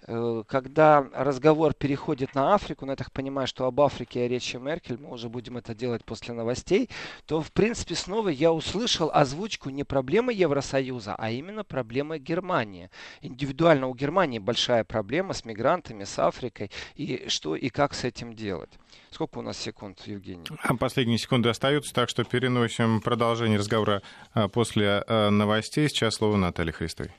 Э, 0.05 0.43
когда 0.47 1.07
разговор 1.13 1.73
переходит 1.73 2.35
на 2.35 2.53
Африку, 2.55 2.85
но 2.85 2.91
я 2.91 2.97
так 2.97 3.13
понимаю, 3.13 3.47
что 3.47 3.65
об 3.65 3.79
Африке 3.79 4.19
и 4.19 4.23
о 4.23 4.27
речи 4.27 4.57
Меркель, 4.57 4.97
мы 4.99 5.13
уже 5.13 5.29
будем 5.29 5.55
это 5.55 5.73
делать 5.73 6.03
после 6.03 6.33
новостей, 6.33 6.89
то 7.25 7.41
в 7.41 7.53
принципе 7.53 7.95
снова 7.95 8.27
я 8.27 8.51
услышал 8.51 9.09
о 9.13 9.28
озвучку 9.29 9.69
не 9.69 9.83
проблемы 9.83 10.33
Евросоюза, 10.33 11.15
а 11.17 11.29
именно 11.29 11.63
проблемы 11.63 12.17
Германии. 12.17 12.89
Индивидуально 13.21 13.87
у 13.87 13.95
Германии 13.95 14.39
большая 14.39 14.83
проблема 14.83 15.33
с 15.33 15.45
мигрантами, 15.45 16.03
с 16.03 16.17
Африкой. 16.19 16.71
И 16.95 17.25
что 17.27 17.55
и 17.55 17.69
как 17.69 17.93
с 17.93 18.03
этим 18.03 18.33
делать? 18.33 18.71
Сколько 19.11 19.39
у 19.39 19.41
нас 19.41 19.57
секунд, 19.57 20.01
Евгений? 20.05 20.45
А 20.63 20.75
последние 20.75 21.17
секунды 21.17 21.49
остаются, 21.49 21.93
так 21.93 22.09
что 22.09 22.23
переносим 22.23 23.01
продолжение 23.01 23.59
разговора 23.59 24.01
а, 24.33 24.47
после 24.47 25.03
а, 25.07 25.29
новостей. 25.29 25.87
Сейчас 25.89 26.15
слово 26.15 26.37
Натальи 26.37 26.71
Христовой. 26.71 27.11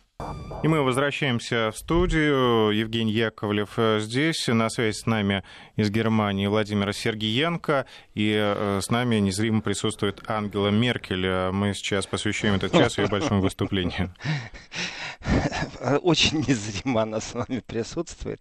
И 0.62 0.68
мы 0.68 0.82
возвращаемся 0.82 1.70
в 1.72 1.78
студию. 1.78 2.70
Евгений 2.70 3.12
Яковлев 3.12 3.70
э, 3.78 4.00
здесь. 4.00 4.46
На 4.48 4.68
связи 4.68 4.96
с 4.96 5.06
нами 5.06 5.42
из 5.76 5.90
Германии 5.90 6.46
Владимир 6.46 6.92
Сергиенко. 6.92 7.86
И 8.14 8.34
э, 8.38 8.80
с 8.82 8.90
нами 8.90 9.16
незримо 9.16 9.62
присутствует 9.62 10.22
Ангела 10.28 10.68
Меркель. 10.68 11.26
Э, 11.26 11.50
мы 11.50 11.72
сейчас 11.72 12.06
посвящаем 12.06 12.56
этот 12.56 12.72
час 12.72 12.98
ее 12.98 13.06
большому 13.06 13.40
выступлению. 13.40 14.14
Очень 16.02 16.40
незримо 16.46 17.02
она 17.02 17.20
с 17.20 17.32
вами 17.32 17.60
присутствует. 17.60 18.40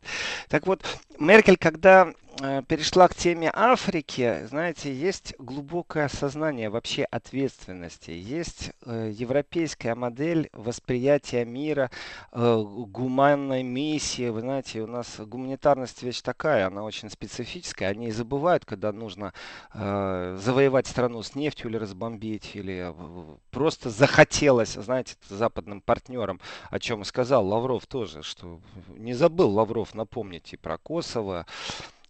Так 0.49 0.67
вот, 0.67 0.81
Меркель, 1.19 1.57
когда 1.57 2.13
перешла 2.39 3.07
к 3.07 3.15
теме 3.15 3.51
Африки, 3.53 4.45
знаете, 4.47 4.93
есть 4.93 5.33
глубокое 5.39 6.05
осознание 6.05 6.69
вообще 6.69 7.03
ответственности. 7.03 8.11
Есть 8.11 8.71
э, 8.85 9.11
европейская 9.13 9.93
модель 9.93 10.49
восприятия 10.53 11.43
мира, 11.43 11.91
э, 12.31 12.63
гуманной 12.63 13.63
миссии. 13.63 14.29
Вы 14.29 14.41
знаете, 14.41 14.81
у 14.81 14.87
нас 14.87 15.19
гуманитарность 15.19 16.01
вещь 16.01 16.21
такая, 16.21 16.67
она 16.67 16.83
очень 16.83 17.09
специфическая. 17.09 17.89
Они 17.89 18.11
забывают, 18.11 18.63
когда 18.63 18.93
нужно 18.93 19.33
э, 19.73 20.37
завоевать 20.39 20.87
страну 20.87 21.21
с 21.21 21.35
нефтью 21.35 21.69
или 21.69 21.77
разбомбить, 21.77 22.55
или 22.55 22.93
э, 22.93 23.35
просто 23.51 23.89
захотелось, 23.89 24.73
знаете, 24.73 25.15
западным 25.27 25.81
партнерам, 25.81 26.39
о 26.69 26.79
чем 26.79 27.03
сказал 27.03 27.45
Лавров 27.45 27.85
тоже, 27.85 28.23
что 28.23 28.61
не 28.95 29.13
забыл 29.13 29.49
Лавров 29.49 29.93
напомнить 29.93 30.53
и 30.53 30.57
про 30.57 30.75
Kosovo, 30.75 31.45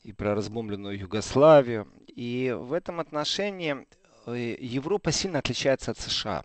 и 0.04 0.14
про 0.14 0.36
разбомбленную 0.36 0.98
Югославию. 0.98 1.88
И 2.08 2.56
в 2.58 2.74
этом 2.74 3.00
отношении 3.00 3.86
э, 4.26 4.56
Европа 4.60 5.12
сильно 5.12 5.40
отличается 5.40 5.92
от 5.92 6.00
США. 6.00 6.44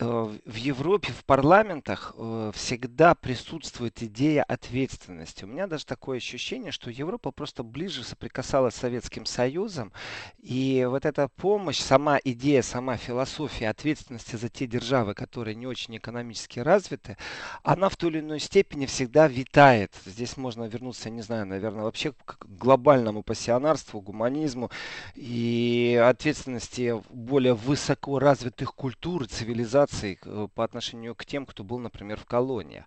Э, 0.00 0.32
в 0.44 0.54
Европе, 0.54 1.12
в 1.12 1.24
парламентах 1.24 2.14
э, 2.16 2.52
всегда 2.54 3.14
присутствует 3.16 4.00
идея 4.02 4.44
ответственности. 4.44 5.44
У 5.44 5.48
меня 5.48 5.66
даже 5.66 5.86
такое 5.86 6.18
ощущение, 6.18 6.70
что 6.70 6.90
Европа 6.90 7.32
просто 7.32 7.64
ближе 7.64 8.04
соприкасалась 8.04 8.74
с 8.74 8.78
Советским 8.78 9.26
Союзом, 9.26 9.92
и 10.40 10.86
вот 10.88 11.04
эта 11.04 11.28
помощь, 11.28 11.80
сама 11.80 12.18
идея, 12.22 12.62
сама 12.62 12.96
философия 12.96 13.68
ответственности 13.70 14.36
за 14.36 14.48
те 14.48 14.66
державы, 14.66 15.14
которые 15.14 15.56
не 15.56 15.66
очень 15.66 15.96
экономически 15.96 16.60
развиты, 16.60 17.16
она 17.64 17.88
в 17.88 17.96
той 17.96 18.10
или 18.10 18.20
иной 18.20 18.38
степени 18.38 18.86
всегда 18.86 19.26
витает. 19.26 19.92
Здесь 20.06 20.36
можно 20.36 20.64
вернуться, 20.64 21.10
не 21.10 21.22
знаю, 21.22 21.46
наверное, 21.46 21.82
вообще 21.82 22.12
к 22.24 22.46
глобальному 22.46 23.22
пассионарству, 23.24 24.00
гуманизму 24.00 24.70
и 25.16 26.00
ответственности 26.02 27.02
более 27.10 27.54
высоко 27.54 28.20
развитых 28.20 28.74
культур, 28.74 29.26
цивилизаций, 29.26 29.87
репараций 29.88 30.18
э, 30.24 30.48
по 30.54 30.64
отношению 30.64 31.14
к 31.14 31.24
тем, 31.24 31.46
кто 31.46 31.64
был, 31.64 31.78
например, 31.78 32.18
в 32.18 32.26
колониях. 32.26 32.84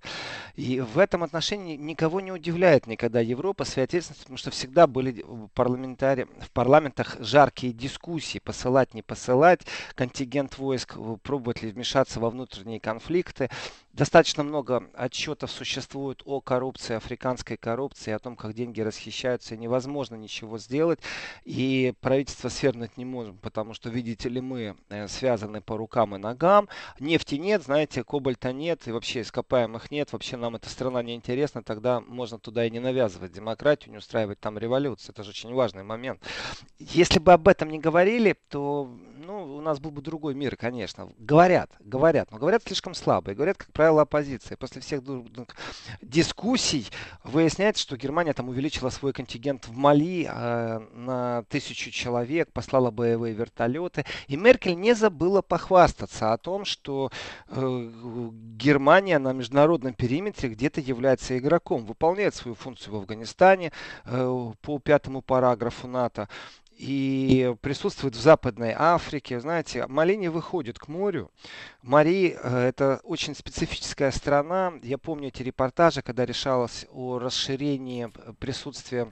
И 0.55 0.79
в 0.79 0.97
этом 0.97 1.23
отношении 1.23 1.75
никого 1.75 2.21
не 2.21 2.31
удивляет 2.31 2.87
никогда 2.87 3.19
Европа 3.19 3.63
своей 3.65 3.85
ответственностью, 3.85 4.25
потому 4.25 4.37
что 4.37 4.51
всегда 4.51 4.87
были 4.87 5.25
парламентари... 5.53 6.27
в 6.39 6.51
парламентах 6.51 7.17
жаркие 7.19 7.73
дискуссии, 7.73 8.39
посылать, 8.39 8.93
не 8.93 9.01
посылать 9.01 9.61
контингент 9.95 10.57
войск, 10.57 10.95
э, 10.97 11.17
пробовать 11.23 11.61
ли 11.61 11.71
вмешаться 11.71 12.19
во 12.19 12.29
внутренние 12.29 12.79
конфликты. 12.79 13.49
Достаточно 13.93 14.43
много 14.43 14.89
отчетов 14.93 15.51
существует 15.51 16.21
о 16.25 16.39
коррупции, 16.39 16.95
африканской 16.95 17.57
коррупции, 17.57 18.11
о 18.11 18.19
том, 18.19 18.37
как 18.37 18.53
деньги 18.53 18.79
расхищаются, 18.79 19.55
и 19.55 19.57
невозможно 19.57 20.15
ничего 20.15 20.57
сделать. 20.57 20.99
И 21.43 21.93
правительство 21.99 22.47
свернуть 22.47 22.95
не 22.95 23.03
можем, 23.03 23.37
потому 23.37 23.73
что, 23.73 23.89
видите 23.89 24.29
ли, 24.29 24.39
мы 24.39 24.77
э, 24.89 25.07
связаны 25.09 25.59
по 25.59 25.75
рукам 25.75 26.15
и 26.15 26.19
ногам. 26.19 26.69
Нефти 27.01 27.35
нет, 27.35 27.63
знаете, 27.63 28.05
кобальта 28.05 28.53
нет, 28.53 28.87
и 28.87 28.91
вообще 28.93 29.21
ископаемых 29.21 29.91
нет. 29.91 30.13
Вообще 30.13 30.37
нам 30.37 30.55
эта 30.55 30.69
страна 30.69 31.03
не 31.03 31.13
интересна, 31.13 31.61
тогда 31.61 31.99
можно 31.99 32.39
туда 32.39 32.65
и 32.65 32.71
не 32.71 32.79
навязывать 32.79 33.33
демократию, 33.33 33.91
не 33.91 33.97
устраивать 33.97 34.39
там 34.39 34.57
революцию. 34.57 35.11
Это 35.11 35.23
же 35.23 35.31
очень 35.31 35.53
важный 35.53 35.83
момент. 35.83 36.21
Если 36.79 37.19
бы 37.19 37.33
об 37.33 37.45
этом 37.45 37.69
не 37.69 37.79
говорили, 37.79 38.37
то 38.47 38.89
ну, 39.17 39.57
у 39.57 39.61
нас 39.61 39.79
был 39.79 39.91
бы 39.91 40.01
другой 40.01 40.33
мир, 40.33 40.55
конечно. 40.55 41.11
Говорят, 41.17 41.71
говорят, 41.79 42.31
но 42.31 42.37
говорят 42.37 42.63
слишком 42.63 42.93
слабо. 42.93 43.31
И 43.31 43.35
говорят, 43.35 43.57
как 43.57 43.71
правило, 43.81 44.03
оппозиция. 44.03 44.57
После 44.57 44.79
всех 44.79 45.01
дискуссий 46.03 46.85
выясняется, 47.23 47.81
что 47.81 47.97
Германия 47.97 48.31
там 48.31 48.47
увеличила 48.47 48.89
свой 48.91 49.11
контингент 49.11 49.67
в 49.67 49.75
Мали 49.75 50.29
э, 50.31 50.79
на 50.93 51.41
тысячу 51.49 51.89
человек, 51.89 52.51
послала 52.53 52.91
боевые 52.91 53.33
вертолеты. 53.33 54.05
И 54.27 54.37
Меркель 54.37 54.75
не 54.75 54.93
забыла 54.93 55.41
похвастаться 55.41 56.31
о 56.31 56.37
том, 56.37 56.63
что 56.63 57.09
э, 57.47 57.89
Германия 58.55 59.17
на 59.17 59.33
международном 59.33 59.95
периметре 59.95 60.49
где-то 60.49 60.79
является 60.79 61.35
игроком, 61.39 61.83
выполняет 61.83 62.35
свою 62.35 62.53
функцию 62.53 62.93
в 62.93 62.97
Афганистане 62.97 63.71
э, 64.05 64.51
по 64.61 64.77
пятому 64.77 65.23
параграфу 65.23 65.87
НАТО 65.87 66.29
и 66.77 67.55
присутствует 67.61 68.15
в 68.15 68.21
Западной 68.21 68.73
Африке. 68.77 69.39
Знаете, 69.39 69.85
Мали 69.87 70.27
выходит 70.27 70.79
к 70.79 70.87
морю. 70.87 71.31
Мари 71.81 72.37
э,– 72.41 72.67
это 72.69 72.99
очень 73.03 73.35
специфическая 73.35 74.11
страна. 74.11 74.73
Я 74.83 74.97
помню 74.97 75.27
эти 75.29 75.43
репортажи, 75.43 76.01
когда 76.01 76.25
решалось 76.25 76.85
о 76.91 77.19
расширении 77.19 78.09
присутствия 78.39 79.11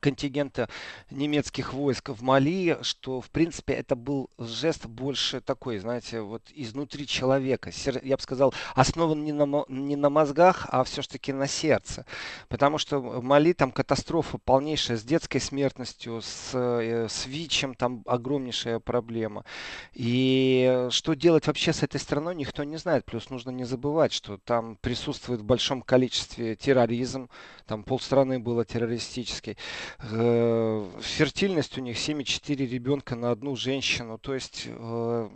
контингента 0.00 0.68
немецких 1.10 1.72
войск 1.72 2.08
в 2.10 2.22
Мали, 2.22 2.78
что, 2.82 3.20
в 3.20 3.30
принципе, 3.30 3.74
это 3.74 3.96
был 3.96 4.30
жест 4.38 4.86
больше 4.86 5.40
такой, 5.40 5.78
знаете, 5.78 6.20
вот 6.20 6.42
изнутри 6.54 7.06
человека. 7.06 7.70
Я 8.02 8.16
бы 8.16 8.22
сказал, 8.22 8.52
основан 8.74 9.24
не 9.24 9.32
на, 9.32 9.64
не 9.68 9.96
на 9.96 10.10
мозгах, 10.10 10.66
а 10.70 10.84
все-таки 10.84 11.32
на 11.32 11.46
сердце. 11.46 12.04
Потому 12.48 12.78
что 12.78 12.98
в 12.98 13.22
Мали 13.22 13.52
там 13.52 13.70
катастрофа 13.70 14.38
полнейшая 14.38 14.96
с 14.96 15.02
детской 15.02 15.38
смертностью, 15.38 16.20
с, 16.22 16.50
э, 16.54 17.06
с 17.08 17.26
ВИЧем 17.26 17.74
там 17.74 18.02
огромнейшая 18.06 18.80
проблема. 18.80 19.44
И 19.92 20.88
что 20.90 21.14
делать 21.14 21.46
вообще 21.46 21.72
с 21.72 21.82
этой 21.82 22.00
страной, 22.00 22.34
никто 22.34 22.64
не 22.64 22.76
знает. 22.76 23.04
Плюс 23.04 23.30
нужно 23.30 23.50
не 23.50 23.64
забывать, 23.64 24.12
что 24.12 24.38
там 24.38 24.76
присутствует 24.76 25.40
в 25.40 25.44
большом 25.44 25.82
количестве 25.82 26.56
терроризм, 26.56 27.28
там 27.66 27.84
полстраны 27.84 28.38
было 28.38 28.64
террористической. 28.64 29.56
Э, 30.00 30.90
фертильность 31.00 31.78
у 31.78 31.80
них 31.80 31.96
7,4 31.96 32.66
ребенка 32.66 33.16
на 33.16 33.30
одну 33.30 33.56
женщину. 33.56 34.18
То 34.18 34.34
есть 34.34 34.64
э, 34.66 35.28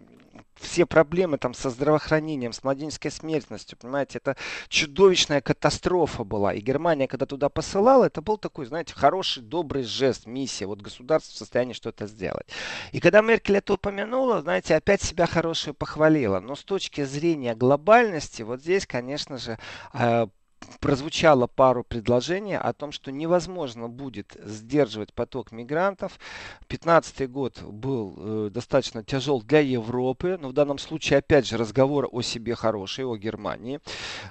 все 0.61 0.87
проблемы 0.87 1.39
там 1.39 1.55
со 1.55 1.71
здравоохранением, 1.71 2.53
с 2.53 2.63
младенческой 2.63 3.11
смертностью, 3.11 3.79
понимаете, 3.79 4.19
это 4.19 4.37
чудовищная 4.69 5.41
катастрофа 5.41 6.25
была. 6.25 6.55
И 6.55 6.61
Германия, 6.61 7.09
когда 7.09 7.27
туда 7.27 7.49
посылала, 7.49 8.05
это 8.05 8.23
был 8.23 8.37
такой, 8.37 8.67
знаете, 8.67 8.95
хороший, 8.95 9.43
добрый 9.43 9.85
жест, 9.85 10.27
миссия. 10.27 10.67
Вот 10.67 10.83
государство 10.83 11.35
в 11.35 11.39
состоянии 11.39 11.73
что-то 11.73 12.07
сделать. 12.07 12.47
И 12.93 13.01
когда 13.01 13.23
Меркель 13.23 13.57
это 13.57 13.75
упомянула, 13.75 14.43
знаете, 14.43 14.75
опять 14.75 15.03
себя 15.03 15.27
хорошую 15.27 15.75
похвалила. 15.75 16.41
Но 16.41 16.55
с 16.55 16.63
точки 16.63 17.05
зрения 17.05 17.55
глобальности, 17.55 18.43
вот 18.43 18.61
здесь, 18.61 18.87
конечно 18.87 19.39
же, 19.39 19.59
э, 19.95 20.27
прозвучало 20.81 21.47
пару 21.47 21.85
предложений 21.85 22.59
о 22.59 22.73
том, 22.73 22.93
что 22.93 23.13
невозможно 23.13 23.89
будет 23.89 24.37
сдерживать 24.43 25.13
поток 25.13 25.53
мигрантов. 25.53 26.19
2015 26.69 27.31
год 27.31 27.63
был 27.63 28.15
э, 28.17 28.51
достаточно 28.51 29.05
тяжел 29.05 29.43
для 29.43 29.61
Европы, 29.61 30.39
но 30.41 30.49
в 30.49 30.53
данном 30.53 30.79
случае, 30.79 31.19
опять 31.19 31.47
же, 31.47 31.57
разговор 31.57 32.09
о 32.11 32.23
себе 32.23 32.55
хороший, 32.55 33.05
о 33.05 33.17
Германии. 33.17 33.81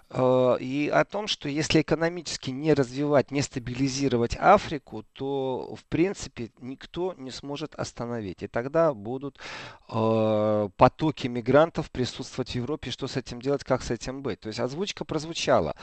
Э, 0.09 0.57
и 0.59 0.89
о 0.89 1.05
том, 1.05 1.27
что 1.27 1.49
если 1.49 1.81
экономически 1.81 2.49
не 2.49 2.73
развивать, 2.73 3.31
не 3.31 3.41
стабилизировать 3.41 4.35
Африку, 4.39 5.05
то, 5.13 5.75
в 5.75 5.85
принципе, 5.85 6.51
никто 6.59 7.13
не 7.17 7.31
сможет 7.31 7.75
остановить. 7.75 8.43
И 8.43 8.47
тогда 8.47 8.93
будут 8.93 9.39
э, 9.89 10.69
потоки 10.77 11.27
мигрантов 11.27 11.91
присутствовать 11.91 12.51
в 12.51 12.55
Европе. 12.55 12.91
Что 12.91 13.07
с 13.07 13.17
этим 13.17 13.41
делать, 13.41 13.63
как 13.63 13.83
с 13.83 13.91
этим 13.91 14.21
быть? 14.21 14.39
То 14.39 14.47
есть 14.47 14.59
озвучка 14.59 15.05
прозвучала 15.05 15.75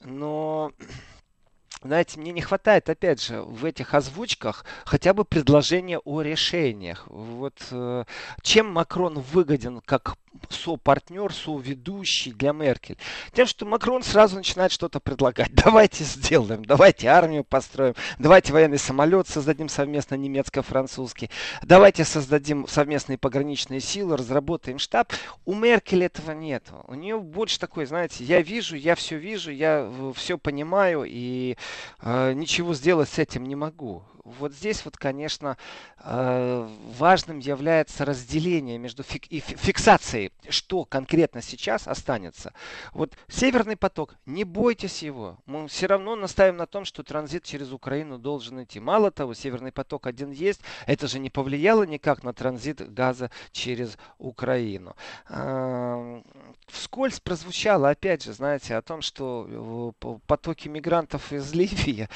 но 0.00 0.72
знаете, 1.82 2.18
мне 2.18 2.32
не 2.32 2.40
хватает, 2.40 2.88
опять 2.88 3.22
же, 3.22 3.42
в 3.42 3.64
этих 3.64 3.94
озвучках 3.94 4.64
хотя 4.84 5.14
бы 5.14 5.24
предложения 5.24 5.98
о 5.98 6.22
решениях. 6.22 7.06
Вот 7.08 7.58
э, 7.70 8.04
чем 8.42 8.72
Макрон 8.72 9.20
выгоден 9.20 9.80
как 9.80 10.16
сопартнер, 10.48 11.32
соведущий 11.32 12.32
для 12.32 12.52
Меркель? 12.52 12.98
Тем, 13.32 13.46
что 13.46 13.66
Макрон 13.66 14.02
сразу 14.02 14.36
начинает 14.36 14.72
что-то 14.72 15.00
предлагать. 15.00 15.52
Давайте 15.64 16.04
сделаем, 16.04 16.64
давайте 16.64 17.08
армию 17.08 17.44
построим, 17.44 17.94
давайте 18.18 18.52
военный 18.52 18.78
самолет 18.78 19.28
создадим 19.28 19.68
совместно 19.68 20.14
немецко-французский, 20.14 21.30
давайте 21.62 22.04
создадим 22.04 22.66
совместные 22.66 23.18
пограничные 23.18 23.80
силы, 23.80 24.16
разработаем 24.16 24.78
штаб. 24.78 25.12
У 25.44 25.54
Меркель 25.54 26.04
этого 26.04 26.32
нет. 26.32 26.64
У 26.86 26.94
нее 26.94 27.18
больше 27.18 27.58
такой, 27.58 27.86
знаете, 27.86 28.24
я 28.24 28.40
вижу, 28.40 28.76
я 28.76 28.94
все 28.94 29.16
вижу, 29.16 29.50
я 29.50 29.88
э, 29.90 30.12
все 30.14 30.38
понимаю 30.38 31.04
и 31.06 31.56
э, 32.02 32.32
ничего 32.32 32.74
сделать 32.74 33.08
с 33.08 33.18
этим 33.18 33.44
не 33.44 33.56
могу. 33.56 34.02
Вот 34.38 34.52
здесь 34.52 34.84
вот, 34.84 34.96
конечно, 34.96 35.56
э, 35.98 36.68
важным 36.98 37.38
является 37.38 38.04
разделение 38.04 38.78
между 38.78 39.02
фик 39.02 39.26
и 39.28 39.40
фиксацией, 39.40 40.32
что 40.48 40.84
конкретно 40.84 41.42
сейчас 41.42 41.88
останется. 41.88 42.52
Вот 42.92 43.14
Северный 43.28 43.76
поток, 43.76 44.14
не 44.26 44.44
бойтесь 44.44 45.02
его. 45.02 45.38
Мы 45.46 45.68
все 45.68 45.86
равно 45.86 46.16
настаиваем 46.16 46.56
на 46.56 46.66
том, 46.66 46.84
что 46.84 47.02
транзит 47.02 47.44
через 47.44 47.72
Украину 47.72 48.18
должен 48.18 48.62
идти. 48.62 48.80
Мало 48.80 49.10
того, 49.10 49.34
Северный 49.34 49.72
поток 49.72 50.06
один 50.06 50.30
есть, 50.30 50.60
это 50.86 51.08
же 51.08 51.18
не 51.18 51.30
повлияло 51.30 51.84
никак 51.84 52.22
на 52.22 52.32
транзит 52.32 52.92
газа 52.92 53.30
через 53.52 53.98
Украину. 54.18 54.94
Э, 55.28 56.22
вскользь 56.66 57.20
прозвучало, 57.20 57.90
опять 57.90 58.24
же, 58.24 58.32
знаете, 58.32 58.76
о 58.76 58.82
том, 58.82 59.02
что 59.02 59.94
э, 60.00 60.18
потоки 60.26 60.68
мигрантов 60.68 61.32
из 61.32 61.52
Ливии 61.58 62.08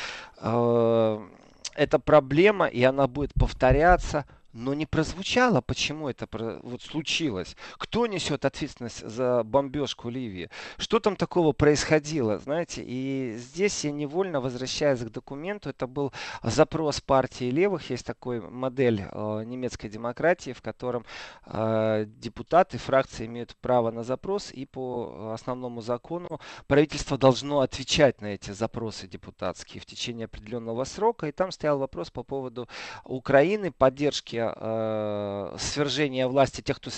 это 1.74 1.98
проблема, 1.98 2.66
и 2.66 2.82
она 2.82 3.06
будет 3.06 3.32
повторяться 3.34 4.26
но 4.52 4.74
не 4.74 4.86
прозвучало, 4.86 5.60
почему 5.60 6.08
это 6.08 6.28
вот 6.62 6.82
случилось. 6.82 7.56
Кто 7.78 8.06
несет 8.06 8.44
ответственность 8.44 9.06
за 9.06 9.42
бомбежку 9.44 10.10
Ливии? 10.10 10.50
Что 10.78 11.00
там 11.00 11.16
такого 11.16 11.52
происходило, 11.52 12.38
знаете? 12.38 12.82
И 12.84 13.36
здесь 13.38 13.84
я 13.84 13.92
невольно 13.92 14.40
возвращаюсь 14.40 15.00
к 15.00 15.10
документу. 15.10 15.70
Это 15.70 15.86
был 15.86 16.12
запрос 16.42 17.00
партии 17.00 17.50
левых. 17.50 17.88
Есть 17.90 18.06
такой 18.06 18.40
модель 18.40 19.02
э, 19.10 19.42
немецкой 19.44 19.88
демократии, 19.88 20.52
в 20.52 20.60
котором 20.60 21.04
э, 21.46 22.06
депутаты 22.18 22.78
фракции 22.78 23.26
имеют 23.26 23.56
право 23.56 23.90
на 23.90 24.02
запрос, 24.02 24.50
и 24.52 24.66
по 24.66 25.32
основному 25.32 25.80
закону 25.80 26.40
правительство 26.66 27.16
должно 27.16 27.60
отвечать 27.60 28.20
на 28.20 28.26
эти 28.26 28.50
запросы 28.50 29.06
депутатские 29.06 29.80
в 29.80 29.86
течение 29.86 30.26
определенного 30.26 30.84
срока. 30.84 31.28
И 31.28 31.32
там 31.32 31.52
стоял 31.52 31.78
вопрос 31.78 32.10
по 32.10 32.22
поводу 32.22 32.68
Украины, 33.04 33.72
поддержки 33.72 34.41
э, 34.54 35.56
свержения 35.58 36.26
власти 36.26 36.60
тех, 36.60 36.78
кто 36.78 36.90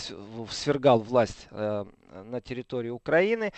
свергал 0.50 1.00
власть 1.00 1.48
э, 1.50 1.84
на 2.22 2.40
территории 2.40 2.90
Украины. 2.90 3.52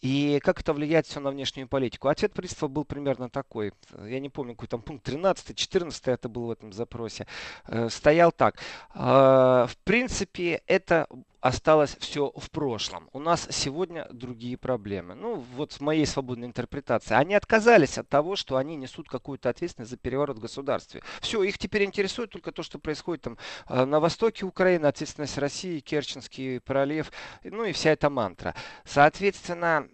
И 0.00 0.40
как 0.42 0.60
это 0.60 0.72
влияет 0.72 1.06
все 1.06 1.20
на 1.20 1.30
внешнюю 1.30 1.68
политику? 1.68 2.08
Ответ 2.08 2.32
правительства 2.32 2.68
был 2.68 2.84
примерно 2.84 3.28
такой. 3.28 3.72
Я 4.04 4.18
не 4.18 4.28
помню, 4.28 4.54
какой 4.54 4.68
там 4.68 4.82
пункт 4.82 5.04
13, 5.04 5.56
14 5.56 6.08
это 6.08 6.28
был 6.28 6.46
в 6.46 6.50
этом 6.50 6.72
запросе. 6.72 7.26
Э, 7.68 7.88
стоял 7.88 8.32
так. 8.32 8.56
Э, 8.94 9.66
в 9.68 9.76
принципе, 9.84 10.62
это 10.66 11.06
осталось 11.42 11.96
все 11.98 12.32
в 12.36 12.50
прошлом. 12.50 13.10
У 13.12 13.18
нас 13.18 13.48
сегодня 13.50 14.06
другие 14.12 14.56
проблемы. 14.56 15.16
Ну, 15.16 15.44
вот 15.56 15.72
в 15.72 15.80
моей 15.80 16.06
свободной 16.06 16.46
интерпретации. 16.46 17.14
Они 17.14 17.34
отказались 17.34 17.98
от 17.98 18.08
того, 18.08 18.36
что 18.36 18.56
они 18.56 18.76
несут 18.76 19.08
какую-то 19.08 19.50
ответственность 19.50 19.90
за 19.90 19.96
переворот 19.96 20.38
в 20.38 20.40
государстве. 20.40 21.02
Все, 21.20 21.42
их 21.42 21.58
теперь 21.58 21.82
интересует 21.84 22.30
только 22.30 22.52
то, 22.52 22.62
что 22.62 22.78
происходит 22.78 23.24
там 23.24 23.38
э, 23.68 23.84
на 23.84 23.98
востоке 23.98 24.46
Украины, 24.46 24.86
ответственность 24.86 25.36
России, 25.36 25.80
Керченский 25.80 26.60
пролив, 26.60 27.10
ну 27.42 27.64
и 27.64 27.72
вся 27.72 27.90
эта 27.92 28.10
мантра. 28.10 28.54
Соответственно, 28.84 29.88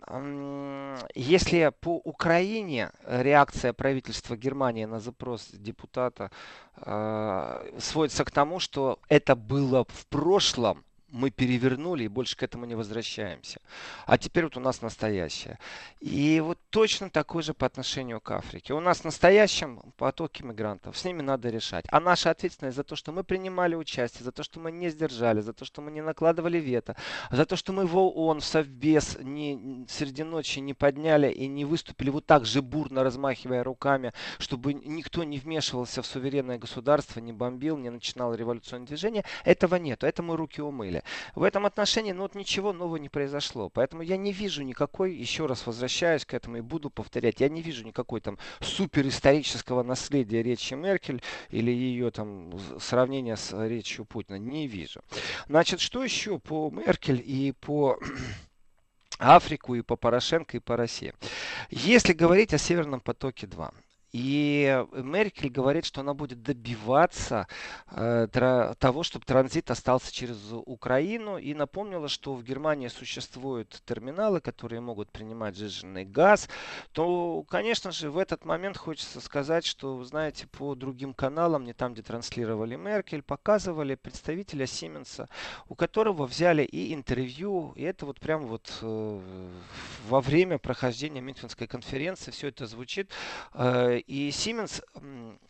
если 1.15 1.73
по 1.81 2.01
Украине 2.05 2.91
реакция 3.07 3.73
правительства 3.73 4.37
Германии 4.37 4.85
на 4.87 5.01
запрос 5.01 5.49
депутата 5.53 6.31
э, 6.77 7.71
сводится 7.79 8.25
к 8.25 8.31
тому, 8.31 8.61
что 8.61 8.99
это 9.09 9.37
было 9.37 9.85
в 9.85 10.07
прошлом, 10.07 10.85
мы 11.11 11.31
перевернули 11.31 12.05
и 12.05 12.09
больше 12.09 12.37
к 12.37 12.43
этому 12.43 12.67
не 12.67 12.75
возвращаемся. 12.75 13.61
А 14.07 14.19
теперь 14.19 14.45
вот 14.45 14.57
у 14.57 14.61
нас 14.61 14.83
настоящее. 14.83 15.59
И 16.01 16.41
вот 16.41 16.59
точно 16.71 17.09
такой 17.09 17.43
же 17.43 17.55
по 17.55 17.67
отношению 17.67 18.21
к 18.21 18.31
Африке. 18.31 18.75
У 18.75 18.81
нас 18.81 19.05
настоящем 19.05 19.81
потоки 19.97 20.43
мигрантов. 20.43 20.99
С 20.99 21.05
ними 21.05 21.23
надо 21.23 21.49
решать. 21.49 21.87
А 21.91 22.01
наша 22.01 22.31
ответственность 22.31 22.77
за 22.77 22.85
то, 22.85 22.95
что 22.95 23.13
мы 23.13 23.25
принимали 23.25 23.75
участие, 23.75 24.25
за 24.25 24.33
то, 24.33 24.43
что 24.43 24.61
мы 24.61 24.71
не 24.71 24.91
сдержали, 24.91 25.41
за 25.41 25.53
то, 25.53 25.65
что 25.65 25.81
мы 25.81 25.91
не 25.91 26.03
накладывали 26.03 26.59
вето, 26.59 26.95
за 27.31 27.47
то, 27.47 27.57
что 27.57 27.73
мы 27.73 27.87
в 27.87 27.97
ООН, 27.97 28.41
в 28.41 28.45
Совбез 28.45 29.17
не, 29.21 29.87
среди 29.89 30.25
ночи 30.25 30.59
не 30.59 30.75
подняли 30.75 31.31
и 31.31 31.47
не 31.47 31.65
выступили 31.65 32.11
вот 32.11 32.27
так 32.27 32.45
же 32.45 32.61
бурно 32.61 33.03
размахивая 33.03 33.65
руками, 33.65 34.13
чтобы 34.39 34.75
никто 34.75 35.25
не 35.25 35.39
вмешивался 35.39 36.03
в 36.03 36.07
суверенное 36.07 36.59
государство, 36.59 37.21
не 37.21 37.33
бомбил, 37.33 37.79
не 37.79 37.91
начинал 37.91 38.35
революционное 38.35 38.87
движение. 38.87 39.25
Этого 39.45 39.77
нет. 39.77 40.05
Это 40.05 40.23
мы 40.23 40.37
руки 40.37 40.61
умыли 40.61 40.98
далее. 40.99 41.05
В 41.35 41.43
этом 41.43 41.67
отношении 41.67 42.13
ну, 42.13 42.23
вот 42.23 42.35
ничего 42.35 42.73
нового 42.73 42.97
не 42.97 43.09
произошло. 43.09 43.69
Поэтому 43.69 44.03
я 44.03 44.17
не 44.17 44.33
вижу 44.33 44.63
никакой, 44.63 45.15
еще 45.15 45.47
раз 45.47 45.67
возвращаюсь 45.67 46.25
к 46.25 46.35
этому 46.35 46.59
и 46.59 46.61
буду 46.61 46.91
повторять, 46.91 47.41
я 47.41 47.49
не 47.49 47.63
вижу 47.63 47.85
никакой 47.85 48.21
там 48.21 48.39
суперисторического 48.61 49.83
наследия 49.83 50.43
речи 50.43 50.75
Меркель 50.75 51.23
или 51.51 51.71
ее 51.71 52.11
там 52.11 52.53
сравнения 52.81 53.37
с 53.37 53.53
речью 53.67 54.05
Путина. 54.05 54.37
Не 54.37 54.67
вижу. 54.67 55.03
Значит, 55.49 55.81
что 55.81 56.03
еще 56.05 56.39
по 56.39 56.71
Меркель 56.71 57.23
и 57.25 57.53
по 57.53 57.99
Африку, 59.19 59.75
и 59.75 59.83
по 59.83 59.97
Порошенко, 59.97 60.57
и 60.57 60.61
по 60.61 60.77
России. 60.77 61.15
Если 61.71 62.13
говорить 62.13 62.55
о 62.55 62.59
Северном 62.59 63.01
потоке 63.01 63.47
2, 63.47 63.73
и 64.13 64.85
Меркель 64.93 65.51
говорит, 65.51 65.85
что 65.85 66.01
она 66.01 66.15
будет 66.15 66.43
добиваться 66.43 67.47
э, 67.91 68.27
того, 68.79 69.03
чтобы 69.03 69.25
транзит 69.27 69.71
остался 69.71 70.13
через 70.13 70.39
Украину. 70.53 71.37
И 71.37 71.53
напомнила, 71.55 72.09
что 72.09 72.35
в 72.35 72.43
Германии 72.43 72.89
существуют 72.89 73.83
терминалы, 73.85 74.41
которые 74.41 74.81
могут 74.81 75.11
принимать 75.11 75.57
жиженный 75.57 76.07
газ. 76.07 76.49
То, 76.93 77.45
конечно 77.49 77.93
же, 77.93 78.11
в 78.11 78.17
этот 78.17 78.45
момент 78.45 78.79
хочется 78.79 79.21
сказать, 79.21 79.67
что, 79.67 80.03
знаете, 80.05 80.47
по 80.47 80.75
другим 80.75 81.13
каналам, 81.13 81.65
не 81.65 81.75
там, 81.75 81.93
где 81.93 82.03
транслировали 82.03 82.77
Меркель, 82.77 83.23
показывали 83.23 83.95
представителя 83.95 84.67
Сименса, 84.67 85.29
у 85.69 85.75
которого 85.75 86.27
взяли 86.27 86.63
и 86.63 86.95
интервью. 86.95 87.73
И 87.77 87.83
это 87.83 88.07
вот 88.07 88.21
прямо 88.21 88.47
вот 88.47 88.73
э, 88.81 89.21
во 90.09 90.21
время 90.23 90.59
прохождения 90.59 91.21
Мюнхенской 91.21 91.67
конференции 91.67 92.31
все 92.31 92.49
это 92.49 92.67
звучит. 92.67 93.11
Э, 93.53 93.98
и 93.99 94.31
Siemens 94.31 94.83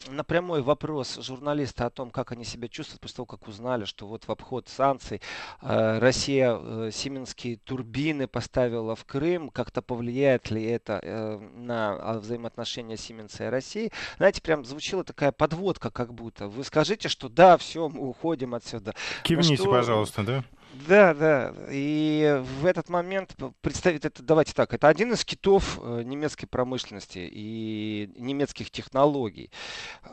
на 0.08 0.24
прямой 0.24 0.62
вопрос 0.62 1.18
журналиста 1.20 1.86
о 1.86 1.90
том, 1.90 2.10
как 2.10 2.32
они 2.32 2.44
себя 2.44 2.68
чувствуют 2.68 3.00
после 3.00 3.16
того, 3.16 3.26
как 3.26 3.48
узнали, 3.48 3.84
что 3.84 4.06
вот 4.06 4.24
в 4.24 4.30
обход 4.30 4.68
санкций 4.68 5.20
э, 5.62 5.98
Россия 5.98 6.56
э, 6.58 6.90
сименские 6.92 7.56
турбины 7.56 8.26
поставила 8.26 8.94
в 8.96 9.04
Крым, 9.04 9.48
как-то 9.50 9.82
повлияет 9.82 10.50
ли 10.50 10.64
это 10.64 11.00
э, 11.02 11.38
на 11.56 11.92
а, 11.92 12.18
взаимоотношения 12.18 12.96
Siemens 12.96 13.44
и 13.44 13.48
России, 13.48 13.92
знаете, 14.16 14.42
прям 14.42 14.64
звучала 14.64 15.04
такая 15.04 15.32
подводка 15.32 15.90
как 15.90 16.14
будто. 16.14 16.48
Вы 16.48 16.64
скажите, 16.64 17.08
что 17.08 17.28
да, 17.28 17.56
все, 17.56 17.88
мы 17.88 18.08
уходим 18.08 18.54
отсюда. 18.54 18.94
Кивните, 19.22 19.56
что... 19.56 19.70
пожалуйста, 19.70 20.22
да? 20.22 20.44
Да, 20.86 21.14
да. 21.14 21.54
И 21.70 22.42
в 22.60 22.66
этот 22.66 22.88
момент 22.88 23.34
представить 23.60 24.04
это, 24.04 24.22
давайте 24.22 24.52
так, 24.52 24.72
это 24.74 24.88
один 24.88 25.12
из 25.12 25.24
китов 25.24 25.78
э, 25.82 26.02
немецкой 26.04 26.46
промышленности 26.46 27.28
и 27.30 28.10
немецких 28.16 28.70
технологий. 28.70 29.50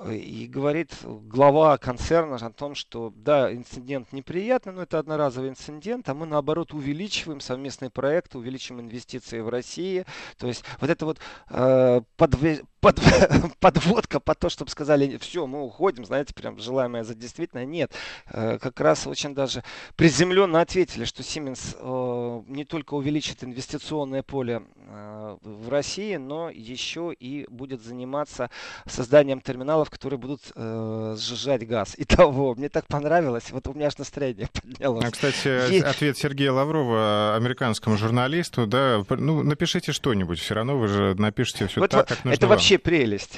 И 0.10 0.48
говорит 0.48 0.92
глава 1.04 1.78
концерна 1.78 2.36
о 2.36 2.50
том, 2.52 2.76
что 2.76 3.14
да, 3.16 3.54
инцидент 3.54 4.12
неприятный, 4.14 4.74
но 4.74 4.84
это 4.84 5.00
одноразовый 5.00 5.50
инцидент, 5.50 6.08
а 6.10 6.14
мы 6.14 6.26
наоборот 6.26 6.74
увеличиваем 6.74 7.42
совместные 7.42 7.90
проекты, 7.90 8.38
увеличиваем 8.38 8.86
инвестиции 8.86 9.40
в 9.42 9.50
России. 9.50 10.06
То 10.38 10.48
есть 10.48 10.64
вот 10.80 10.90
это 10.90 11.06
вот 11.06 11.20
э, 11.50 12.02
подве 12.18 12.64
под, 12.86 13.00
подводка 13.60 14.20
под 14.20 14.40
то, 14.40 14.50
чтобы 14.50 14.70
сказали, 14.70 15.18
все, 15.18 15.48
мы 15.48 15.64
уходим, 15.64 16.06
знаете, 16.06 16.34
прям 16.36 16.60
желаемое 16.60 17.04
за 17.04 17.16
действительно. 17.16 17.66
Нет, 17.66 17.92
э, 18.30 18.60
как 18.60 18.80
раз 18.80 19.08
очень 19.08 19.34
даже 19.34 19.64
приземленно 19.96 20.62
ответили, 20.62 21.06
что 21.06 21.24
Siemens 21.24 21.76
э, 21.80 22.44
не 22.48 22.64
только 22.64 22.94
увеличит 22.94 23.44
инвестиционное 23.44 24.22
поле 24.22 24.62
э, 24.76 25.38
в 25.42 25.70
России, 25.70 26.18
но 26.18 26.52
еще 26.52 27.12
и 27.12 27.48
будет 27.50 27.82
заниматься 27.82 28.52
созданием 28.88 29.42
терминалов, 29.42 29.90
которые 29.90 30.20
будут 30.20 30.42
сжижать 30.56 31.68
газ. 31.68 31.96
Итого, 31.98 32.54
мне 32.56 32.70
так 32.70 32.86
понравилось, 32.88 33.52
вот 33.52 33.68
у 33.68 33.74
меня 33.74 33.88
аж 33.88 33.98
настроение 33.98 34.48
поднялось. 34.54 35.06
А, 35.06 35.12
кстати, 35.12 35.72
Есть... 35.72 35.86
ответ 35.86 36.18
Сергея 36.18 36.52
Лаврова 36.52 37.36
американскому 37.36 37.98
журналисту, 37.98 38.68
да, 38.68 39.04
ну, 39.10 39.42
напишите 39.42 39.92
что-нибудь, 39.92 40.40
все 40.40 40.54
равно 40.54 40.78
вы 40.78 40.88
же 40.88 41.16
напишите 41.16 41.68
все 41.68 41.80
вот, 41.80 41.90
так, 41.90 42.08
как 42.08 42.24
нужно 42.24 42.36
Это 42.36 42.48
вообще 42.48 42.75
вообще 42.76 42.78
прелесть. 42.78 43.38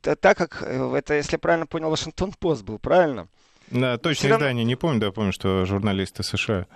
так 0.20 0.36
как 0.36 0.62
э, 0.62 0.94
это, 0.96 1.14
если 1.14 1.34
я 1.34 1.38
правильно 1.38 1.66
понял, 1.66 1.90
Вашингтон-Пост 1.90 2.62
был, 2.64 2.78
правильно? 2.78 3.28
Да, 3.70 3.98
точное 3.98 4.32
издание 4.32 4.64
не 4.64 4.76
помню, 4.76 5.00
да, 5.00 5.12
помню, 5.12 5.32
что 5.32 5.64
журналисты 5.64 6.22
США. 6.22 6.66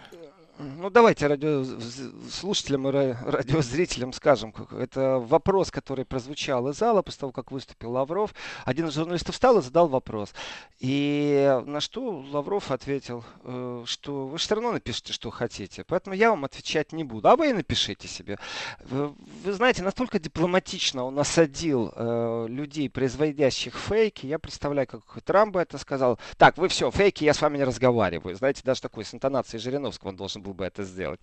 Ну, 0.56 0.88
давайте 0.88 1.26
радиослушателям 1.26 2.88
и 2.88 2.92
радиозрителям 3.24 4.12
скажем. 4.12 4.54
Это 4.70 5.18
вопрос, 5.18 5.72
который 5.72 6.04
прозвучал 6.04 6.68
из 6.68 6.78
зала 6.78 7.02
после 7.02 7.20
того, 7.20 7.32
как 7.32 7.50
выступил 7.50 7.90
Лавров. 7.90 8.32
Один 8.64 8.86
из 8.86 8.94
журналистов 8.94 9.34
встал 9.34 9.58
и 9.58 9.62
задал 9.62 9.88
вопрос. 9.88 10.32
И 10.78 11.60
на 11.66 11.80
что 11.80 12.24
Лавров 12.30 12.70
ответил, 12.70 13.24
э, 13.42 13.82
что 13.86 14.26
вы 14.26 14.38
все 14.38 14.54
равно 14.54 14.70
напишите, 14.72 15.12
что 15.12 15.30
хотите. 15.30 15.82
Поэтому 15.82 16.14
я 16.14 16.30
вам 16.30 16.44
отвечать 16.44 16.92
не 16.92 17.02
буду. 17.02 17.28
А 17.28 17.34
вы 17.34 17.50
и 17.50 17.52
напишите 17.52 18.06
себе. 18.06 18.38
Вы, 18.78 19.12
знаете, 19.52 19.82
настолько 19.82 20.20
дипломатично 20.20 21.04
он 21.04 21.18
осадил 21.18 21.92
э, 21.96 22.46
людей, 22.48 22.88
производящих 22.88 23.74
фейки. 23.76 24.26
Я 24.26 24.38
представляю, 24.38 24.86
как 24.86 25.02
Трамп 25.24 25.56
это 25.56 25.78
сказал. 25.78 26.20
Так, 26.36 26.58
вы 26.58 26.68
все, 26.68 26.92
фейки, 26.92 27.24
я 27.24 27.34
с 27.34 27.42
вами 27.42 27.58
не 27.58 27.64
разговариваю. 27.64 28.36
Знаете, 28.36 28.62
даже 28.64 28.82
такой 28.82 29.04
с 29.04 29.12
интонацией 29.12 29.60
Жириновского 29.60 30.10
он 30.10 30.16
должен 30.16 30.43
был 30.44 30.54
бы 30.54 30.64
это 30.64 30.85
сделать. 30.85 31.20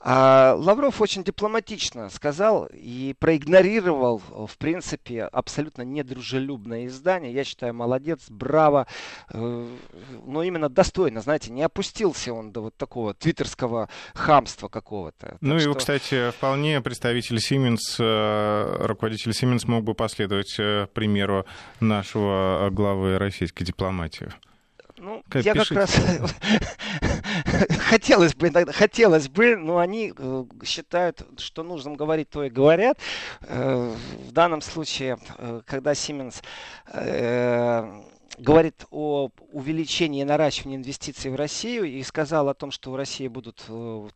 А 0.00 0.54
Лавров 0.58 1.00
очень 1.00 1.24
дипломатично 1.24 2.10
сказал 2.10 2.68
и 2.72 3.14
проигнорировал, 3.18 4.18
в 4.18 4.58
принципе, 4.58 5.22
абсолютно 5.22 5.82
недружелюбное 5.82 6.86
издание. 6.86 7.32
Я 7.32 7.44
считаю, 7.44 7.74
молодец, 7.74 8.28
браво. 8.28 8.86
Э, 9.32 9.66
но 10.26 10.42
именно 10.42 10.68
достойно, 10.68 11.20
знаете, 11.20 11.52
не 11.52 11.62
опустился 11.62 12.32
он 12.32 12.52
до 12.52 12.62
вот 12.62 12.76
такого 12.76 13.14
твиттерского 13.14 13.88
хамства 14.14 14.68
какого-то. 14.68 15.38
Ну 15.40 15.58
что... 15.58 15.74
кстати, 15.74 16.30
вполне 16.30 16.80
представитель 16.80 17.36
Siemens, 17.36 17.96
э, 17.98 18.86
руководитель 18.86 19.30
Siemens 19.30 19.62
мог 19.66 19.84
бы 19.84 19.94
последовать 19.94 20.56
э, 20.58 20.88
примеру 20.92 21.46
нашего 21.80 22.68
главы 22.70 23.18
российской 23.18 23.64
дипломатии. 23.64 24.32
Ну, 24.96 25.22
как 25.28 25.44
я 25.44 25.54
пишите. 25.54 25.74
как 25.74 25.78
раз 25.78 26.34
хотелось 27.78 28.34
бы, 28.34 28.50
хотелось 28.72 29.28
бы, 29.28 29.56
но 29.56 29.78
они 29.78 30.12
э, 30.16 30.44
считают, 30.64 31.26
что 31.38 31.62
нужно 31.62 31.94
говорить, 31.94 32.30
то 32.30 32.44
и 32.44 32.50
говорят. 32.50 32.98
Э, 33.42 33.94
в 34.26 34.32
данном 34.32 34.60
случае, 34.60 35.18
э, 35.38 35.62
когда 35.66 35.92
Siemens 35.92 36.42
говорит 38.36 38.84
о 38.90 39.30
увеличении 39.52 40.22
и 40.22 40.24
наращивании 40.24 40.76
инвестиций 40.76 41.30
в 41.30 41.36
Россию 41.36 41.84
и 41.84 42.02
сказал 42.02 42.48
о 42.48 42.54
том, 42.54 42.72
что 42.72 42.90
в 42.90 42.96
России 42.96 43.28
будут 43.28 43.58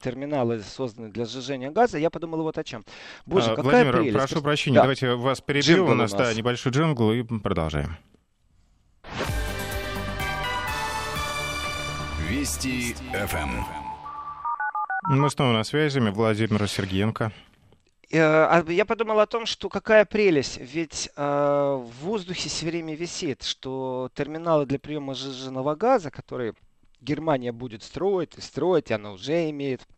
терминалы 0.03 0.61
созданы 0.61 1.09
для 1.09 1.25
сжижения 1.25 1.71
газа, 1.71 1.99
я 1.99 2.11
подумал 2.11 2.43
вот 2.43 2.59
о 2.59 2.65
чем. 2.65 2.85
Боже, 3.27 3.53
а, 3.53 3.55
какая 3.55 3.85
Владимир, 3.85 3.97
прелесть. 3.97 4.17
прошу 4.17 4.43
прощения, 4.43 4.77
да. 4.77 4.83
давайте 4.83 5.15
вас 5.15 5.41
перебью. 5.41 5.85
У 5.85 5.95
нас, 5.95 6.13
у 6.13 6.17
нас 6.17 6.29
да, 6.29 6.35
небольшой 6.35 6.73
джингл 6.73 7.13
и 7.13 7.23
продолжаем. 7.23 7.97
Вести 12.29 12.93
ФМ. 12.93 13.65
Мы 15.09 15.31
снова 15.31 15.53
на 15.53 15.65
связи. 15.65 15.99
Владимир 15.99 16.69
Сергеенко. 16.69 17.33
Э, 18.11 18.19
а 18.21 18.65
я 18.69 18.85
подумал 18.85 19.21
о 19.21 19.27
том, 19.27 19.47
что 19.47 19.71
какая 19.71 20.05
прелесть, 20.05 20.59
ведь 20.59 21.09
э, 21.17 21.23
в 21.23 21.91
воздухе 22.03 22.51
все 22.51 22.67
время 22.67 22.95
висит, 22.95 23.45
что 23.45 24.11
терминалы 24.15 24.67
для 24.67 24.79
приема 24.79 25.15
сжиженного 25.15 25.75
газа, 25.75 26.11
которые 26.11 26.53
Германия 27.01 27.51
будет 27.51 27.83
строить 27.83 28.37
и 28.37 28.43
строить, 28.43 28.91
и 28.91 28.95
она 28.95 29.13
уже 29.13 29.49
имеет, 29.49 29.89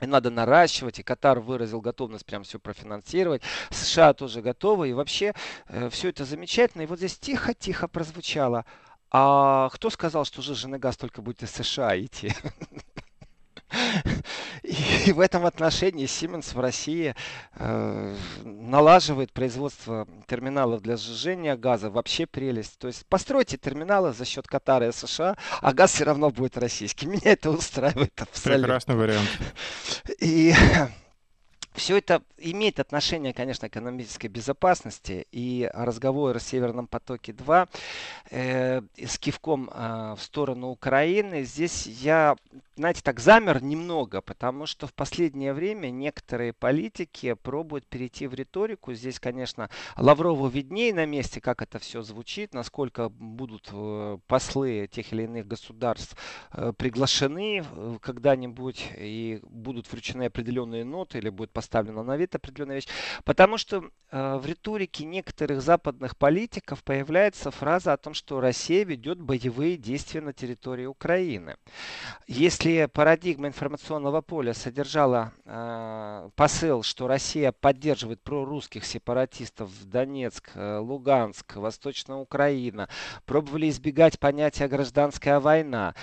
и 0.00 0.06
надо 0.06 0.30
наращивать, 0.30 1.00
и 1.00 1.02
Катар 1.02 1.38
выразил 1.38 1.82
готовность 1.82 2.24
прям 2.24 2.44
все 2.44 2.58
профинансировать, 2.58 3.42
США 3.68 4.14
тоже 4.14 4.40
готовы, 4.40 4.88
и 4.88 4.94
вообще 4.94 5.34
э, 5.68 5.90
все 5.90 6.08
это 6.08 6.24
замечательно. 6.24 6.82
И 6.82 6.86
вот 6.86 6.98
здесь 6.98 7.18
тихо-тихо 7.18 7.88
прозвучало, 7.88 8.64
а 9.10 9.68
кто 9.70 9.90
сказал, 9.90 10.24
что 10.24 10.42
жиженый 10.42 10.78
газ 10.78 10.96
только 10.96 11.22
будет 11.22 11.42
из 11.42 11.50
США 11.50 11.98
идти? 11.98 12.32
И 14.62 15.12
в 15.12 15.20
этом 15.20 15.46
отношении 15.46 16.06
Siemens 16.06 16.54
в 16.54 16.60
России 16.60 17.14
э, 17.54 18.16
налаживает 18.44 19.32
производство 19.32 20.06
терминалов 20.26 20.82
для 20.82 20.96
сжижения 20.96 21.56
газа. 21.56 21.90
Вообще 21.90 22.26
прелесть. 22.26 22.78
То 22.78 22.88
есть 22.88 23.06
постройте 23.06 23.56
терминалы 23.56 24.12
за 24.12 24.24
счет 24.24 24.46
Катара 24.46 24.88
и 24.88 24.92
США, 24.92 25.36
а 25.60 25.72
газ 25.72 25.92
все 25.92 26.04
равно 26.04 26.30
будет 26.30 26.56
российский. 26.56 27.06
Меня 27.06 27.32
это 27.32 27.50
устраивает 27.50 28.20
абсолютно. 28.20 28.62
Прекрасный 28.64 28.96
вариант. 28.96 29.28
И 30.18 30.54
все 31.78 31.96
это 31.98 32.22
имеет 32.36 32.80
отношение, 32.80 33.32
конечно, 33.32 33.68
к 33.68 33.72
экономической 33.72 34.26
безопасности. 34.26 35.26
И 35.32 35.70
разговор 35.72 36.36
о 36.36 36.40
Северном 36.40 36.86
потоке-2 36.86 37.68
э, 38.30 38.82
с 38.96 39.18
кивком 39.18 39.70
э, 39.72 40.14
в 40.18 40.22
сторону 40.22 40.68
Украины, 40.68 41.44
здесь 41.44 41.86
я, 41.86 42.36
знаете, 42.78 43.02
так 43.02 43.18
замер 43.18 43.60
немного, 43.60 44.20
потому 44.20 44.66
что 44.66 44.86
в 44.86 44.94
последнее 44.94 45.52
время 45.52 45.90
некоторые 45.90 46.52
политики 46.52 47.34
пробуют 47.34 47.86
перейти 47.86 48.28
в 48.28 48.34
риторику. 48.34 48.94
Здесь, 48.94 49.18
конечно, 49.18 49.68
Лаврову 49.96 50.46
виднее 50.46 50.94
на 50.94 51.04
месте, 51.04 51.40
как 51.40 51.60
это 51.60 51.80
все 51.80 52.02
звучит, 52.02 52.54
насколько 52.54 53.08
будут 53.08 53.68
э, 53.72 54.18
послы 54.28 54.88
тех 54.92 55.12
или 55.12 55.24
иных 55.24 55.48
государств 55.48 56.16
э, 56.52 56.72
приглашены 56.72 57.64
э, 57.64 57.98
когда-нибудь 58.00 58.92
и 58.96 59.40
будут 59.42 59.90
вручены 59.90 60.26
определенные 60.26 60.84
ноты 60.84 61.18
или 61.18 61.30
будет 61.30 61.50
поставлена 61.50 62.04
на 62.04 62.16
вид 62.16 62.36
определенная 62.36 62.76
вещь. 62.76 62.88
Потому 63.24 63.58
что 63.58 63.90
в 64.10 64.46
риторике 64.46 65.04
некоторых 65.04 65.60
западных 65.60 66.16
политиков 66.16 66.82
появляется 66.82 67.50
фраза 67.50 67.92
о 67.92 67.98
том, 67.98 68.14
что 68.14 68.40
Россия 68.40 68.82
ведет 68.84 69.20
боевые 69.20 69.76
действия 69.76 70.22
на 70.22 70.32
территории 70.32 70.86
Украины. 70.86 71.56
Если 72.26 72.67
парадигма 72.92 73.48
информационного 73.48 74.20
поля 74.20 74.52
содержала 74.52 75.32
э, 75.44 76.30
посыл, 76.36 76.82
что 76.82 77.08
Россия 77.08 77.52
поддерживает 77.52 78.20
прорусских 78.22 78.84
сепаратистов 78.84 79.70
в 79.70 79.84
Донецк, 79.86 80.50
э, 80.54 80.78
Луганск, 80.78 81.56
Восточная 81.56 82.16
Украина, 82.16 82.88
пробовали 83.24 83.68
избегать 83.68 84.18
понятия 84.18 84.68
гражданская 84.68 85.40
война, 85.40 85.94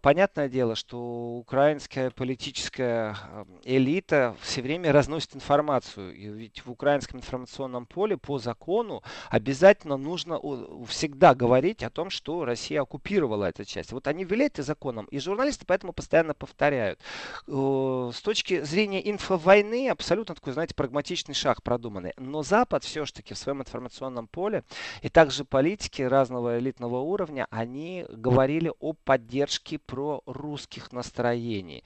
понятное 0.00 0.48
дело, 0.48 0.74
что 0.74 0.98
украинская 1.36 2.10
политическая 2.10 3.16
э, 3.30 3.44
элита 3.64 4.34
все 4.40 4.62
время 4.62 4.92
разносит 4.92 5.36
информацию. 5.36 6.14
И 6.14 6.28
ведь 6.28 6.64
в 6.64 6.70
украинском 6.70 7.20
информационном 7.20 7.84
поле 7.84 8.16
по 8.16 8.38
закону 8.38 9.02
обязательно 9.28 9.96
нужно 9.96 10.40
всегда 10.86 11.34
говорить 11.34 11.82
о 11.82 11.90
том, 11.90 12.08
что 12.08 12.46
Россия 12.46 12.80
оккупировала 12.80 13.44
эту 13.44 13.64
часть. 13.64 13.92
Вот 13.92 14.06
они 14.08 14.24
ввели 14.24 14.46
это 14.46 14.62
законом, 14.62 15.06
и 15.06 15.18
журналисты 15.18 15.66
поэтому 15.66 15.92
постоянно 15.92 16.32
повторяют. 16.32 17.00
Э, 17.46 18.10
с 18.14 18.22
точки 18.22 18.62
зрения 18.62 19.10
инфовойны 19.10 19.90
абсолютно 19.90 20.34
такой, 20.34 20.54
знаете, 20.54 20.74
прагматичный 20.74 21.34
шаг 21.34 21.62
продуманный. 21.62 22.14
Но 22.16 22.42
Запад 22.42 22.84
все-таки 22.84 23.34
в 23.34 23.38
своем 23.38 23.60
информационном 23.60 24.28
поле 24.28 24.64
и 25.02 25.10
также 25.10 25.44
политики 25.44 26.00
разного 26.00 26.58
элитного 26.58 27.00
уровня, 27.00 27.46
они 27.50 28.06
говорили 28.08 28.72
о 28.80 28.94
поддержке 28.94 29.57
поддержки 29.58 29.80
русских 30.26 30.92
настроений. 30.92 31.84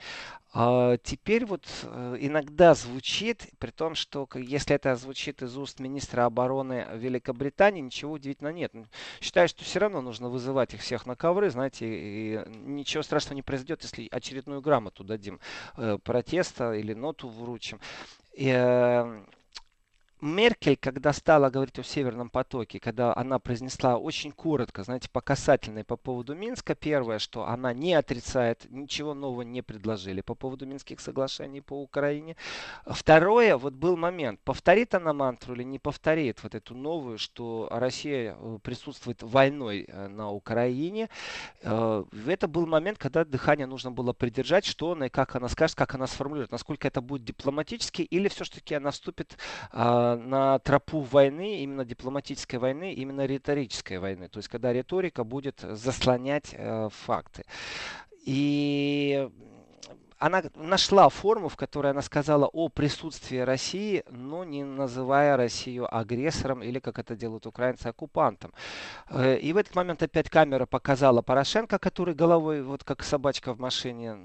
А 0.55 0.99
теперь 0.99 1.47
вот 1.47 1.67
э, 1.83 2.17
иногда 2.21 2.75
звучит, 2.75 3.49
при 3.59 3.71
том, 3.71 3.95
что 3.95 4.29
если 4.35 4.77
это 4.77 4.95
звучит 4.97 5.43
из 5.43 5.57
уст 5.57 5.81
министра 5.81 6.27
обороны 6.27 6.87
Великобритании, 6.95 7.81
ничего 7.81 8.13
удивительного 8.13 8.53
нет. 8.53 8.73
Считаю, 9.23 9.49
что 9.49 9.65
все 9.65 9.79
равно 9.79 10.03
нужно 10.03 10.29
вызывать 10.29 10.75
их 10.75 10.83
всех 10.83 11.07
на 11.07 11.17
ковры, 11.17 11.51
знаете, 11.51 11.87
и 11.89 12.41
ничего 12.67 13.03
страшного 13.03 13.37
не 13.37 13.43
произойдет, 13.43 13.83
если 13.83 14.09
очередную 14.11 14.61
грамоту 14.61 15.05
дадим 15.05 15.41
э, 15.79 15.97
протеста 16.03 16.75
или 16.75 16.93
ноту 16.93 17.29
вручим. 17.29 17.81
И, 18.35 18.53
э, 18.55 19.25
Меркель, 20.23 20.77
когда 20.77 21.13
стала 21.13 21.51
говорить 21.51 21.81
о 21.81 21.83
Северном 21.83 22.31
потоке, 22.31 22.79
когда 22.79 23.13
она 23.13 23.41
произнесла 23.41 23.99
очень 23.99 24.31
коротко, 24.31 24.85
знаете, 24.85 25.11
по 25.11 25.21
касательной 25.21 25.83
по 25.83 25.97
поводу 25.97 26.37
Минска, 26.37 26.77
первое, 26.77 27.19
что 27.19 27.49
она 27.49 27.73
не 27.73 27.93
отрицает, 27.95 28.65
ничего 28.71 29.15
нового 29.15 29.43
не 29.43 29.63
предложили 29.63 30.21
по 30.21 30.37
поводу 30.37 30.65
Минских 30.65 31.01
соглашений 31.01 31.61
по 31.61 31.83
Украине. 31.83 32.37
Второе, 32.87 33.57
вот 33.57 33.75
был 33.75 33.97
момент, 33.97 34.39
повторит 34.45 34.95
она 34.95 35.13
мантру 35.13 35.55
или 35.55 35.65
не 35.65 35.81
повторит 35.81 36.41
вот 36.45 36.55
эту 36.55 36.77
новую, 36.77 37.19
что 37.19 37.67
Россия 37.73 38.37
э, 38.39 38.59
присутствует 38.63 39.25
войной 39.25 39.87
э, 39.89 40.07
на 40.07 40.31
Украине. 40.31 41.09
Э, 41.63 42.05
это 42.29 42.47
был 42.47 42.67
момент, 42.67 42.97
когда 42.97 43.25
дыхание 43.25 43.67
нужно 43.67 43.91
было 43.91 44.13
придержать, 44.13 44.67
что 44.67 44.93
она 44.93 45.07
и 45.07 45.09
как 45.09 45.35
она 45.35 45.49
скажет, 45.49 45.77
как 45.77 45.97
она 45.97 46.07
сформулирует, 46.07 46.53
насколько 46.53 46.87
это 46.87 47.01
будет 47.01 47.25
дипломатически 47.25 48.03
или 48.03 48.29
все-таки 48.29 48.77
она 48.77 48.93
вступит 48.93 49.37
а, 49.73 50.12
на 50.17 50.59
тропу 50.59 51.01
войны, 51.01 51.61
именно 51.63 51.85
дипломатической 51.85 52.57
войны, 52.57 52.93
именно 52.95 53.27
риторической 53.27 53.99
войны. 53.99 54.29
То 54.29 54.39
есть, 54.39 54.49
когда 54.49 54.73
риторика 54.73 55.25
будет 55.25 55.61
заслонять 55.61 56.51
э, 56.53 56.89
факты. 56.91 57.45
И 58.25 59.29
она 60.23 60.45
нашла 60.55 61.09
форму, 61.09 61.49
в 61.49 61.57
которой 61.57 61.91
она 61.91 62.01
сказала 62.01 62.47
о 62.47 62.69
присутствии 62.69 63.39
России, 63.39 64.05
но 64.09 64.45
не 64.45 64.63
называя 64.63 65.37
Россию 65.37 65.93
агрессором 65.93 66.63
или, 66.63 66.79
как 66.79 67.01
это 67.01 67.17
делают 67.17 67.47
украинцы, 67.47 67.89
оккупантом. 67.89 68.53
Э, 69.11 69.37
и 69.37 69.53
в 69.53 69.57
этот 69.57 69.75
момент 69.75 70.01
опять 70.01 70.31
камера 70.31 70.65
показала 70.65 71.23
Порошенко, 71.23 71.81
который 71.81 72.15
головой, 72.15 72.63
вот 72.63 72.85
как 72.85 73.03
собачка 73.03 73.53
в 73.53 73.59
машине 73.59 74.17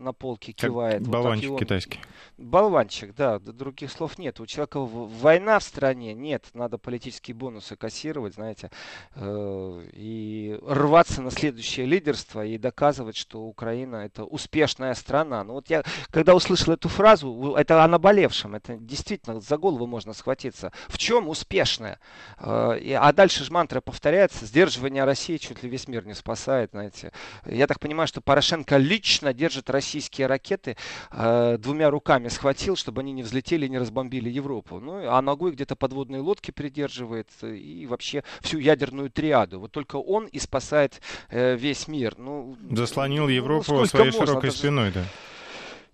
на 0.00 0.12
полке 0.12 0.52
кивает. 0.52 0.98
Как 0.98 1.06
вот 1.06 1.12
болванчик 1.12 1.52
он... 1.52 1.58
китайский. 1.58 2.00
Болванчик, 2.36 3.14
да, 3.14 3.38
других 3.38 3.92
слов 3.92 4.18
нет. 4.18 4.40
У 4.40 4.46
человека 4.46 4.80
война 4.80 5.60
в 5.60 5.62
стране, 5.62 6.14
нет, 6.14 6.46
надо 6.52 6.78
политические 6.78 7.36
бонусы 7.36 7.76
кассировать, 7.76 8.34
знаете, 8.34 8.72
э, 9.14 9.82
и 9.92 10.58
рваться 10.66 11.22
на 11.22 11.30
следующее 11.30 11.86
лидерство 11.86 12.44
и 12.44 12.58
доказывать, 12.58 13.16
что 13.16 13.42
Украина 13.42 13.96
это 13.96 14.24
успешная 14.24 14.94
страна, 14.94 15.43
стран. 15.44 15.54
Вот 15.54 15.70
я, 15.70 15.82
когда 16.10 16.34
услышал 16.34 16.72
эту 16.72 16.88
фразу, 16.88 17.54
это 17.56 17.82
о 17.84 17.88
наболевшем, 17.88 18.54
это 18.54 18.76
действительно 18.76 19.40
за 19.40 19.56
голову 19.56 19.86
можно 19.86 20.12
схватиться. 20.12 20.72
В 20.88 20.98
чем 20.98 21.28
успешная? 21.28 21.98
А 22.38 23.12
дальше 23.12 23.44
же 23.44 23.52
мантра 23.52 23.80
повторяется, 23.80 24.46
сдерживание 24.46 25.04
России 25.04 25.36
чуть 25.36 25.62
ли 25.62 25.68
весь 25.68 25.88
мир 25.88 26.06
не 26.06 26.14
спасает, 26.14 26.70
знаете. 26.72 27.12
Я 27.46 27.66
так 27.66 27.80
понимаю, 27.80 28.08
что 28.08 28.20
Порошенко 28.20 28.76
лично 28.76 29.32
держит 29.32 29.70
российские 29.70 30.26
ракеты, 30.26 30.76
двумя 31.10 31.90
руками 31.90 32.28
схватил, 32.28 32.76
чтобы 32.76 33.00
они 33.00 33.12
не 33.12 33.22
взлетели 33.22 33.66
и 33.66 33.68
не 33.68 33.78
разбомбили 33.78 34.28
Европу. 34.28 34.80
Ну, 34.80 35.08
а 35.08 35.20
ногой 35.22 35.52
где-то 35.52 35.76
подводные 35.76 36.20
лодки 36.20 36.50
придерживает 36.50 37.28
и 37.42 37.86
вообще 37.86 38.24
всю 38.40 38.58
ядерную 38.58 39.10
триаду. 39.10 39.60
Вот 39.60 39.72
только 39.72 39.96
он 39.96 40.26
и 40.26 40.38
спасает 40.38 41.00
э, 41.30 41.56
весь 41.56 41.88
мир. 41.88 42.14
Ну, 42.18 42.56
Заслонил 42.70 43.24
ну, 43.24 43.28
Европу 43.28 43.74
ну, 43.74 43.86
своей 43.86 44.06
можно? 44.06 44.26
широкой 44.26 44.50
даже... 44.50 44.58
спиной, 44.58 44.92
да. 44.92 45.04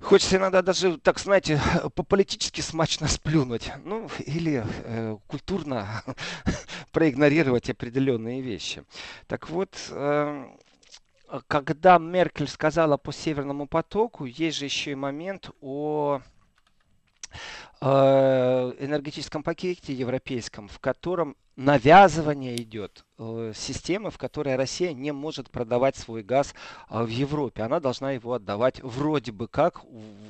Хочется 0.01 0.37
иногда 0.37 0.63
даже, 0.63 0.97
так 0.99 1.19
знаете, 1.19 1.61
по-политически 1.95 2.61
смачно 2.63 3.07
сплюнуть. 3.07 3.71
Ну, 3.85 4.09
или 4.27 4.65
э, 4.67 5.17
культурно 5.27 6.03
проигнорировать 6.93 7.69
определенные 7.69 8.41
вещи. 8.41 8.83
Так 9.27 9.51
вот, 9.51 9.77
э, 9.91 10.47
когда 11.47 11.99
Меркель 11.99 12.49
сказала 12.49 12.97
по 12.97 13.13
Северному 13.13 13.67
потоку, 13.67 14.25
есть 14.25 14.59
же 14.59 14.65
еще 14.65 14.93
и 14.93 14.97
момент 14.97 15.51
о 15.61 16.21
э, 17.81 17.87
энергетическом 17.87 19.43
пакете 19.43 19.93
европейском, 19.93 20.69
в 20.69 20.79
котором 20.81 21.37
навязывание 21.57 22.57
идет 22.57 23.05
системы, 23.55 24.11
в 24.11 24.19
которой 24.19 24.57
Россия 24.57 24.93
не 24.93 25.13
может 25.13 25.51
продавать 25.51 25.97
свой 25.97 26.23
газ 26.23 26.55
а, 26.89 27.05
в 27.05 27.09
Европе. 27.09 27.63
Она 27.63 27.81
должна 27.81 28.13
его 28.13 28.33
отдавать 28.33 28.81
вроде 28.83 29.33
бы 29.33 29.49
как 29.49 29.83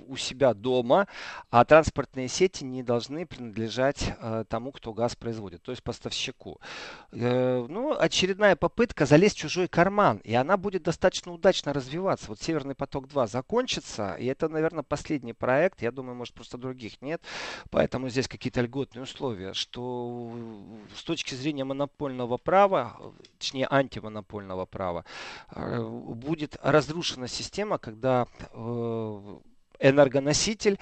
у 0.09 0.17
себя 0.17 0.55
дома, 0.55 1.07
а 1.51 1.65
транспортные 1.65 2.29
сети 2.29 2.65
не 2.65 2.83
должны 2.83 3.27
принадлежать 3.27 4.15
э, 4.19 4.45
тому, 4.49 4.73
кто 4.73 4.93
газ 4.93 5.15
производит, 5.15 5.63
то 5.63 5.71
есть 5.71 5.83
поставщику. 5.83 6.61
Э, 7.13 7.65
ну, 7.69 7.97
очередная 7.99 8.57
попытка 8.57 9.07
залезть 9.07 9.37
в 9.37 9.41
чужой 9.41 9.69
карман, 9.69 10.19
и 10.25 10.35
она 10.35 10.57
будет 10.57 10.83
достаточно 10.83 11.33
удачно 11.33 11.73
развиваться. 11.73 12.27
Вот 12.29 12.41
Северный 12.41 12.75
поток-2 12.75 13.29
закончится, 13.29 14.15
и 14.15 14.27
это, 14.27 14.49
наверное, 14.49 14.83
последний 14.83 15.33
проект. 15.33 15.83
Я 15.83 15.93
думаю, 15.93 16.17
может, 16.17 16.35
просто 16.35 16.59
других 16.59 17.01
нет. 17.03 17.23
Поэтому 17.71 18.09
здесь 18.09 18.29
какие-то 18.29 18.61
льготные 18.63 19.05
условия, 19.05 19.55
что 19.55 20.33
с 20.97 21.05
точки 21.05 21.35
зрения 21.35 21.65
монопольного 21.65 22.37
права 22.37 22.80
права, 22.81 23.15
точнее 23.39 23.67
антимонопольного 23.71 24.67
права, 24.67 25.05
э, 25.55 25.83
будет 25.83 26.57
разрушена 26.63 27.29
система, 27.29 27.79
когда 27.79 28.27
э, 28.53 29.39
энергоноситель 29.81 30.79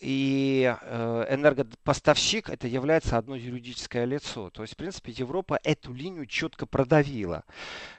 и 0.00 0.76
э, 0.80 1.26
энергопоставщик 1.30 2.50
это 2.50 2.66
является 2.68 3.16
одно 3.16 3.34
юридическое 3.34 4.04
лицо. 4.04 4.50
То 4.50 4.62
есть, 4.62 4.74
в 4.74 4.76
принципе, 4.76 5.12
Европа 5.12 5.58
эту 5.62 5.92
линию 5.92 6.26
четко 6.26 6.66
продавила. 6.66 7.44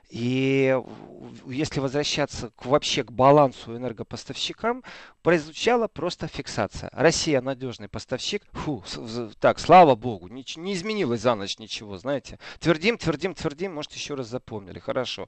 И 0.09 0.79
если 1.47 1.81
возвращаться 1.81 2.51
к, 2.55 2.65
вообще 2.65 3.03
к 3.03 3.11
балансу 3.11 3.75
энергопоставщикам, 3.75 4.83
прозвучала 5.21 5.87
просто 5.87 6.27
фиксация. 6.27 6.89
Россия 6.93 7.41
надежный 7.41 7.89
поставщик. 7.89 8.43
Фу, 8.53 8.83
так, 9.39 9.59
слава 9.59 9.95
богу, 9.95 10.29
не, 10.29 10.45
не 10.55 10.73
изменилось 10.73 11.21
за 11.21 11.35
ночь 11.35 11.59
ничего, 11.59 11.97
знаете. 11.97 12.39
Твердим, 12.59 12.97
твердим, 12.97 13.33
твердим, 13.33 13.75
может 13.75 13.91
еще 13.93 14.13
раз 14.15 14.27
запомнили, 14.27 14.79
хорошо. 14.79 15.27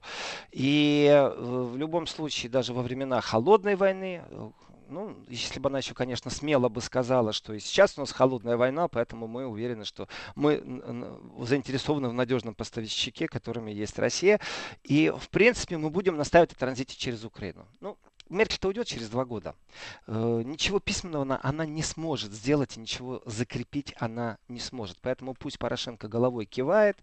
И 0.50 1.06
э, 1.10 1.28
в 1.28 1.76
любом 1.76 2.06
случае, 2.06 2.50
даже 2.50 2.72
во 2.72 2.82
времена 2.82 3.20
холодной 3.20 3.76
войны, 3.76 4.22
э, 4.30 4.50
ну, 4.90 5.16
если 5.28 5.60
бы 5.60 5.68
она 5.68 5.78
еще, 5.78 5.94
конечно, 5.94 6.30
смело 6.30 6.68
бы 6.68 6.80
сказала, 6.80 7.32
что 7.32 7.52
и 7.54 7.60
сейчас 7.60 7.96
у 7.96 8.00
нас 8.00 8.12
холодная 8.12 8.56
война, 8.56 8.88
поэтому 8.88 9.26
мы 9.26 9.46
уверены, 9.46 9.84
что 9.84 10.08
мы 10.34 10.62
заинтересованы 11.40 12.08
в 12.08 12.12
надежном 12.12 12.54
поставщике, 12.54 13.28
которыми 13.28 13.70
есть 13.70 13.98
Россия. 13.98 14.40
И, 14.82 15.12
в 15.16 15.28
принципе, 15.30 15.78
мы 15.78 15.90
будем 15.90 16.16
настаивать 16.16 16.52
о 16.52 16.56
транзите 16.56 16.96
через 16.96 17.24
Украину. 17.24 17.66
Ну, 17.80 17.96
Меркель-то 18.30 18.68
уйдет 18.68 18.86
через 18.86 19.08
два 19.08 19.24
года. 19.24 19.54
Э, 20.06 20.42
ничего 20.44 20.78
письменного 20.80 21.22
она, 21.22 21.40
она 21.42 21.66
не 21.66 21.82
сможет 21.82 22.32
сделать 22.32 22.76
ничего 22.76 23.22
закрепить 23.26 23.94
она 23.98 24.38
не 24.48 24.60
сможет. 24.60 24.98
Поэтому 25.00 25.34
пусть 25.34 25.58
Порошенко 25.58 26.08
головой 26.08 26.46
кивает, 26.46 26.96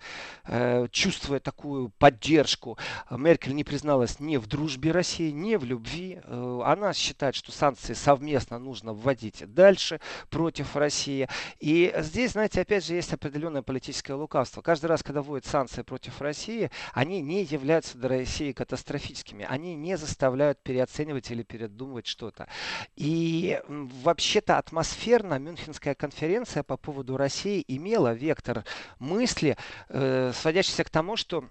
э, 0.45 0.87
чувствуя 0.91 1.39
такую 1.39 1.89
поддержку. 1.97 2.77
Меркель 3.09 3.55
не 3.55 3.63
призналась 3.63 4.19
ни 4.19 4.37
в 4.37 4.47
дружбе 4.47 4.91
России, 4.91 5.31
ни 5.31 5.55
в 5.55 5.63
любви. 5.63 6.19
Э, 6.23 6.61
она 6.65 6.93
считает, 6.93 7.35
что 7.35 7.51
санкции 7.51 7.93
совместно 7.93 8.59
нужно 8.59 8.93
вводить 8.93 9.43
дальше 9.53 9.99
против 10.29 10.75
России. 10.75 11.27
И 11.59 11.93
здесь, 11.99 12.31
знаете, 12.31 12.61
опять 12.61 12.85
же, 12.85 12.93
есть 12.93 13.13
определенное 13.13 13.61
политическое 13.61 14.13
лукавство. 14.13 14.61
Каждый 14.61 14.87
раз, 14.87 15.03
когда 15.03 15.21
вводят 15.21 15.45
санкции 15.45 15.81
против 15.81 16.21
России, 16.21 16.71
они 16.93 17.21
не 17.21 17.43
являются 17.43 17.97
для 17.97 18.09
России 18.09 18.51
катастрофическими. 18.51 19.45
Они 19.47 19.75
не 19.75 19.97
заставляют 19.97 20.61
переоценивать 20.63 21.16
переоценивать 21.17 21.31
или 21.31 21.43
передумывать 21.43 22.07
что-то. 22.07 22.47
И 22.95 23.59
вообще-то 23.67 24.57
атмосферно 24.57 25.39
Мюнхенская 25.39 25.95
конференция 25.95 26.63
по 26.63 26.77
поводу 26.77 27.17
России 27.17 27.63
имела 27.67 28.13
вектор 28.13 28.63
мысли, 28.99 29.57
э, 29.89 30.31
сводящийся 30.33 30.83
к 30.83 30.89
тому, 30.89 31.17
что 31.17 31.43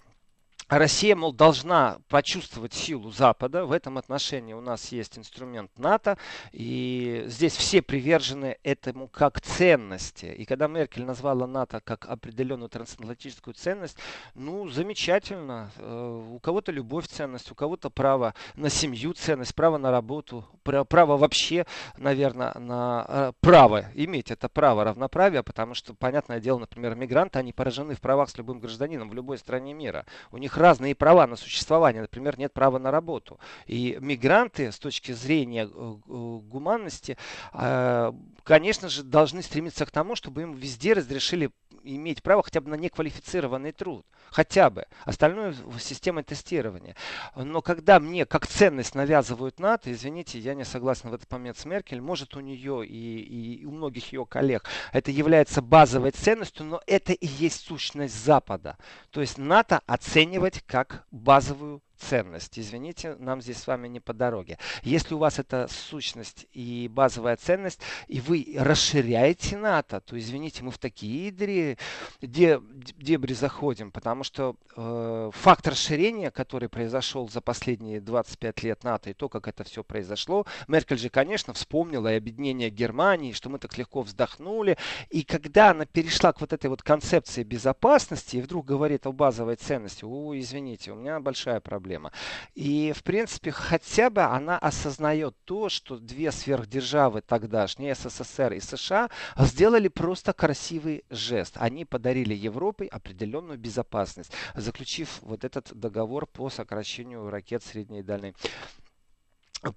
Россия, 0.69 1.15
мол, 1.15 1.33
должна 1.33 1.99
почувствовать 2.09 2.75
силу 2.75 3.13
Запада. 3.13 3.67
В 3.67 3.71
этом 3.71 3.99
отношении 3.99 4.53
у 4.53 4.61
нас 4.61 4.91
есть 4.91 5.17
инструмент 5.17 5.71
НАТО. 5.79 6.19
И 6.51 7.23
здесь 7.29 7.55
все 7.57 7.83
привержены 7.83 8.59
этому 8.65 9.07
как 9.07 9.41
ценности. 9.41 10.27
И 10.27 10.45
когда 10.45 10.67
Меркель 10.67 11.05
назвала 11.05 11.47
НАТО 11.47 11.81
как 11.85 12.07
определенную 12.07 12.69
трансатлантическую 12.69 13.55
ценность, 13.55 13.97
ну, 14.35 14.69
замечательно. 14.69 15.71
Э, 15.77 16.23
у 16.33 16.41
кого-то 16.41 16.73
любовь 16.73 17.07
ценность, 17.07 17.53
у 17.53 17.55
кого-то 17.55 17.89
право 17.89 18.35
на 18.57 18.69
семью 18.69 19.13
ценность, 19.13 19.55
право 19.55 19.79
на 19.79 19.93
работу, 19.93 20.45
право 20.65 21.17
вообще, 21.17 21.65
наверное, 21.97 22.53
на 22.59 23.07
э, 23.09 23.33
право 23.41 23.85
иметь 23.95 24.33
это 24.33 24.49
право 24.49 24.83
равноправия, 24.83 25.45
потому 25.45 25.75
что, 25.75 25.95
понятное 25.95 26.41
дело, 26.41 26.59
например, 26.59 26.97
мигранты, 26.97 27.39
они 27.39 27.53
поражены 27.53 27.95
в 27.95 28.01
правах 28.01 28.31
с 28.31 28.37
любым 28.37 28.59
гражданином 28.59 29.09
в 29.09 29.15
любой 29.15 29.39
стране 29.39 29.73
мира. 29.73 30.05
У 30.33 30.39
них 30.39 30.56
разные 30.57 30.95
права 30.95 31.27
на 31.27 31.37
существование. 31.37 32.03
Например, 32.03 32.39
нет 32.39 32.53
права 32.53 32.79
на 32.79 32.91
работу. 32.91 33.39
И 33.67 33.99
мигранты 34.01 34.73
с 34.73 34.79
точки 34.79 35.13
зрения 35.13 35.65
э, 35.65 35.69
э, 35.69 35.99
гуманности, 36.07 37.17
э, 37.53 38.13
конечно 38.45 38.89
же, 38.89 39.03
должны 39.03 39.43
стремиться 39.43 39.87
к 39.87 39.91
тому, 39.91 40.15
чтобы 40.15 40.43
им 40.43 40.55
везде 40.55 40.93
разрешили 40.93 41.51
иметь 41.95 42.23
право 42.23 42.43
хотя 42.43 42.61
бы 42.61 42.71
на 42.71 42.75
неквалифицированный 42.75 43.73
труд. 43.73 44.05
Хотя 44.31 44.71
бы. 44.71 44.87
Остальное 45.05 45.55
система 45.79 46.23
тестирования. 46.23 46.97
Но 47.37 47.63
когда 47.63 48.01
мне 48.01 48.27
как 48.27 48.47
ценность 48.47 48.95
навязывают 48.95 49.61
НАТО, 49.61 49.93
извините, 49.93 50.39
я 50.39 50.55
не 50.55 50.65
согласен 50.65 51.11
в 51.11 51.15
этот 51.15 51.31
момент 51.31 51.59
с 51.59 51.65
Меркель, 51.65 52.01
может 52.01 52.37
у 52.37 52.41
нее 52.41 52.87
и, 52.87 53.61
и 53.61 53.65
у 53.65 53.71
многих 53.71 54.13
ее 54.13 54.27
коллег 54.27 54.69
это 54.93 55.11
является 55.11 55.63
базовой 55.63 56.11
ценностью, 56.11 56.67
но 56.67 56.81
это 56.87 57.13
и 57.13 57.27
есть 57.27 57.67
сущность 57.67 58.15
Запада. 58.15 58.77
То 59.11 59.21
есть 59.21 59.39
НАТО 59.39 59.81
оценивать 59.87 60.63
как 60.67 61.07
базовую 61.11 61.83
ценность. 61.99 62.59
Извините, 62.59 63.17
нам 63.19 63.41
здесь 63.41 63.59
с 63.59 63.67
вами 63.67 63.89
не 63.89 64.01
по 64.01 64.13
дороге. 64.13 64.59
Если 64.83 65.15
у 65.15 65.19
вас 65.19 65.39
это 65.39 65.69
сущность 65.71 66.47
и 66.53 66.91
базовая 66.93 67.37
ценность, 67.37 67.81
и 68.09 68.21
вы 68.21 68.57
расширяете 68.59 69.57
НАТО, 69.57 70.01
то, 70.01 70.19
извините, 70.19 70.63
мы 70.63 70.71
в 70.71 70.79
такие 70.79 71.31
дебри, 71.31 71.79
дебри 72.21 73.33
заходим, 73.33 73.91
потому 73.91 74.25
что 74.25 74.57
э, 74.77 75.31
факт 75.33 75.67
расширения, 75.67 76.31
который 76.31 76.69
произошел 76.69 77.29
за 77.29 77.41
последние 77.41 78.01
25 78.01 78.63
лет 78.63 78.85
НАТО, 78.85 79.11
и 79.11 79.15
то, 79.15 79.29
как 79.29 79.49
это 79.49 79.65
все 79.65 79.83
произошло, 79.83 80.47
Меркель 80.69 80.99
же, 80.99 81.09
конечно, 81.09 81.55
вспомнила 81.55 82.13
и 82.13 82.17
объединение 82.17 82.71
Германии, 82.71 83.33
что 83.33 83.49
мы 83.49 83.59
так 83.59 83.77
легко 83.79 84.03
вздохнули, 84.03 84.77
и 85.11 85.23
когда 85.23 85.71
она 85.71 85.87
перешла 85.87 86.33
к 86.33 86.41
вот 86.41 86.53
этой 86.53 86.69
вот 86.69 86.83
концепции 86.83 87.43
безопасности 87.43 88.37
и 88.37 88.43
вдруг 88.43 88.67
говорит 88.67 89.07
о 89.07 89.13
базовой 89.13 89.57
ценности, 89.57 90.05
о, 90.05 90.39
извините, 90.39 90.93
у 90.93 90.97
меня 90.97 91.21
большая 91.21 91.61
проблема 91.61 91.86
проблема. 91.87 92.11
И, 92.57 92.93
в 92.97 93.03
принципе, 93.05 93.53
хотя 93.53 94.11
бы 94.11 94.23
она 94.23 94.59
осознает 94.59 95.37
то, 95.45 95.69
что 95.69 95.99
две 95.99 96.33
сверхдержавы 96.33 97.21
тогдашние, 97.21 97.95
СССР 97.95 98.55
и 98.55 98.61
США, 98.61 99.09
сделали 99.39 99.89
просто 99.89 100.33
красивый 100.33 101.05
жест. 101.11 101.55
Они 101.57 101.85
подарили 101.85 102.35
Европе 102.35 102.87
определенную 102.87 103.59
безопасность, 103.59 104.33
заключив 104.55 105.21
вот 105.23 105.45
этот 105.45 105.73
договор 105.75 106.27
по 106.27 106.51
сокращению 106.51 107.31
ракет 107.31 107.63
средней 107.63 108.01
и 108.01 108.03
дальней 108.03 108.35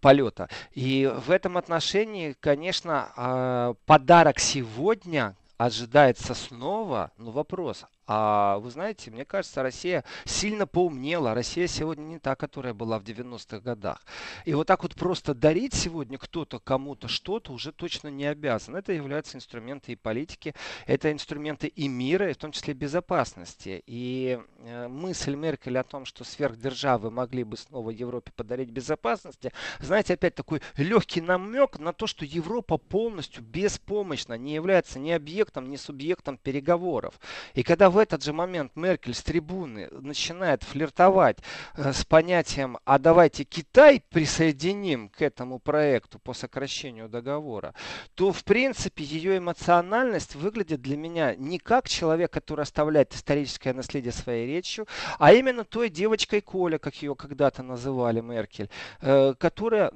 полета. 0.01 0.49
И 0.71 1.11
в 1.25 1.29
этом 1.29 1.57
отношении, 1.57 2.35
конечно, 2.39 3.11
а, 3.15 3.73
подарок 3.85 4.39
сегодня 4.39 5.35
ожидается 5.57 6.33
снова, 6.33 7.11
но 7.17 7.31
вопрос, 7.31 7.85
А 8.11 8.57
вы 8.57 8.71
знаете, 8.71 9.11
мне 9.11 9.23
кажется, 9.23 9.61
Россия 9.61 10.03
сильно 10.25 10.65
поумнела. 10.65 11.35
Россия 11.35 11.67
сегодня 11.67 12.01
не 12.01 12.17
та, 12.17 12.35
которая 12.35 12.73
была 12.73 12.97
в 12.97 13.03
90-х 13.03 13.59
годах. 13.59 14.03
И 14.45 14.55
вот 14.55 14.65
так 14.65 14.81
вот 14.81 14.95
просто 14.95 15.35
дарить 15.35 15.75
сегодня 15.75 16.17
кто-то 16.17 16.57
кому-то 16.57 17.07
что-то 17.07 17.53
уже 17.53 17.71
точно 17.71 18.07
не 18.07 18.25
обязан. 18.25 18.75
Это 18.75 18.93
являются 18.93 19.37
инструменты 19.37 19.91
и 19.91 19.95
политики, 19.95 20.55
это 20.87 21.11
инструменты 21.11 21.67
и 21.67 21.87
мира, 21.87 22.31
и 22.31 22.33
в 22.33 22.37
том 22.37 22.51
числе 22.51 22.73
безопасности. 22.73 23.83
И 23.85 24.39
э, 24.57 24.87
мысль 24.87 25.35
Меркель 25.35 25.77
о 25.77 25.83
том, 25.83 26.05
что 26.05 26.23
сверхдержавы 26.23 27.11
могли 27.11 27.43
бы 27.43 27.57
снова 27.57 27.91
Европе 27.91 28.31
подарить 28.35 28.71
безопасности, 28.71 29.51
знаете, 29.81 30.15
опять 30.15 30.33
такой 30.33 30.63
легкий 30.77 31.21
намек 31.21 31.77
на 31.77 31.93
то, 31.93 32.07
что 32.07 32.25
Европа 32.25 32.79
полностью 32.79 33.43
беспомощна, 33.43 34.33
не 34.33 34.55
является 34.55 34.97
ни 34.97 35.11
объектом, 35.11 35.69
ни 35.69 35.75
субъектом 35.75 36.37
переговоров. 36.37 37.19
И 37.53 37.61
когда 37.61 37.91
в 37.91 37.98
этот 37.99 38.23
же 38.23 38.33
момент 38.33 38.75
Меркель 38.75 39.13
с 39.13 39.21
трибуны 39.21 39.89
начинает 39.91 40.63
флиртовать 40.63 41.37
э, 41.75 41.93
с 41.93 42.05
понятием 42.05 42.77
«а 42.85 42.97
давайте 42.97 43.43
Китай 43.43 44.01
присоединим 44.09 45.09
к 45.09 45.21
этому 45.21 45.59
проекту 45.59 46.19
по 46.19 46.33
сокращению 46.33 47.09
договора», 47.09 47.73
то 48.15 48.31
в 48.31 48.43
принципе 48.43 49.03
ее 49.03 49.37
эмоциональность 49.37 50.35
выглядит 50.35 50.81
для 50.81 50.97
меня 50.97 51.35
не 51.35 51.59
как 51.59 51.87
человек, 51.87 52.31
который 52.31 52.61
оставляет 52.61 53.13
историческое 53.13 53.73
наследие 53.73 54.11
своей 54.11 54.47
речью, 54.47 54.87
а 55.17 55.33
именно 55.33 55.63
той 55.63 55.89
девочкой 55.89 56.41
Коля, 56.41 56.77
как 56.77 56.95
ее 56.95 57.15
когда-то 57.15 57.63
называли 57.63 58.21
Меркель, 58.21 58.69
э, 59.01 59.33
которая, 59.37 59.91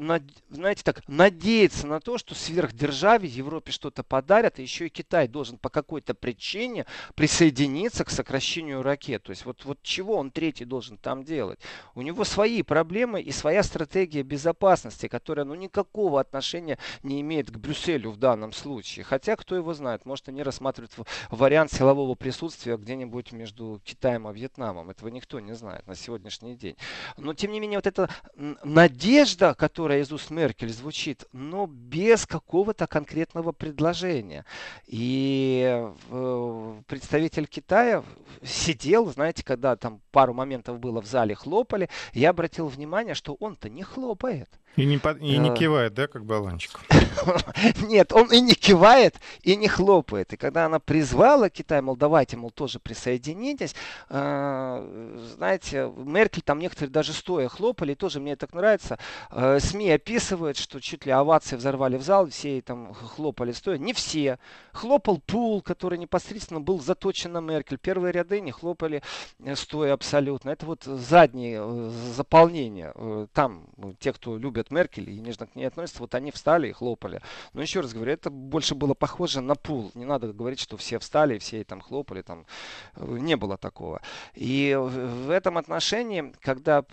знаете 0.49 0.83
так, 0.83 1.07
надеется 1.07 1.87
на 1.87 1.99
то, 1.99 2.17
что 2.17 2.35
сверхдержаве 2.35 3.27
Европе 3.27 3.71
что-то 3.71 4.03
подарят, 4.03 4.59
и 4.59 4.61
еще 4.63 4.87
и 4.87 4.89
Китай 4.89 5.27
должен 5.27 5.57
по 5.57 5.69
какой-то 5.69 6.13
причине 6.13 6.85
присоединиться 7.15 7.92
к 8.01 8.09
сокращению 8.09 8.81
ракет. 8.81 9.23
То 9.23 9.29
есть 9.29 9.45
вот, 9.45 9.65
вот 9.65 9.77
чего 9.83 10.17
он 10.17 10.31
третий 10.31 10.65
должен 10.65 10.97
там 10.97 11.23
делать? 11.23 11.59
У 11.93 12.01
него 12.01 12.23
свои 12.23 12.63
проблемы 12.63 13.21
и 13.21 13.31
своя 13.31 13.61
стратегия 13.61 14.23
безопасности, 14.23 15.07
которая 15.07 15.45
ну, 15.45 15.53
никакого 15.53 16.19
отношения 16.19 16.79
не 17.03 17.21
имеет 17.21 17.51
к 17.51 17.57
Брюсселю 17.57 18.09
в 18.09 18.17
данном 18.17 18.51
случае. 18.53 19.03
Хотя, 19.03 19.35
кто 19.35 19.55
его 19.55 19.73
знает, 19.73 20.05
может 20.05 20.29
они 20.29 20.41
рассматривают 20.41 20.93
вариант 21.29 21.71
силового 21.71 22.15
присутствия 22.15 22.77
где-нибудь 22.77 23.31
между 23.31 23.79
Китаем 23.83 24.27
и 24.29 24.33
Вьетнамом. 24.33 24.89
Этого 24.89 25.09
никто 25.09 25.39
не 25.39 25.53
знает 25.53 25.85
на 25.85 25.95
сегодняшний 25.95 26.55
день. 26.55 26.75
Но, 27.17 27.33
тем 27.33 27.51
не 27.51 27.59
менее, 27.59 27.77
вот 27.77 27.87
эта 27.87 28.09
надежда, 28.63 29.53
которая 29.53 30.01
из 30.01 30.11
уст 30.11 30.31
Меркель 30.31 30.69
звучит, 30.69 31.25
но 31.33 31.67
без 31.67 32.25
какого-то 32.25 32.87
конкретного 32.87 33.51
предложения. 33.51 34.45
И 34.87 35.83
представитель 36.87 37.47
Китая 37.47 37.82
сидел, 38.43 39.07
знаете, 39.07 39.43
когда 39.43 39.75
там 39.75 40.01
пару 40.11 40.33
моментов 40.33 40.79
было 40.79 41.01
в 41.01 41.05
зале, 41.05 41.35
хлопали, 41.35 41.89
я 42.13 42.31
обратил 42.31 42.67
внимание, 42.67 43.15
что 43.15 43.35
он-то 43.39 43.69
не 43.69 43.83
хлопает. 43.83 44.49
И 44.75 44.85
не, 44.85 44.97
под... 44.97 45.21
и 45.21 45.37
не 45.37 45.53
кивает, 45.53 45.93
да, 45.93 46.07
как 46.07 46.25
баллончик? 46.25 46.79
Нет, 47.83 48.11
он 48.11 48.31
и 48.31 48.41
не 48.41 48.53
кивает, 48.53 49.15
и 49.43 49.55
не 49.55 49.67
хлопает. 49.67 50.33
И 50.33 50.37
когда 50.37 50.65
она 50.65 50.79
призвала 50.79 51.49
Китай, 51.49 51.81
мол, 51.81 51.95
давайте, 51.95 52.37
мол, 52.37 52.49
тоже 52.49 52.79
присоединитесь, 52.79 53.75
э, 54.09 55.27
знаете, 55.35 55.91
Меркель 55.95 56.41
там 56.41 56.57
некоторые 56.57 56.91
даже 56.91 57.13
стоя 57.13 57.49
хлопали, 57.49 57.93
тоже 57.93 58.19
мне 58.19 58.35
так 58.35 58.53
нравится. 58.53 58.97
Э, 59.29 59.59
СМИ 59.59 59.91
описывают, 59.91 60.57
что 60.57 60.79
чуть 60.79 61.05
ли 61.05 61.11
овации 61.11 61.55
взорвали 61.55 61.97
в 61.97 62.01
зал, 62.01 62.27
все 62.29 62.59
там 62.61 62.95
хлопали 62.95 63.51
стоя. 63.51 63.77
Не 63.77 63.93
все. 63.93 64.39
Хлопал 64.71 65.19
Пул, 65.19 65.61
который 65.61 65.99
непосредственно 65.99 66.61
был 66.61 66.81
заточен 66.81 67.33
на 67.33 67.41
Меркель. 67.41 67.77
Первые 67.77 68.11
ряды 68.11 68.41
не 68.41 68.51
хлопали 68.51 69.03
э, 69.43 69.55
стоя 69.55 69.93
абсолютно. 69.93 70.49
Это 70.49 70.65
вот 70.65 70.83
задние 70.83 71.63
заполнения. 72.15 72.93
Там 73.33 73.67
те, 73.99 74.13
кто 74.13 74.37
любит 74.37 74.62
любят 74.63 74.71
Меркель 74.71 75.09
и 75.09 75.19
нежно 75.19 75.47
к 75.47 75.55
ней 75.55 75.65
относятся, 75.65 76.01
вот 76.01 76.15
они 76.15 76.31
встали 76.31 76.69
и 76.69 76.71
хлопали. 76.71 77.21
Но 77.53 77.61
еще 77.61 77.81
раз 77.81 77.93
говорю, 77.93 78.13
это 78.13 78.29
больше 78.29 78.75
было 78.75 78.93
похоже 78.93 79.41
на 79.41 79.55
пул. 79.55 79.91
Не 79.93 80.05
надо 80.05 80.33
говорить, 80.33 80.59
что 80.59 80.77
все 80.77 80.99
встали 80.99 81.37
все 81.39 81.63
там 81.63 81.81
хлопали, 81.81 82.21
там 82.21 82.45
не 82.97 83.35
было 83.35 83.57
такого. 83.57 84.01
И 84.33 84.77
в 84.79 85.29
этом 85.29 85.57
отношении, 85.57 86.33
когда 86.41 86.85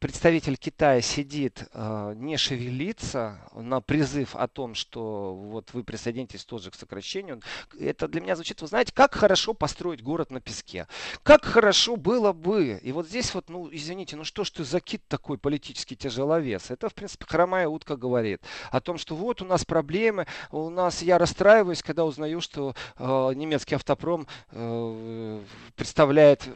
представитель 0.00 0.56
Китая 0.56 1.00
сидит, 1.00 1.64
э, 1.72 2.14
не 2.16 2.36
шевелится 2.36 3.40
на 3.54 3.80
призыв 3.80 4.34
о 4.34 4.48
том, 4.48 4.74
что 4.74 5.34
вот 5.34 5.72
вы 5.72 5.84
присоединитесь 5.84 6.44
тоже 6.44 6.70
к 6.70 6.74
сокращению, 6.74 7.40
это 7.78 8.08
для 8.08 8.20
меня 8.20 8.34
звучит, 8.34 8.60
вы 8.60 8.66
знаете, 8.66 8.92
как 8.94 9.14
хорошо 9.14 9.54
построить 9.54 10.02
город 10.02 10.30
на 10.30 10.40
песке. 10.40 10.86
Как 11.22 11.44
хорошо 11.44 11.96
было 11.96 12.32
бы. 12.32 12.80
И 12.82 12.92
вот 12.92 13.08
здесь 13.08 13.34
вот, 13.34 13.48
ну, 13.48 13.68
извините, 13.70 14.16
ну 14.16 14.24
что 14.24 14.44
ж 14.44 14.50
ты 14.50 14.64
за 14.64 14.80
кит 14.80 15.02
такой 15.08 15.38
политический 15.38 15.96
тяжеловес? 15.96 16.70
Это, 16.70 16.88
в 16.88 16.94
принципе, 16.94 17.24
хромая 17.26 17.68
утка 17.68 17.96
говорит 17.96 18.42
о 18.70 18.80
том, 18.80 18.98
что 18.98 19.14
вот 19.16 19.42
у 19.42 19.44
нас 19.44 19.64
проблемы, 19.64 20.26
у 20.50 20.70
нас, 20.70 21.02
я 21.02 21.18
расстраиваюсь, 21.18 21.82
когда 21.82 22.04
узнаю, 22.04 22.40
что 22.40 22.74
э, 22.98 23.32
немецкий 23.34 23.74
автопром 23.74 24.26
э, 24.50 25.40
представляет 25.76 26.48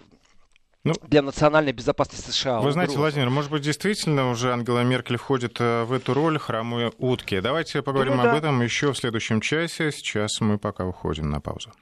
ну, 0.89 1.09
для 1.09 1.23
национальной 1.23 1.73
безопасности 1.73 2.31
США. 2.31 2.61
Вы 2.61 2.73
знаете, 2.73 2.97
Владимир, 2.97 3.31
может 3.31 3.51
быть, 3.51 3.63
действительно 3.63 4.31
уже 4.31 4.53
Ангела 4.53 4.83
Меркель 4.83 5.17
входит 5.17 5.57
э, 5.61 5.85
в 5.85 5.93
эту 5.93 6.15
роль 6.15 6.39
хромой 6.39 6.93
утки. 6.99 7.41
Давайте 7.41 7.83
поговорим 7.83 8.13
Думаю, 8.15 8.29
об 8.29 8.35
да. 8.35 8.39
этом 8.39 8.63
еще 8.63 8.93
в 8.93 8.99
следующем 8.99 9.41
часе. 9.41 9.93
Сейчас 9.93 10.41
мы 10.41 10.59
пока 10.59 10.85
уходим 10.85 11.31
на 11.31 11.41
паузу. 11.41 11.73